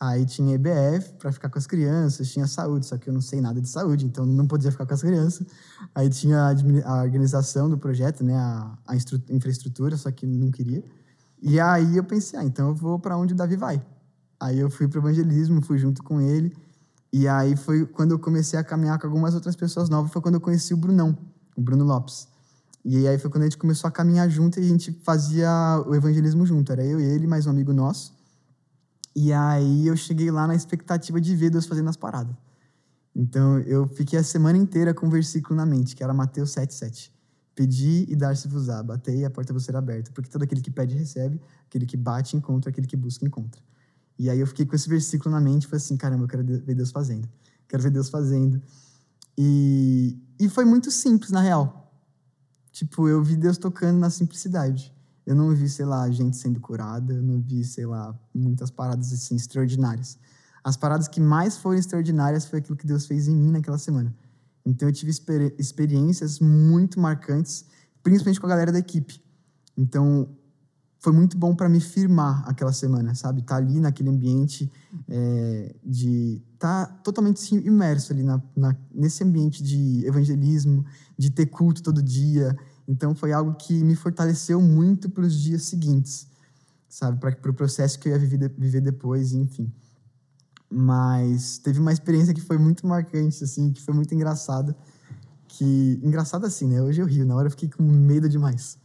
Aí 0.00 0.26
tinha 0.26 0.56
EBF 0.56 1.12
para 1.20 1.30
ficar 1.30 1.50
com 1.50 1.60
as 1.60 1.68
crianças, 1.68 2.32
tinha 2.32 2.48
saúde, 2.48 2.86
só 2.86 2.98
que 2.98 3.08
eu 3.08 3.14
não 3.14 3.20
sei 3.20 3.40
nada 3.40 3.60
de 3.60 3.68
saúde, 3.68 4.06
então 4.06 4.26
não 4.26 4.48
podia 4.48 4.72
ficar 4.72 4.86
com 4.86 4.94
as 4.94 5.02
crianças. 5.02 5.46
Aí 5.94 6.10
tinha 6.10 6.52
a, 6.84 7.02
organização 7.04 7.70
do 7.70 7.78
projeto, 7.78 8.24
né, 8.24 8.34
a, 8.34 8.76
a 8.88 8.96
infraestrutura, 9.30 9.96
só 9.96 10.10
que 10.10 10.26
não 10.26 10.50
queria. 10.50 10.82
E 11.42 11.58
aí 11.58 11.96
eu 11.96 12.04
pensei, 12.04 12.38
ah, 12.38 12.44
então 12.44 12.68
eu 12.68 12.74
vou 12.74 13.00
para 13.00 13.16
onde 13.16 13.34
o 13.34 13.36
Davi 13.36 13.56
vai. 13.56 13.84
Aí 14.40 14.60
eu 14.60 14.70
fui 14.70 14.86
para 14.86 14.98
o 14.98 15.02
evangelismo, 15.02 15.60
fui 15.60 15.76
junto 15.76 16.00
com 16.00 16.20
ele. 16.20 16.56
E 17.12 17.26
aí 17.26 17.56
foi 17.56 17.84
quando 17.84 18.12
eu 18.12 18.18
comecei 18.18 18.56
a 18.56 18.62
caminhar 18.62 18.96
com 18.98 19.08
algumas 19.08 19.34
outras 19.34 19.56
pessoas 19.56 19.88
novas, 19.88 20.12
foi 20.12 20.22
quando 20.22 20.36
eu 20.36 20.40
conheci 20.40 20.72
o 20.72 20.76
Brunão, 20.76 21.18
o 21.56 21.60
Bruno 21.60 21.84
Lopes. 21.84 22.28
E 22.84 23.08
aí 23.08 23.18
foi 23.18 23.28
quando 23.28 23.42
a 23.42 23.46
gente 23.46 23.58
começou 23.58 23.88
a 23.88 23.90
caminhar 23.90 24.30
junto 24.30 24.58
e 24.58 24.62
a 24.64 24.68
gente 24.68 24.92
fazia 25.04 25.50
o 25.86 25.94
evangelismo 25.94 26.46
junto. 26.46 26.70
Era 26.70 26.84
eu 26.84 27.00
e 27.00 27.04
ele, 27.04 27.26
mais 27.26 27.46
um 27.46 27.50
amigo 27.50 27.72
nosso. 27.72 28.14
E 29.14 29.32
aí 29.32 29.86
eu 29.86 29.96
cheguei 29.96 30.30
lá 30.30 30.46
na 30.46 30.54
expectativa 30.54 31.20
de 31.20 31.34
ver 31.34 31.50
Deus 31.50 31.66
fazendo 31.66 31.90
as 31.90 31.96
paradas. 31.96 32.34
Então 33.14 33.58
eu 33.60 33.86
fiquei 33.86 34.18
a 34.18 34.22
semana 34.22 34.56
inteira 34.56 34.94
com 34.94 35.06
um 35.06 35.10
versículo 35.10 35.56
na 35.56 35.66
mente, 35.66 35.94
que 35.94 36.02
era 36.04 36.14
Mateus 36.14 36.54
7,7. 36.54 37.10
Pedi 37.54 38.06
e 38.08 38.16
dar-se-vos-á, 38.16 38.82
batei 38.82 39.18
e 39.18 39.24
a 39.24 39.30
porta 39.30 39.52
vos 39.52 39.64
será 39.64 39.78
aberta, 39.78 40.10
porque 40.14 40.30
todo 40.30 40.42
aquele 40.42 40.62
que 40.62 40.70
pede 40.70 40.96
recebe, 40.96 41.40
aquele 41.66 41.84
que 41.84 41.96
bate 41.96 42.36
encontra, 42.36 42.70
aquele 42.70 42.86
que 42.86 42.96
busca 42.96 43.26
encontra. 43.26 43.60
E 44.18 44.30
aí 44.30 44.40
eu 44.40 44.46
fiquei 44.46 44.64
com 44.64 44.74
esse 44.74 44.88
versículo 44.88 45.34
na 45.34 45.40
mente 45.40 45.66
falei 45.66 45.82
assim, 45.82 45.96
caramba, 45.96 46.24
eu 46.24 46.28
quero 46.28 46.44
ver 46.44 46.74
Deus 46.74 46.90
fazendo. 46.90 47.28
Quero 47.68 47.82
ver 47.82 47.90
Deus 47.90 48.08
fazendo. 48.08 48.62
E, 49.36 50.18
e 50.38 50.48
foi 50.48 50.64
muito 50.64 50.90
simples, 50.90 51.30
na 51.30 51.40
real. 51.40 51.92
Tipo, 52.70 53.08
eu 53.08 53.22
vi 53.22 53.36
Deus 53.36 53.58
tocando 53.58 53.98
na 53.98 54.10
simplicidade. 54.10 54.94
Eu 55.26 55.34
não 55.34 55.54
vi, 55.54 55.68
sei 55.68 55.84
lá, 55.84 56.10
gente 56.10 56.36
sendo 56.36 56.58
curada, 56.58 57.12
eu 57.12 57.22
não 57.22 57.40
vi, 57.40 57.64
sei 57.64 57.86
lá, 57.86 58.18
muitas 58.34 58.70
paradas 58.70 59.12
assim 59.12 59.36
extraordinárias. 59.36 60.18
As 60.64 60.76
paradas 60.76 61.08
que 61.08 61.20
mais 61.20 61.56
foram 61.56 61.78
extraordinárias 61.78 62.46
foi 62.46 62.60
aquilo 62.60 62.76
que 62.76 62.86
Deus 62.86 63.06
fez 63.06 63.28
em 63.28 63.34
mim 63.34 63.50
naquela 63.50 63.78
semana. 63.78 64.14
Então 64.64 64.88
eu 64.88 64.92
tive 64.92 65.10
experi 65.10 65.54
experiências 65.58 66.38
muito 66.38 67.00
marcantes, 67.00 67.64
principalmente 68.02 68.40
com 68.40 68.46
a 68.46 68.50
galera 68.50 68.72
da 68.72 68.78
equipe. 68.78 69.20
Então 69.76 70.28
foi 71.02 71.12
muito 71.12 71.36
bom 71.36 71.52
para 71.52 71.68
me 71.68 71.80
firmar 71.80 72.48
aquela 72.48 72.72
semana, 72.72 73.12
sabe? 73.14 73.40
Estar 73.40 73.56
tá 73.56 73.60
ali 73.60 73.80
naquele 73.80 74.08
ambiente 74.08 74.70
é, 75.08 75.74
de 75.84 76.40
estar 76.54 76.86
tá 76.86 76.92
totalmente 77.02 77.52
imerso 77.56 78.12
ali 78.12 78.22
na, 78.22 78.40
na, 78.56 78.76
nesse 78.94 79.24
ambiente 79.24 79.64
de 79.64 80.06
evangelismo, 80.06 80.84
de 81.18 81.28
ter 81.28 81.46
culto 81.46 81.82
todo 81.82 82.00
dia. 82.00 82.56
Então 82.86 83.16
foi 83.16 83.32
algo 83.32 83.54
que 83.54 83.82
me 83.82 83.96
fortaleceu 83.96 84.62
muito 84.62 85.10
para 85.10 85.24
os 85.24 85.34
dias 85.34 85.64
seguintes, 85.64 86.28
sabe? 86.88 87.18
Para 87.18 87.30
o 87.30 87.36
pro 87.36 87.52
processo 87.52 87.98
que 87.98 88.08
eu 88.08 88.12
ia 88.12 88.18
viver, 88.18 88.54
viver 88.56 88.80
depois, 88.80 89.32
enfim. 89.32 89.72
Mas 90.74 91.58
teve 91.58 91.78
uma 91.78 91.92
experiência 91.92 92.32
que 92.32 92.40
foi 92.40 92.56
muito 92.56 92.86
marcante, 92.86 93.44
assim, 93.44 93.70
que 93.72 93.82
foi 93.82 93.92
muito 93.92 94.14
engraçada. 94.14 94.74
Que, 95.46 96.00
engraçada 96.02 96.46
assim, 96.46 96.66
né? 96.66 96.80
Hoje 96.80 97.02
eu 97.02 97.06
rio, 97.06 97.26
na 97.26 97.36
hora 97.36 97.46
eu 97.46 97.50
fiquei 97.50 97.68
com 97.68 97.82
medo 97.82 98.26
demais. 98.26 98.78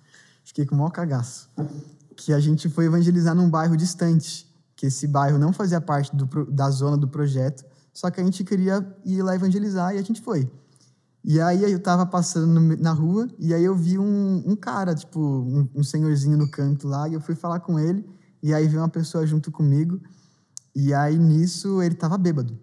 Fiquei 0.43 0.65
com 0.65 0.75
o 0.75 0.77
maior 0.77 0.91
cagaço. 0.91 1.49
Que 2.15 2.33
a 2.33 2.39
gente 2.39 2.67
foi 2.67 2.85
evangelizar 2.85 3.33
num 3.33 3.49
bairro 3.49 3.77
distante, 3.77 4.45
que 4.75 4.87
esse 4.87 5.07
bairro 5.07 5.37
não 5.39 5.53
fazia 5.53 5.79
parte 5.79 6.13
do, 6.13 6.25
da 6.51 6.69
zona 6.69 6.97
do 6.97 7.07
projeto, 7.07 7.65
só 7.93 8.11
que 8.11 8.19
a 8.19 8.23
gente 8.23 8.43
queria 8.43 8.85
ir 9.05 9.21
lá 9.23 9.33
evangelizar 9.33 9.95
e 9.95 9.97
a 9.97 10.01
gente 10.01 10.21
foi. 10.21 10.51
E 11.23 11.41
aí 11.41 11.71
eu 11.71 11.79
tava 11.79 12.05
passando 12.05 12.59
na 12.77 12.91
rua 12.91 13.27
e 13.39 13.53
aí 13.53 13.63
eu 13.63 13.75
vi 13.75 13.97
um, 13.97 14.43
um 14.45 14.55
cara, 14.55 14.93
tipo, 14.93 15.19
um, 15.19 15.67
um 15.75 15.83
senhorzinho 15.83 16.37
no 16.37 16.49
canto 16.49 16.87
lá, 16.87 17.07
e 17.07 17.13
eu 17.13 17.21
fui 17.21 17.35
falar 17.35 17.59
com 17.59 17.79
ele, 17.79 18.05
e 18.41 18.53
aí 18.53 18.67
veio 18.67 18.81
uma 18.81 18.89
pessoa 18.89 19.25
junto 19.25 19.51
comigo, 19.51 19.99
e 20.79 20.93
aí, 20.93 21.17
nisso, 21.17 21.81
ele 21.81 21.95
tava 21.95 22.19
bêbado. 22.19 22.55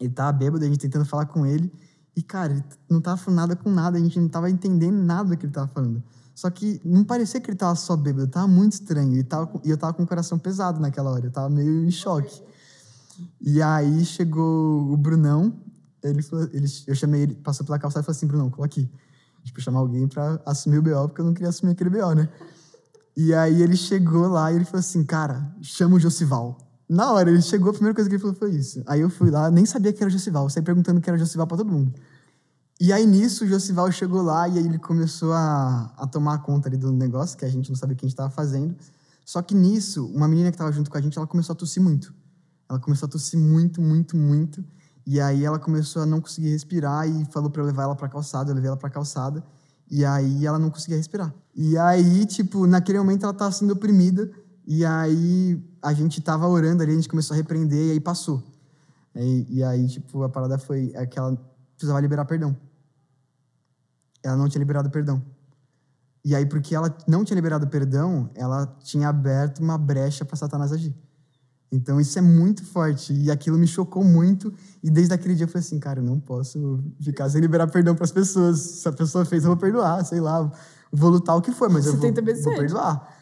Ele 0.00 0.12
tava 0.12 0.32
bêbado, 0.32 0.64
a 0.64 0.66
gente 0.66 0.80
tentando 0.80 1.04
falar 1.04 1.26
com 1.26 1.46
ele. 1.46 1.72
E, 2.16 2.20
cara, 2.20 2.52
ele 2.52 2.64
não 2.90 3.00
tava 3.00 3.16
falando 3.16 3.36
nada 3.36 3.54
com 3.54 3.70
nada, 3.70 3.96
a 3.96 4.00
gente 4.00 4.18
não 4.18 4.28
tava 4.28 4.50
entendendo 4.50 4.96
nada 4.96 5.28
do 5.28 5.36
que 5.36 5.46
ele 5.46 5.52
tava 5.52 5.68
falando. 5.68 6.02
Só 6.34 6.50
que 6.50 6.80
não 6.84 7.04
parecia 7.04 7.40
que 7.40 7.48
ele 7.48 7.56
tava 7.56 7.76
só 7.76 7.96
bêbado, 7.96 8.26
tava 8.26 8.48
muito 8.48 8.72
estranho. 8.72 9.16
E, 9.16 9.22
tava, 9.22 9.48
e 9.64 9.70
eu 9.70 9.78
tava 9.78 9.92
com 9.92 10.02
o 10.02 10.06
coração 10.06 10.36
pesado 10.36 10.80
naquela 10.80 11.12
hora, 11.12 11.24
eu 11.24 11.30
tava 11.30 11.48
meio 11.48 11.86
em 11.86 11.92
choque. 11.92 12.42
E 13.40 13.62
aí 13.62 14.04
chegou 14.04 14.92
o 14.92 14.96
Brunão, 14.96 15.54
ele, 16.02 16.22
falou, 16.22 16.48
ele 16.52 16.66
eu 16.88 16.94
chamei 16.96 17.22
ele, 17.22 17.34
passou 17.36 17.64
pela 17.64 17.78
calçada 17.78 18.02
e 18.02 18.04
falou 18.04 18.16
assim: 18.16 18.26
Brunão, 18.26 18.50
cola 18.50 18.66
aqui. 18.66 18.90
Tipo, 19.44 19.60
chamar 19.60 19.78
alguém 19.78 20.08
para 20.08 20.42
assumir 20.44 20.78
o 20.78 20.82
BO, 20.82 21.06
porque 21.06 21.20
eu 21.20 21.24
não 21.24 21.34
queria 21.34 21.50
assumir 21.50 21.70
aquele 21.70 21.90
BO, 21.90 22.14
né? 22.16 22.28
E 23.16 23.32
aí 23.32 23.62
ele 23.62 23.76
chegou 23.76 24.26
lá 24.26 24.50
e 24.50 24.56
ele 24.56 24.64
falou 24.64 24.80
assim: 24.80 25.04
Cara, 25.04 25.54
chama 25.62 25.94
o 25.94 26.00
Josival. 26.00 26.58
Na 26.92 27.10
hora, 27.10 27.30
ele 27.30 27.40
chegou, 27.40 27.70
a 27.70 27.72
primeira 27.72 27.94
coisa 27.94 28.10
que 28.10 28.16
ele 28.16 28.20
falou 28.20 28.36
foi 28.36 28.50
isso. 28.50 28.82
Aí 28.86 29.00
eu 29.00 29.08
fui 29.08 29.30
lá, 29.30 29.50
nem 29.50 29.64
sabia 29.64 29.94
que 29.94 30.02
era 30.02 30.10
Josival, 30.10 30.50
saí 30.50 30.62
perguntando 30.62 31.00
que 31.00 31.08
era 31.08 31.18
Josival 31.18 31.46
para 31.46 31.56
todo 31.56 31.72
mundo. 31.72 31.94
E 32.78 32.92
aí 32.92 33.06
nisso, 33.06 33.46
o 33.46 33.48
Josival 33.48 33.90
chegou 33.90 34.20
lá 34.20 34.46
e 34.46 34.58
aí 34.58 34.66
ele 34.66 34.78
começou 34.78 35.32
a, 35.32 35.90
a 35.96 36.06
tomar 36.06 36.42
conta 36.42 36.68
ali 36.68 36.76
do 36.76 36.92
negócio, 36.92 37.38
que 37.38 37.46
a 37.46 37.48
gente 37.48 37.70
não 37.70 37.76
sabia 37.76 37.94
o 37.94 37.96
que 37.96 38.04
a 38.04 38.08
gente 38.08 38.12
estava 38.12 38.28
fazendo. 38.28 38.76
Só 39.24 39.40
que 39.40 39.54
nisso, 39.54 40.04
uma 40.08 40.28
menina 40.28 40.50
que 40.50 40.56
estava 40.56 40.70
junto 40.70 40.90
com 40.90 40.98
a 40.98 41.00
gente, 41.00 41.16
ela 41.16 41.26
começou 41.26 41.54
a 41.54 41.56
tossir 41.56 41.82
muito. 41.82 42.12
Ela 42.68 42.78
começou 42.78 43.06
a 43.06 43.10
tossir 43.10 43.40
muito, 43.40 43.80
muito, 43.80 44.14
muito. 44.14 44.62
E 45.06 45.18
aí 45.18 45.46
ela 45.46 45.58
começou 45.58 46.02
a 46.02 46.06
não 46.06 46.20
conseguir 46.20 46.50
respirar 46.50 47.08
e 47.08 47.24
falou 47.32 47.48
para 47.48 47.62
eu 47.62 47.66
levar 47.66 47.84
ela 47.84 47.96
para 47.96 48.06
calçada, 48.06 48.50
eu 48.50 48.54
levei 48.54 48.68
ela 48.68 48.76
para 48.76 48.90
calçada. 48.90 49.42
E 49.90 50.04
aí 50.04 50.44
ela 50.44 50.58
não 50.58 50.68
conseguia 50.68 50.98
respirar. 50.98 51.32
E 51.54 51.78
aí, 51.78 52.26
tipo, 52.26 52.66
naquele 52.66 52.98
momento 52.98 53.22
ela 53.22 53.32
estava 53.32 53.50
sendo 53.50 53.72
oprimida 53.72 54.30
e 54.66 54.84
aí 54.84 55.62
a 55.80 55.92
gente 55.92 56.20
tava 56.20 56.46
orando 56.46 56.82
ali, 56.82 56.92
a 56.92 56.94
gente 56.94 57.08
começou 57.08 57.34
a 57.34 57.36
repreender 57.36 57.88
e 57.88 57.90
aí 57.92 58.00
passou. 58.00 58.42
E, 59.14 59.46
e 59.58 59.64
aí, 59.64 59.88
tipo, 59.88 60.22
a 60.22 60.28
parada 60.28 60.58
foi 60.58 60.92
é 60.94 61.06
que 61.06 61.18
ela 61.18 61.36
precisava 61.76 62.00
liberar 62.00 62.24
perdão. 62.24 62.56
Ela 64.22 64.36
não 64.36 64.48
tinha 64.48 64.60
liberado 64.60 64.88
perdão. 64.90 65.22
E 66.24 66.34
aí, 66.34 66.46
porque 66.46 66.74
ela 66.74 66.94
não 67.08 67.24
tinha 67.24 67.34
liberado 67.34 67.66
perdão, 67.66 68.30
ela 68.34 68.66
tinha 68.84 69.08
aberto 69.08 69.58
uma 69.58 69.76
brecha 69.76 70.24
para 70.24 70.36
Satanás 70.36 70.72
agir. 70.72 70.94
Então, 71.72 72.00
isso 72.00 72.16
é 72.18 72.22
muito 72.22 72.64
forte. 72.64 73.12
E 73.12 73.30
aquilo 73.30 73.58
me 73.58 73.66
chocou 73.66 74.04
muito. 74.04 74.52
E 74.82 74.90
desde 74.90 75.14
aquele 75.14 75.34
dia 75.34 75.44
eu 75.44 75.48
falei 75.48 75.66
assim, 75.66 75.80
cara, 75.80 76.00
eu 76.00 76.04
não 76.04 76.20
posso 76.20 76.84
ficar 77.00 77.28
sem 77.30 77.40
liberar 77.40 77.66
perdão 77.66 77.94
para 77.94 78.04
as 78.04 78.12
pessoas. 78.12 78.60
Se 78.60 78.88
a 78.88 78.92
pessoa 78.92 79.24
fez, 79.24 79.42
eu 79.42 79.48
vou 79.48 79.56
perdoar, 79.56 80.04
sei 80.04 80.20
lá. 80.20 80.52
Vou 80.92 81.10
lutar 81.10 81.34
o 81.34 81.40
que 81.40 81.50
for, 81.50 81.70
mas 81.70 81.86
eu 81.86 81.96
vou, 81.96 82.12
vou 82.12 82.54
perdoar. 82.54 83.21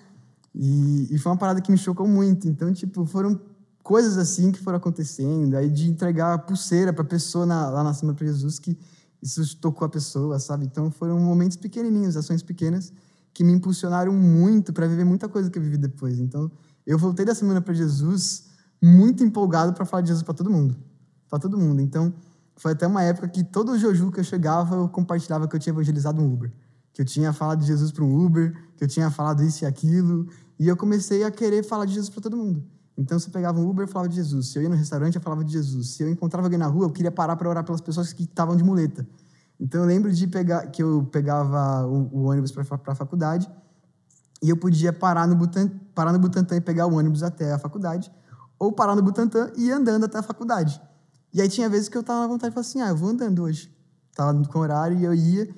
E, 0.54 1.14
e 1.14 1.18
foi 1.18 1.32
uma 1.32 1.38
parada 1.38 1.60
que 1.60 1.70
me 1.70 1.78
chocou 1.78 2.06
muito. 2.06 2.48
Então, 2.48 2.72
tipo, 2.72 3.04
foram 3.06 3.40
coisas 3.82 4.18
assim 4.18 4.52
que 4.52 4.60
foram 4.60 4.78
acontecendo. 4.78 5.56
Aí 5.56 5.68
de 5.68 5.88
entregar 5.88 6.34
a 6.34 6.38
pulseira 6.38 6.92
para 6.92 7.02
a 7.02 7.06
pessoa 7.06 7.46
na, 7.46 7.68
lá 7.70 7.82
na 7.82 7.94
cima 7.94 8.14
para 8.14 8.26
Jesus, 8.26 8.58
que 8.58 8.76
isso 9.22 9.56
tocou 9.58 9.86
a 9.86 9.88
pessoa, 9.88 10.38
sabe? 10.38 10.64
Então 10.64 10.90
foram 10.90 11.18
momentos 11.18 11.56
pequenininhos, 11.56 12.16
ações 12.16 12.42
pequenas, 12.42 12.92
que 13.32 13.44
me 13.44 13.52
impulsionaram 13.52 14.12
muito 14.12 14.72
para 14.72 14.86
viver 14.86 15.04
muita 15.04 15.28
coisa 15.28 15.50
que 15.50 15.58
eu 15.58 15.62
vivi 15.62 15.76
depois. 15.76 16.18
Então, 16.18 16.50
eu 16.86 16.98
voltei 16.98 17.24
da 17.24 17.34
semana 17.34 17.60
para 17.60 17.74
Jesus 17.74 18.44
muito 18.82 19.22
empolgado 19.22 19.72
para 19.72 19.84
falar 19.84 20.00
de 20.00 20.08
Jesus 20.08 20.22
para 20.22 20.34
todo 20.34 20.50
mundo. 20.50 20.76
Para 21.28 21.38
todo 21.38 21.56
mundo. 21.56 21.80
Então, 21.80 22.12
foi 22.56 22.72
até 22.72 22.86
uma 22.86 23.02
época 23.02 23.28
que 23.28 23.44
todo 23.44 23.72
o 23.72 23.78
Joju 23.78 24.10
que 24.10 24.20
eu 24.20 24.24
chegava, 24.24 24.74
eu 24.74 24.88
compartilhava 24.88 25.46
que 25.46 25.54
eu 25.54 25.60
tinha 25.60 25.72
evangelizado 25.72 26.20
um 26.20 26.32
Uber 26.32 26.50
que 27.00 27.02
eu 27.02 27.06
tinha 27.06 27.32
falado 27.32 27.60
de 27.60 27.66
Jesus 27.66 27.90
para 27.90 28.04
um 28.04 28.26
Uber, 28.26 28.54
que 28.76 28.84
eu 28.84 28.88
tinha 28.88 29.10
falado 29.10 29.42
isso 29.42 29.64
e 29.64 29.66
aquilo, 29.66 30.28
e 30.58 30.68
eu 30.68 30.76
comecei 30.76 31.24
a 31.24 31.30
querer 31.30 31.64
falar 31.64 31.86
de 31.86 31.94
Jesus 31.94 32.10
para 32.10 32.20
todo 32.20 32.36
mundo. 32.36 32.62
Então, 32.98 33.18
se 33.18 33.28
eu 33.28 33.32
pegava 33.32 33.58
um 33.58 33.66
Uber, 33.66 33.84
eu 33.84 33.88
falava 33.88 34.06
de 34.06 34.16
Jesus. 34.16 34.48
Se 34.48 34.58
eu 34.58 34.62
ia 34.62 34.68
no 34.68 34.76
restaurante, 34.76 35.14
eu 35.14 35.22
falava 35.22 35.42
de 35.42 35.50
Jesus. 35.50 35.94
Se 35.94 36.02
eu 36.02 36.10
encontrava 36.10 36.46
alguém 36.46 36.58
na 36.58 36.66
rua, 36.66 36.84
eu 36.84 36.90
queria 36.90 37.10
parar 37.10 37.36
para 37.36 37.48
orar 37.48 37.64
pelas 37.64 37.80
pessoas 37.80 38.12
que 38.12 38.24
estavam 38.24 38.54
de 38.54 38.62
muleta. 38.62 39.08
Então, 39.58 39.80
eu 39.80 39.86
lembro 39.86 40.12
de 40.12 40.26
pegar 40.26 40.66
que 40.66 40.82
eu 40.82 41.08
pegava 41.10 41.86
o, 41.86 42.10
o 42.12 42.24
ônibus 42.24 42.52
para 42.52 42.64
a 42.88 42.94
faculdade 42.94 43.50
e 44.42 44.50
eu 44.50 44.56
podia 44.58 44.92
parar 44.92 45.26
no, 45.26 45.34
Butan, 45.34 45.70
parar 45.94 46.12
no 46.12 46.18
Butantã 46.18 46.56
e 46.56 46.60
pegar 46.60 46.86
o 46.86 46.94
ônibus 46.94 47.22
até 47.22 47.50
a 47.50 47.58
faculdade, 47.58 48.12
ou 48.58 48.72
parar 48.72 48.94
no 48.94 49.02
Butantã 49.02 49.50
e 49.56 49.68
ir 49.68 49.72
andando 49.72 50.04
até 50.04 50.18
a 50.18 50.22
faculdade. 50.22 50.78
E 51.32 51.40
aí 51.40 51.48
tinha 51.48 51.66
vezes 51.70 51.88
que 51.88 51.96
eu 51.96 52.02
tava 52.02 52.20
na 52.20 52.26
vontade 52.26 52.50
de 52.50 52.54
falar 52.54 52.66
assim, 52.66 52.82
ah, 52.82 52.88
eu 52.88 52.96
vou 52.96 53.08
andando 53.08 53.42
hoje. 53.42 53.74
Tava 54.14 54.38
com 54.46 54.58
horário 54.58 54.98
e 54.98 55.04
eu 55.04 55.14
ia, 55.14 55.48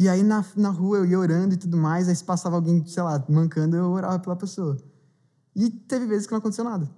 e 0.00 0.08
aí 0.08 0.22
na, 0.22 0.42
na 0.56 0.70
rua 0.70 0.96
eu 0.96 1.04
ia 1.04 1.18
orando 1.18 1.52
e 1.52 1.58
tudo 1.58 1.76
mais, 1.76 2.08
aí 2.08 2.16
se 2.16 2.24
passava 2.24 2.56
alguém, 2.56 2.82
sei 2.86 3.02
lá, 3.02 3.22
mancando, 3.28 3.76
eu 3.76 3.90
orava 3.90 4.18
pela 4.18 4.34
pessoa. 4.34 4.78
E 5.54 5.68
teve 5.68 6.06
vezes 6.06 6.26
que 6.26 6.32
não 6.32 6.38
aconteceu 6.38 6.64
nada. 6.64 6.90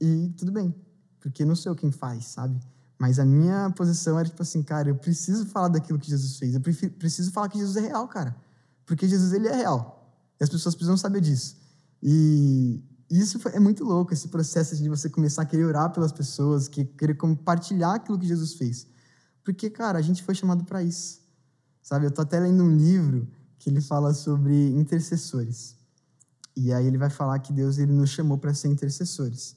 E 0.00 0.32
tudo 0.38 0.50
bem, 0.50 0.74
porque 1.20 1.44
não 1.44 1.54
sou 1.54 1.74
quem 1.74 1.92
faz, 1.92 2.24
sabe? 2.24 2.58
Mas 2.98 3.18
a 3.18 3.24
minha 3.26 3.68
posição 3.76 4.18
era 4.18 4.26
tipo 4.26 4.40
assim, 4.40 4.62
cara, 4.62 4.88
eu 4.88 4.94
preciso 4.94 5.44
falar 5.44 5.68
daquilo 5.68 5.98
que 5.98 6.08
Jesus 6.08 6.38
fez. 6.38 6.54
Eu 6.54 6.62
preciso 6.98 7.30
falar 7.32 7.50
que 7.50 7.58
Jesus 7.58 7.76
é 7.76 7.80
real, 7.80 8.08
cara. 8.08 8.34
Porque 8.86 9.06
Jesus, 9.06 9.34
ele 9.34 9.48
é 9.48 9.54
real. 9.54 10.16
E 10.40 10.42
as 10.42 10.48
pessoas 10.48 10.74
precisam 10.74 10.96
saber 10.96 11.20
disso. 11.20 11.58
E 12.02 12.82
isso 13.10 13.38
é 13.50 13.60
muito 13.60 13.84
louco, 13.84 14.14
esse 14.14 14.28
processo 14.28 14.74
de 14.74 14.88
você 14.88 15.10
começar 15.10 15.42
a 15.42 15.44
querer 15.44 15.66
orar 15.66 15.92
pelas 15.92 16.12
pessoas, 16.12 16.66
que 16.66 16.86
querer 16.86 17.14
compartilhar 17.14 17.96
aquilo 17.96 18.18
que 18.18 18.26
Jesus 18.26 18.54
fez. 18.54 18.86
Porque, 19.44 19.68
cara, 19.68 19.98
a 19.98 20.02
gente 20.02 20.22
foi 20.22 20.34
chamado 20.34 20.64
para 20.64 20.82
isso. 20.82 21.21
Sabe, 21.82 22.06
eu 22.06 22.10
estou 22.10 22.22
até 22.22 22.38
lendo 22.38 22.62
um 22.62 22.76
livro 22.76 23.28
que 23.58 23.68
ele 23.68 23.80
fala 23.80 24.14
sobre 24.14 24.70
intercessores. 24.70 25.76
E 26.56 26.72
aí 26.72 26.86
ele 26.86 26.98
vai 26.98 27.10
falar 27.10 27.38
que 27.40 27.52
Deus 27.52 27.78
ele 27.78 27.92
nos 27.92 28.10
chamou 28.10 28.38
para 28.38 28.54
ser 28.54 28.68
intercessores, 28.68 29.56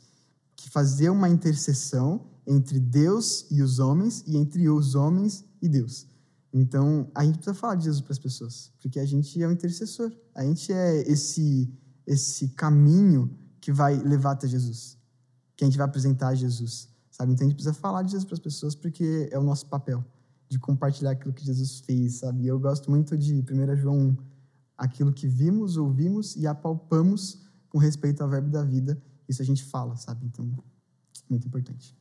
que 0.56 0.70
fazer 0.70 1.10
uma 1.10 1.30
intercessão 1.30 2.26
entre 2.48 2.80
Deus 2.80 3.46
e 3.52 3.62
os 3.62 3.80
homens 3.80 4.24
e 4.26 4.38
entre 4.38 4.70
os 4.70 4.96
homens 4.96 5.44
e 5.62 5.68
Deus. 5.68 6.08
Então, 6.54 7.12
a 7.14 7.26
gente 7.26 7.36
precisa 7.36 7.54
falar 7.54 7.76
de 7.76 7.84
Jesus 7.84 8.02
para 8.02 8.14
as 8.14 8.20
pessoas, 8.20 8.72
porque 8.82 9.00
a 9.00 9.06
gente 9.06 9.42
é 9.42 9.48
um 9.48 9.52
intercessor. 9.52 10.12
A 10.34 10.44
gente 10.44 10.72
é 10.72 11.02
esse 11.02 11.70
esse 12.08 12.50
caminho 12.50 13.36
que 13.60 13.72
vai 13.72 13.98
levar 13.98 14.32
até 14.32 14.48
Jesus, 14.48 14.96
que 15.58 15.64
a 15.64 15.68
gente 15.68 15.78
vai 15.78 15.88
apresentar 15.88 16.28
a 16.28 16.36
Jesus, 16.36 16.88
sabe? 17.10 17.34
Então 17.34 17.46
a 17.46 17.50
gente 17.50 17.56
precisa 17.56 17.74
falar 17.74 18.04
de 18.04 18.12
Jesus 18.12 18.26
para 18.26 18.36
as 18.36 18.40
pessoas 18.40 18.76
porque 18.76 19.28
é 19.32 19.40
o 19.40 19.44
nosso 19.44 19.66
papel 19.66 20.06
de 20.48 20.60
compartilhar 20.60 21.12
aquilo 21.12 21.34
que 21.34 21.46
Jesus 21.46 21.80
fez, 21.80 22.20
sabe? 22.20 22.48
Eu 22.48 22.60
gosto 22.60 22.90
muito 22.90 23.18
de 23.18 23.34
1 23.34 23.76
João 23.76 23.98
1, 23.98 24.18
aquilo 24.78 25.12
que 25.12 25.28
vimos, 25.28 25.78
ouvimos 25.78 26.36
e 26.36 26.46
apalpamos 26.46 27.42
com 27.70 27.78
respeito 27.78 28.22
ao 28.22 28.30
verbo 28.30 28.50
da 28.50 28.64
vida 28.64 29.02
Isso 29.28 29.42
a 29.42 29.46
gente 29.46 29.64
fala, 29.64 29.96
sabe? 29.96 30.26
Então, 30.26 30.48
muito 31.30 31.48
importante. 31.48 31.98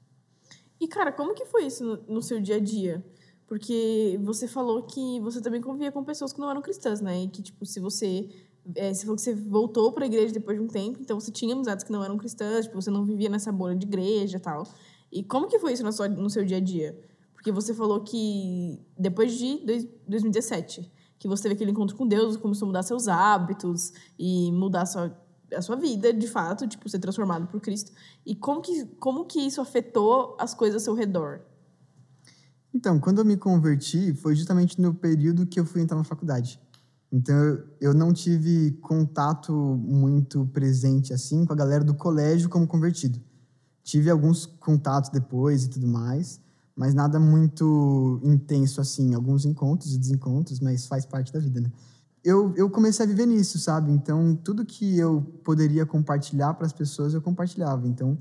E, 0.81 0.87
cara, 0.87 1.11
como 1.11 1.35
que 1.35 1.47
foi 1.47 1.67
isso 1.67 2.05
no, 2.09 2.21
seu 2.21 2.41
dia 2.41 2.57
a 2.57 2.61
dia? 2.61 3.05
Porque 3.47 4.21
você 4.23 4.47
falou 4.47 4.83
que 4.83 5.21
você 5.21 5.41
também 5.41 5.61
convia 5.61 5.91
com 5.91 6.05
pessoas 6.05 6.33
que 6.33 6.41
não 6.41 6.51
eram 6.51 6.61
cristãs, 6.61 7.01
né? 7.01 7.23
E 7.23 7.29
que, 7.29 7.43
tipo, 7.43 7.65
se 7.65 7.81
você. 7.81 8.29
É, 8.75 8.93
você 8.93 9.03
falou 9.03 9.17
que 9.17 9.23
você 9.23 9.35
voltou 9.35 9.93
para 9.93 10.05
a 10.05 10.07
igreja 10.07 10.33
depois 10.33 10.59
de 10.59 10.65
um 10.65 10.67
tempo, 10.67 10.99
então 11.01 11.21
você 11.21 11.31
tinha 11.31 11.55
amizades 11.55 11.85
que 11.85 11.93
não 11.93 12.03
eram 12.03 12.17
cristãs, 12.17 12.65
tipo, 12.65 12.81
você 12.81 12.91
não 12.91 13.05
vivia 13.05 13.29
nessa 13.29 13.53
bolha 13.53 13.77
de 13.77 13.87
igreja 13.87 14.37
e 14.37 14.41
tal. 14.41 14.67
E 15.13 15.23
como 15.23 15.49
que 15.49 15.59
foi 15.59 15.73
isso 15.73 15.85
no 15.85 15.93
seu, 15.93 16.09
no 16.09 16.31
seu 16.31 16.45
dia 16.45 16.57
a 16.57 16.61
dia? 16.61 16.99
Porque 17.45 17.53
você 17.53 17.75
falou 17.75 18.01
que 18.01 18.81
depois 18.99 19.37
de 19.37 19.59
dois, 19.67 19.87
2017, 20.09 20.91
que 21.19 21.29
você 21.29 21.43
teve 21.43 21.57
aquele 21.57 21.73
encontro 21.73 21.95
com 21.95 22.09
Deus, 22.09 22.39
começou 22.39 22.65
a 22.65 22.69
mudar 22.69 22.83
seus 22.83 23.07
hábitos 23.07 23.93
e 24.19 24.51
mudar 24.51 24.81
a 24.81 24.87
sua, 24.87 25.23
a 25.55 25.61
sua 25.61 25.77
vida, 25.77 26.11
de 26.11 26.27
fato, 26.27 26.67
tipo, 26.67 26.89
ser 26.89 27.01
transformado 27.01 27.47
por 27.47 27.61
Cristo. 27.61 27.93
E 28.25 28.35
como 28.35 28.63
que, 28.63 28.87
como 28.99 29.27
que 29.27 29.41
isso 29.41 29.61
afetou 29.61 30.35
as 30.41 30.55
coisas 30.55 30.77
ao 30.77 30.85
seu 30.87 30.95
redor? 30.95 31.43
Então, 32.73 32.99
quando 32.99 33.19
eu 33.19 33.27
me 33.27 33.37
converti, 33.37 34.15
foi 34.15 34.35
justamente 34.35 34.81
no 34.81 34.95
período 34.95 35.45
que 35.45 35.61
eu 35.61 35.67
fui 35.67 35.83
entrar 35.83 35.99
na 35.99 36.05
faculdade. 36.05 36.59
Então, 37.13 37.63
eu 37.79 37.93
não 37.93 38.11
tive 38.11 38.71
contato 38.81 39.53
muito 39.53 40.47
presente 40.47 41.13
assim 41.13 41.45
com 41.45 41.53
a 41.53 41.57
galera 41.57 41.85
do 41.85 41.93
colégio 41.93 42.49
como 42.49 42.67
convertido. 42.67 43.21
Tive 43.83 44.09
alguns 44.09 44.47
contatos 44.47 45.11
depois 45.11 45.65
e 45.65 45.69
tudo 45.69 45.87
mais, 45.87 46.43
mas 46.77 46.95
nada 46.95 47.19
muito 47.21 48.21
intenso 48.23 48.81
assim. 48.81 49.15
Alguns 49.15 49.45
encontros 49.45 49.95
e 49.95 49.99
desencontros, 49.99 50.61
mas 50.61 50.87
faz 50.87 51.07
parte 51.07 51.33
da 51.33 51.39
vida, 51.39 51.61
né? 51.61 51.71
Eu, 52.23 52.55
eu 52.57 52.71
comecei 52.71 53.05
a 53.05 53.09
viver 53.09 53.27
nisso, 53.27 53.59
sabe? 53.59 53.93
Então, 53.93 54.35
tudo 54.35 54.65
que 54.65 54.99
eu 54.99 55.21
poderia 55.45 55.85
compartilhar 55.85 56.55
para 56.55 56.67
as 56.67 56.73
pessoas, 56.73 57.13
eu 57.13 57.21
compartilhava. 57.21 57.87
Então, 57.87 58.19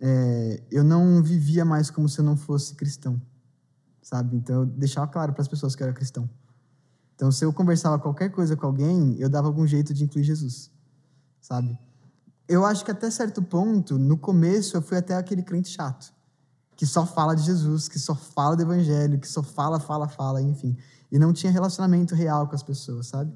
é, 0.00 0.62
eu 0.70 0.84
não 0.84 1.22
vivia 1.22 1.64
mais 1.64 1.90
como 1.90 2.08
se 2.08 2.20
eu 2.20 2.24
não 2.24 2.36
fosse 2.36 2.74
cristão 2.76 3.20
sabe? 4.02 4.36
Então 4.36 4.56
eu 4.56 4.66
deixava 4.66 5.06
claro 5.06 5.32
para 5.32 5.42
as 5.42 5.48
pessoas 5.48 5.76
que 5.76 5.82
eu 5.82 5.86
era 5.86 5.94
cristão. 5.94 6.28
Então 7.14 7.30
se 7.30 7.44
eu 7.44 7.52
conversava 7.52 7.98
qualquer 7.98 8.30
coisa 8.30 8.56
com 8.56 8.66
alguém, 8.66 9.16
eu 9.18 9.28
dava 9.28 9.46
algum 9.46 9.66
jeito 9.66 9.94
de 9.94 10.04
incluir 10.04 10.24
Jesus, 10.24 10.70
sabe? 11.40 11.78
Eu 12.48 12.66
acho 12.66 12.84
que 12.84 12.90
até 12.90 13.08
certo 13.10 13.40
ponto, 13.40 13.98
no 13.98 14.18
começo 14.18 14.76
eu 14.76 14.82
fui 14.82 14.98
até 14.98 15.14
aquele 15.14 15.42
crente 15.42 15.68
chato, 15.68 16.12
que 16.76 16.86
só 16.86 17.06
fala 17.06 17.34
de 17.34 17.42
Jesus, 17.42 17.88
que 17.88 17.98
só 17.98 18.14
fala 18.14 18.56
do 18.56 18.62
evangelho, 18.62 19.18
que 19.18 19.28
só 19.28 19.42
fala, 19.42 19.78
fala, 19.78 20.08
fala, 20.08 20.40
enfim, 20.40 20.76
e 21.10 21.18
não 21.18 21.32
tinha 21.32 21.52
relacionamento 21.52 22.14
real 22.14 22.46
com 22.46 22.54
as 22.54 22.62
pessoas, 22.62 23.08
sabe? 23.08 23.32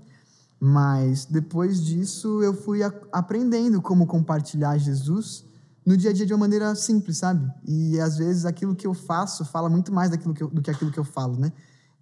Mas 0.59 1.27
depois 1.27 1.85
disso 1.85 2.43
eu 2.43 2.55
fui 2.55 2.81
aprendendo 3.13 3.83
como 3.83 4.07
compartilhar 4.07 4.79
Jesus 4.79 5.45
no 5.85 5.97
dia 5.97 6.11
a 6.11 6.13
dia 6.13 6.27
de 6.27 6.33
uma 6.33 6.41
maneira 6.41 6.75
simples, 6.75 7.19
sabe? 7.19 7.49
E 7.65 8.01
às 8.01 8.17
vezes 8.17 8.45
aquilo 8.45 8.75
que 8.75 8.87
eu 8.87 8.95
faço 8.95 9.45
fala 9.45 9.69
muito 9.69 9.93
mais 9.93 10.11
daquilo 10.11 10.35
que 10.35 10.43
eu, 10.43 10.49
do 10.49 10.63
que 10.63 10.71
aquilo 10.71 10.91
que 10.91 10.99
eu 10.99 11.05
falo, 11.05 11.39
né? 11.39 11.53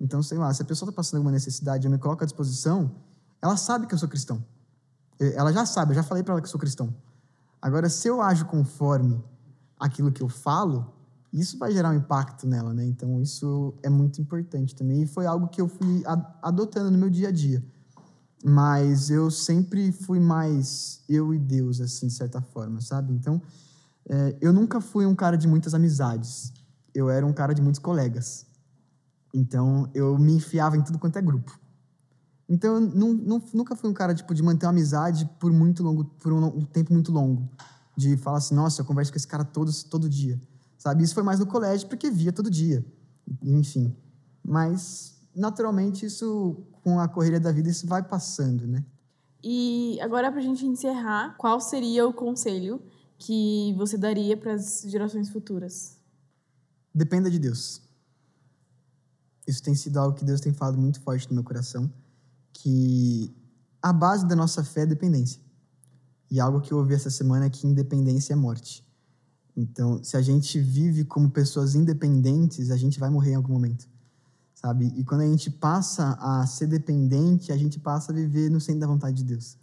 Então, 0.01 0.23
sei 0.23 0.39
lá, 0.39 0.53
se 0.55 0.63
a 0.63 0.65
pessoa 0.65 0.89
está 0.89 0.97
passando 0.97 1.19
alguma 1.19 1.33
necessidade, 1.33 1.87
eu 1.87 1.91
me 1.91 1.99
coloco 1.99 2.23
à 2.23 2.27
disposição, 2.27 2.91
ela 3.43 3.57
sabe 3.57 3.87
que 3.87 3.95
eu 3.95 3.99
sou 3.99 4.09
cristão. 4.09 4.45
Ela 5.19 5.53
já 5.53 5.67
sabe, 5.67 5.93
eu 5.93 5.97
já 5.97 6.03
falei 6.03 6.23
para 6.23 6.35
ela 6.35 6.43
que 6.43 6.49
sou 6.49 6.59
cristão. 6.59 6.95
Agora, 7.61 7.89
se 7.89 8.09
eu 8.09 8.21
ajo 8.21 8.47
conforme 8.47 9.23
aquilo 9.79 10.11
que 10.13 10.23
eu 10.23 10.29
falo, 10.29 10.93
isso 11.41 11.59
vai 11.59 11.73
gerar 11.73 11.91
um 11.91 11.95
impacto 11.95 12.47
nela, 12.47 12.73
né? 12.73 12.85
Então, 12.85 13.21
isso 13.21 13.75
é 13.83 13.91
muito 13.91 14.21
importante 14.21 14.73
também. 14.75 15.03
E 15.03 15.07
foi 15.07 15.27
algo 15.27 15.49
que 15.49 15.61
eu 15.61 15.67
fui 15.67 16.05
adotando 16.41 16.93
no 16.93 16.99
meu 16.99 17.11
dia 17.11 17.29
a 17.29 17.33
dia. 17.33 17.65
Mas 18.45 19.11
eu 19.11 19.31
sempre 19.33 19.91
fui 19.91 20.21
mais 20.21 21.03
eu 21.09 21.35
e 21.35 21.39
Deus, 21.39 21.81
assim, 21.81 22.07
de 22.07 22.13
certa 22.13 22.41
forma, 22.41 22.81
sabe? 22.81 23.13
Então, 23.13 23.43
é, 24.09 24.37
eu 24.41 24.53
nunca 24.53 24.81
fui 24.81 25.07
um 25.07 25.15
cara 25.15 25.37
de 25.37 25.49
muitas 25.49 25.75
amizades. 25.75 26.53
Eu 26.95 27.11
era 27.11 27.27
um 27.27 27.33
cara 27.33 27.53
de 27.53 27.61
muitos 27.61 27.81
colegas. 27.81 28.47
Então, 29.33 29.91
eu 29.93 30.17
me 30.17 30.35
enfiava 30.35 30.77
em 30.77 30.83
tudo 30.83 31.01
quanto 31.01 31.19
é 31.19 31.23
grupo. 31.23 31.59
Então, 32.49 32.75
eu 32.75 32.81
não, 32.81 33.13
não, 33.13 33.43
nunca 33.53 33.75
fui 33.75 33.91
um 33.91 33.95
cara 33.95 34.15
tipo, 34.15 34.33
de 34.33 34.43
manter 34.43 34.67
uma 34.67 34.71
amizade 34.71 35.29
por 35.41 35.53
muito 35.53 35.83
longo, 35.83 36.05
por 36.05 36.33
um, 36.33 36.45
um, 36.45 36.61
tempo 36.61 36.93
muito 36.93 37.11
longo. 37.11 37.51
De 37.97 38.17
falar 38.19 38.39
assim, 38.39 38.55
nossa, 38.55 38.83
eu 38.83 38.85
converso 38.85 39.11
com 39.11 39.17
esse 39.17 39.27
cara 39.27 39.45
todo, 39.45 39.73
todo 39.91 40.09
dia. 40.09 40.41
Sabe? 40.85 41.03
Isso 41.03 41.15
foi 41.15 41.23
mais 41.23 41.41
no 41.41 41.47
colégio, 41.47 41.89
porque 41.89 42.11
via 42.11 42.31
todo 42.31 42.51
dia. 42.51 42.85
Enfim. 43.43 43.97
Mas, 44.45 45.15
naturalmente, 45.35 46.05
isso, 46.05 46.63
com 46.83 47.01
a 47.01 47.09
correria 47.09 47.41
da 47.41 47.51
vida, 47.51 47.71
isso 47.71 47.87
vai 47.87 48.03
passando, 48.03 48.67
né? 48.67 48.85
E 49.43 49.99
agora, 50.03 50.31
para 50.31 50.41
a 50.41 50.45
gente 50.45 50.67
encerrar, 50.67 51.37
qual 51.39 51.59
seria 51.59 52.07
o 52.07 52.13
conselho 52.13 52.83
que 53.17 53.73
você 53.79 53.97
daria 53.97 54.37
para 54.37 54.53
as 54.53 54.83
gerações 54.83 55.31
futuras? 55.31 55.97
Dependa 56.95 57.31
de 57.31 57.39
Deus. 57.39 57.81
Isso 59.47 59.63
tem 59.63 59.75
sido 59.75 59.97
algo 59.97 60.15
que 60.15 60.25
Deus 60.25 60.43
tem 60.43 60.53
falado 60.53 60.77
muito 60.77 61.01
forte 61.01 61.27
no 61.31 61.35
meu 61.35 61.45
coração, 61.45 61.91
que 62.53 63.35
a 63.81 63.91
base 63.91 64.27
da 64.27 64.37
nossa 64.37 64.63
fé 64.63 64.83
é 64.83 64.87
dependência. 64.87 65.41
E 66.31 66.39
algo 66.39 66.61
que 66.61 66.73
eu 66.73 66.77
ouvi 66.77 66.93
essa 66.93 67.09
semana 67.09 67.47
é 67.47 67.51
que 67.51 67.67
independência 67.67 68.35
é 68.35 68.37
morte. 68.37 68.85
Então, 69.57 70.03
se 70.03 70.17
a 70.17 70.23
gente 70.23 70.59
vive 70.59 71.05
como 71.05 71.31
pessoas 71.31 71.75
independentes, 71.75 72.71
a 72.71 72.77
gente 72.77 72.99
vai 72.99 73.09
morrer 73.09 73.33
em 73.33 73.37
algum 73.37 73.53
momento, 73.53 73.89
sabe? 74.55 74.93
E 74.97 75.05
quando 75.05 75.21
a 75.21 75.27
gente 75.27 75.51
passa 75.51 76.19
a 76.21 76.45
ser 76.47 76.67
dependente, 76.67 77.53
a 77.53 77.57
gente 77.57 77.79
passa 77.79 78.11
a 78.11 78.15
viver 78.15 78.51
no 78.51 78.61
centro 78.61 78.81
da 78.81 78.87
vontade 78.87 79.19
de 79.19 79.25
Deus. 79.25 79.57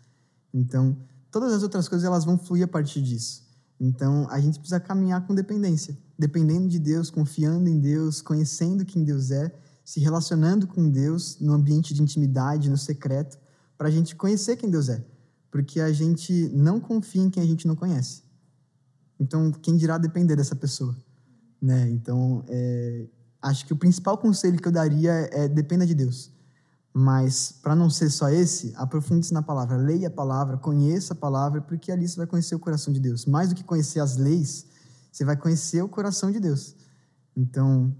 Então, 0.53 0.97
todas 1.29 1.51
as 1.51 1.61
outras 1.61 1.89
coisas 1.89 2.05
elas 2.05 2.23
vão 2.23 2.37
fluir 2.37 2.63
a 2.63 2.67
partir 2.67 3.01
disso. 3.01 3.43
Então, 3.79 4.27
a 4.29 4.39
gente 4.39 4.59
precisa 4.59 4.79
caminhar 4.79 5.25
com 5.25 5.35
dependência, 5.35 5.97
dependendo 6.17 6.69
de 6.69 6.79
Deus, 6.79 7.09
confiando 7.09 7.67
em 7.67 7.79
Deus, 7.79 8.21
conhecendo 8.21 8.85
quem 8.85 9.03
Deus 9.03 9.31
é, 9.31 9.53
se 9.83 9.99
relacionando 9.99 10.67
com 10.67 10.89
Deus 10.89 11.37
no 11.39 11.51
ambiente 11.53 11.93
de 11.93 12.01
intimidade, 12.01 12.69
no 12.69 12.77
secreto, 12.77 13.37
para 13.77 13.87
a 13.87 13.91
gente 13.91 14.15
conhecer 14.15 14.55
quem 14.55 14.69
Deus 14.69 14.87
é, 14.87 15.03
porque 15.49 15.81
a 15.81 15.91
gente 15.91 16.49
não 16.53 16.79
confia 16.79 17.23
em 17.23 17.29
quem 17.29 17.41
a 17.41 17.45
gente 17.45 17.67
não 17.67 17.75
conhece. 17.75 18.21
Então, 19.21 19.51
quem 19.51 19.77
dirá 19.77 19.99
depender 19.99 20.35
dessa 20.35 20.55
pessoa, 20.55 20.97
né? 21.61 21.87
Então, 21.91 22.43
é, 22.47 23.05
acho 23.39 23.67
que 23.67 23.71
o 23.71 23.75
principal 23.75 24.17
conselho 24.17 24.59
que 24.59 24.67
eu 24.67 24.71
daria 24.71 25.11
é, 25.11 25.43
é 25.43 25.47
dependa 25.47 25.85
de 25.85 25.93
Deus. 25.93 26.33
Mas, 26.91 27.51
para 27.51 27.75
não 27.75 27.87
ser 27.87 28.09
só 28.09 28.29
esse, 28.29 28.73
aprofunde-se 28.75 29.31
na 29.31 29.43
palavra, 29.43 29.77
leia 29.77 30.07
a 30.07 30.11
palavra, 30.11 30.57
conheça 30.57 31.13
a 31.13 31.15
palavra, 31.15 31.61
porque 31.61 31.91
ali 31.91 32.07
você 32.07 32.17
vai 32.17 32.25
conhecer 32.25 32.55
o 32.55 32.59
coração 32.59 32.91
de 32.91 32.99
Deus. 32.99 33.27
Mais 33.27 33.49
do 33.49 33.53
que 33.55 33.63
conhecer 33.63 33.99
as 33.99 34.17
leis, 34.17 34.65
você 35.11 35.23
vai 35.23 35.37
conhecer 35.37 35.83
o 35.83 35.87
coração 35.87 36.31
de 36.31 36.39
Deus. 36.39 36.75
Então, 37.37 37.95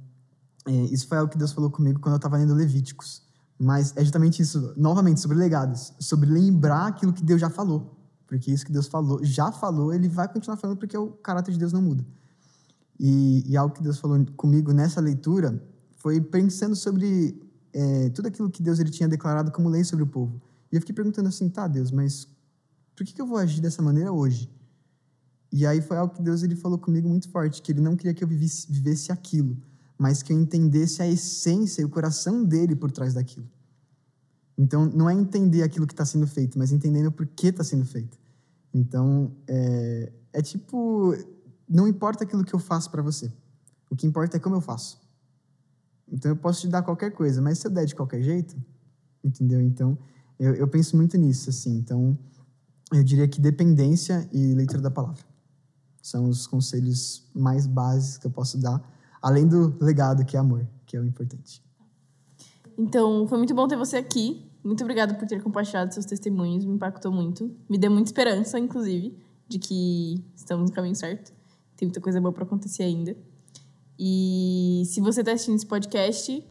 é, 0.66 0.72
isso 0.86 1.08
foi 1.08 1.20
algo 1.20 1.32
que 1.32 1.38
Deus 1.38 1.52
falou 1.52 1.70
comigo 1.70 2.00
quando 2.00 2.14
eu 2.14 2.18
estava 2.18 2.36
lendo 2.36 2.56
Levíticos. 2.56 3.22
Mas 3.60 3.96
é 3.96 4.02
justamente 4.02 4.42
isso, 4.42 4.74
novamente, 4.76 5.20
sobre 5.20 5.38
legados, 5.38 5.94
sobre 6.00 6.28
lembrar 6.28 6.88
aquilo 6.88 7.14
que 7.14 7.24
Deus 7.24 7.40
já 7.40 7.50
falou. 7.52 8.01
Porque 8.32 8.50
isso 8.50 8.66
que 8.66 8.72
Deus 8.72 8.88
falou, 8.88 9.22
já 9.22 9.52
falou, 9.52 9.94
ele 9.94 10.08
vai 10.08 10.26
continuar 10.26 10.56
falando 10.56 10.78
porque 10.78 10.98
o 10.98 11.08
caráter 11.08 11.52
de 11.52 11.60
Deus 11.60 11.74
não 11.74 11.82
muda. 11.82 12.02
E, 12.98 13.44
e 13.46 13.58
algo 13.58 13.76
que 13.76 13.84
Deus 13.84 14.00
falou 14.00 14.26
comigo 14.38 14.72
nessa 14.72 15.02
leitura 15.02 15.62
foi 15.98 16.22
pensando 16.22 16.74
sobre 16.74 17.38
é, 17.74 18.10
tudo 18.12 18.30
aquilo 18.30 18.50
que 18.50 18.64
Deus 18.64 18.80
ele 18.80 18.90
tinha 18.90 19.10
declarado 19.10 19.52
como 19.52 19.68
lei 19.68 19.84
sobre 19.84 20.06
o 20.06 20.08
povo. 20.08 20.42
E 20.72 20.78
eu 20.78 20.80
fiquei 20.80 20.96
perguntando 20.96 21.28
assim, 21.28 21.50
tá, 21.50 21.68
Deus, 21.68 21.92
mas 21.92 22.26
por 22.96 23.06
que, 23.06 23.14
que 23.14 23.22
eu 23.22 23.28
vou 23.28 23.38
agir 23.38 23.60
dessa 23.60 23.82
maneira 23.82 24.14
hoje? 24.14 24.50
E 25.52 25.66
aí 25.66 25.82
foi 25.82 25.98
algo 25.98 26.14
que 26.14 26.22
Deus 26.22 26.42
ele 26.42 26.56
falou 26.56 26.78
comigo 26.78 27.10
muito 27.10 27.28
forte, 27.28 27.62
que 27.62 27.74
ele 27.74 27.82
não 27.82 27.98
queria 27.98 28.14
que 28.14 28.24
eu 28.24 28.28
vivesse, 28.30 28.66
vivesse 28.72 29.12
aquilo, 29.12 29.58
mas 29.98 30.24
que 30.24 30.32
eu 30.32 30.40
entendesse 30.40 31.02
a 31.02 31.08
essência 31.08 31.82
e 31.82 31.86
o 31.86 31.90
coração 31.90 32.46
dele 32.46 32.78
por 32.78 32.92
trás 32.92 33.14
daquilo. 33.14 33.50
Então, 34.58 34.86
não 34.86 35.10
é 35.10 35.14
entender 35.14 35.64
aquilo 35.64 35.86
que 35.86 35.92
está 35.92 36.06
sendo 36.06 36.26
feito, 36.28 36.58
mas 36.58 36.72
entendendo 36.72 37.08
o 37.08 37.12
porquê 37.12 37.48
está 37.48 37.62
sendo 37.62 37.84
feito. 37.84 38.21
Então, 38.74 39.36
é, 39.48 40.12
é 40.34 40.42
tipo, 40.42 41.14
não 41.68 41.88
importa 41.88 42.24
aquilo 42.24 42.44
que 42.44 42.54
eu 42.54 42.60
faço 42.60 42.90
para 42.90 43.02
você. 43.02 43.32
O 43.90 43.96
que 43.96 44.08
importa 44.08 44.38
é 44.38 44.40
como 44.40 44.56
eu 44.56 44.62
faço. 44.62 45.00
Então 46.12 46.32
eu 46.32 46.36
posso 46.36 46.62
te 46.62 46.68
dar 46.68 46.82
qualquer 46.82 47.12
coisa, 47.12 47.42
mas 47.42 47.58
se 47.58 47.68
eu 47.68 47.72
der 47.72 47.86
de 47.86 47.96
qualquer 47.96 48.22
jeito, 48.22 48.56
entendeu? 49.24 49.62
Então 49.62 49.98
eu, 50.38 50.54
eu 50.56 50.68
penso 50.68 50.98
muito 50.98 51.18
nisso, 51.18 51.50
assim. 51.50 51.78
Então 51.78 52.18
eu 52.92 53.04
diria 53.04 53.28
que 53.28 53.40
dependência 53.40 54.28
e 54.34 54.54
leitura 54.54 54.82
da 54.82 54.92
palavra 54.92 55.24
são 56.02 56.28
os 56.28 56.48
conselhos 56.48 57.30
mais 57.34 57.66
básicos 57.66 58.18
que 58.18 58.28
eu 58.28 58.32
posso 58.32 58.58
dar, 58.58 58.82
além 59.22 59.48
do 59.48 59.78
legado 59.80 60.26
que 60.26 60.36
é 60.36 60.40
amor, 60.40 60.68
que 60.86 60.98
é 60.98 61.00
o 61.00 61.06
importante. 61.06 61.64
Então 62.78 63.28
foi 63.28 63.38
muito 63.38 63.54
bom 63.54 63.68
ter 63.68 63.78
você 63.78 63.98
aqui. 63.98 64.51
Muito 64.64 64.84
obrigada 64.84 65.14
por 65.16 65.28
ter 65.28 65.42
compartilhado 65.42 65.94
seus 65.94 66.06
testemunhos, 66.06 66.66
me 66.66 66.74
impactou 66.76 67.12
muito, 67.12 67.52
me 67.68 67.78
deu 67.78 67.90
muita 67.90 68.10
esperança, 68.10 68.60
inclusive, 68.60 69.18
de 69.48 69.58
que 69.60 70.24
estamos 70.36 70.70
no 70.70 70.76
caminho 70.76 70.96
certo. 70.96 71.34
Tem 71.76 71.88
muita 71.88 72.00
coisa 72.00 72.22
boa 72.22 72.32
para 72.32 72.44
acontecer 72.44 72.84
ainda. 72.84 73.16
E 73.98 74.84
se 74.86 75.02
você 75.02 75.22
está 75.22 75.32
assistindo 75.32 75.56
esse 75.56 75.66
podcast, 75.66 76.46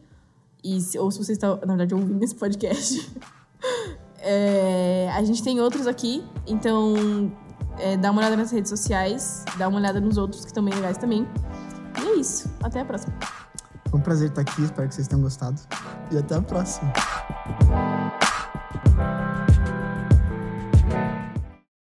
e 0.63 0.81
se, 0.81 0.99
ou 0.99 1.09
se 1.09 1.23
você 1.23 1.31
está, 1.31 1.55
na 1.55 1.75
verdade, 1.75 1.95
ouvindo 1.95 2.21
esse 2.23 2.35
podcast, 2.35 3.11
é, 4.19 5.09
a 5.13 5.23
gente 5.23 5.41
tem 5.41 5.59
outros 5.61 5.87
aqui. 5.87 6.23
Então, 6.45 7.31
É, 7.79 7.95
dá 7.97 8.11
uma 8.11 8.19
olhada 8.19 8.35
nas 8.35 8.51
redes 8.51 8.69
sociais, 8.69 9.45
dá 9.57 9.67
uma 9.67 9.79
olhada 9.79 9.99
nos 9.99 10.17
outros 10.17 10.41
que 10.41 10.47
estão 10.47 10.63
bem 10.63 10.73
legais 10.73 10.97
também. 10.97 11.25
E 12.03 12.07
é 12.09 12.15
isso. 12.15 12.49
Até 12.61 12.81
a 12.81 12.85
próxima. 12.85 13.17
Foi 13.89 13.99
um 13.99 14.03
prazer 14.03 14.29
estar 14.29 14.41
aqui, 14.41 14.61
espero 14.63 14.87
que 14.87 14.93
vocês 14.95 15.07
tenham 15.07 15.21
gostado. 15.23 15.59
E 16.11 16.17
até 16.17 16.35
a 16.35 16.41
próxima. 16.41 16.91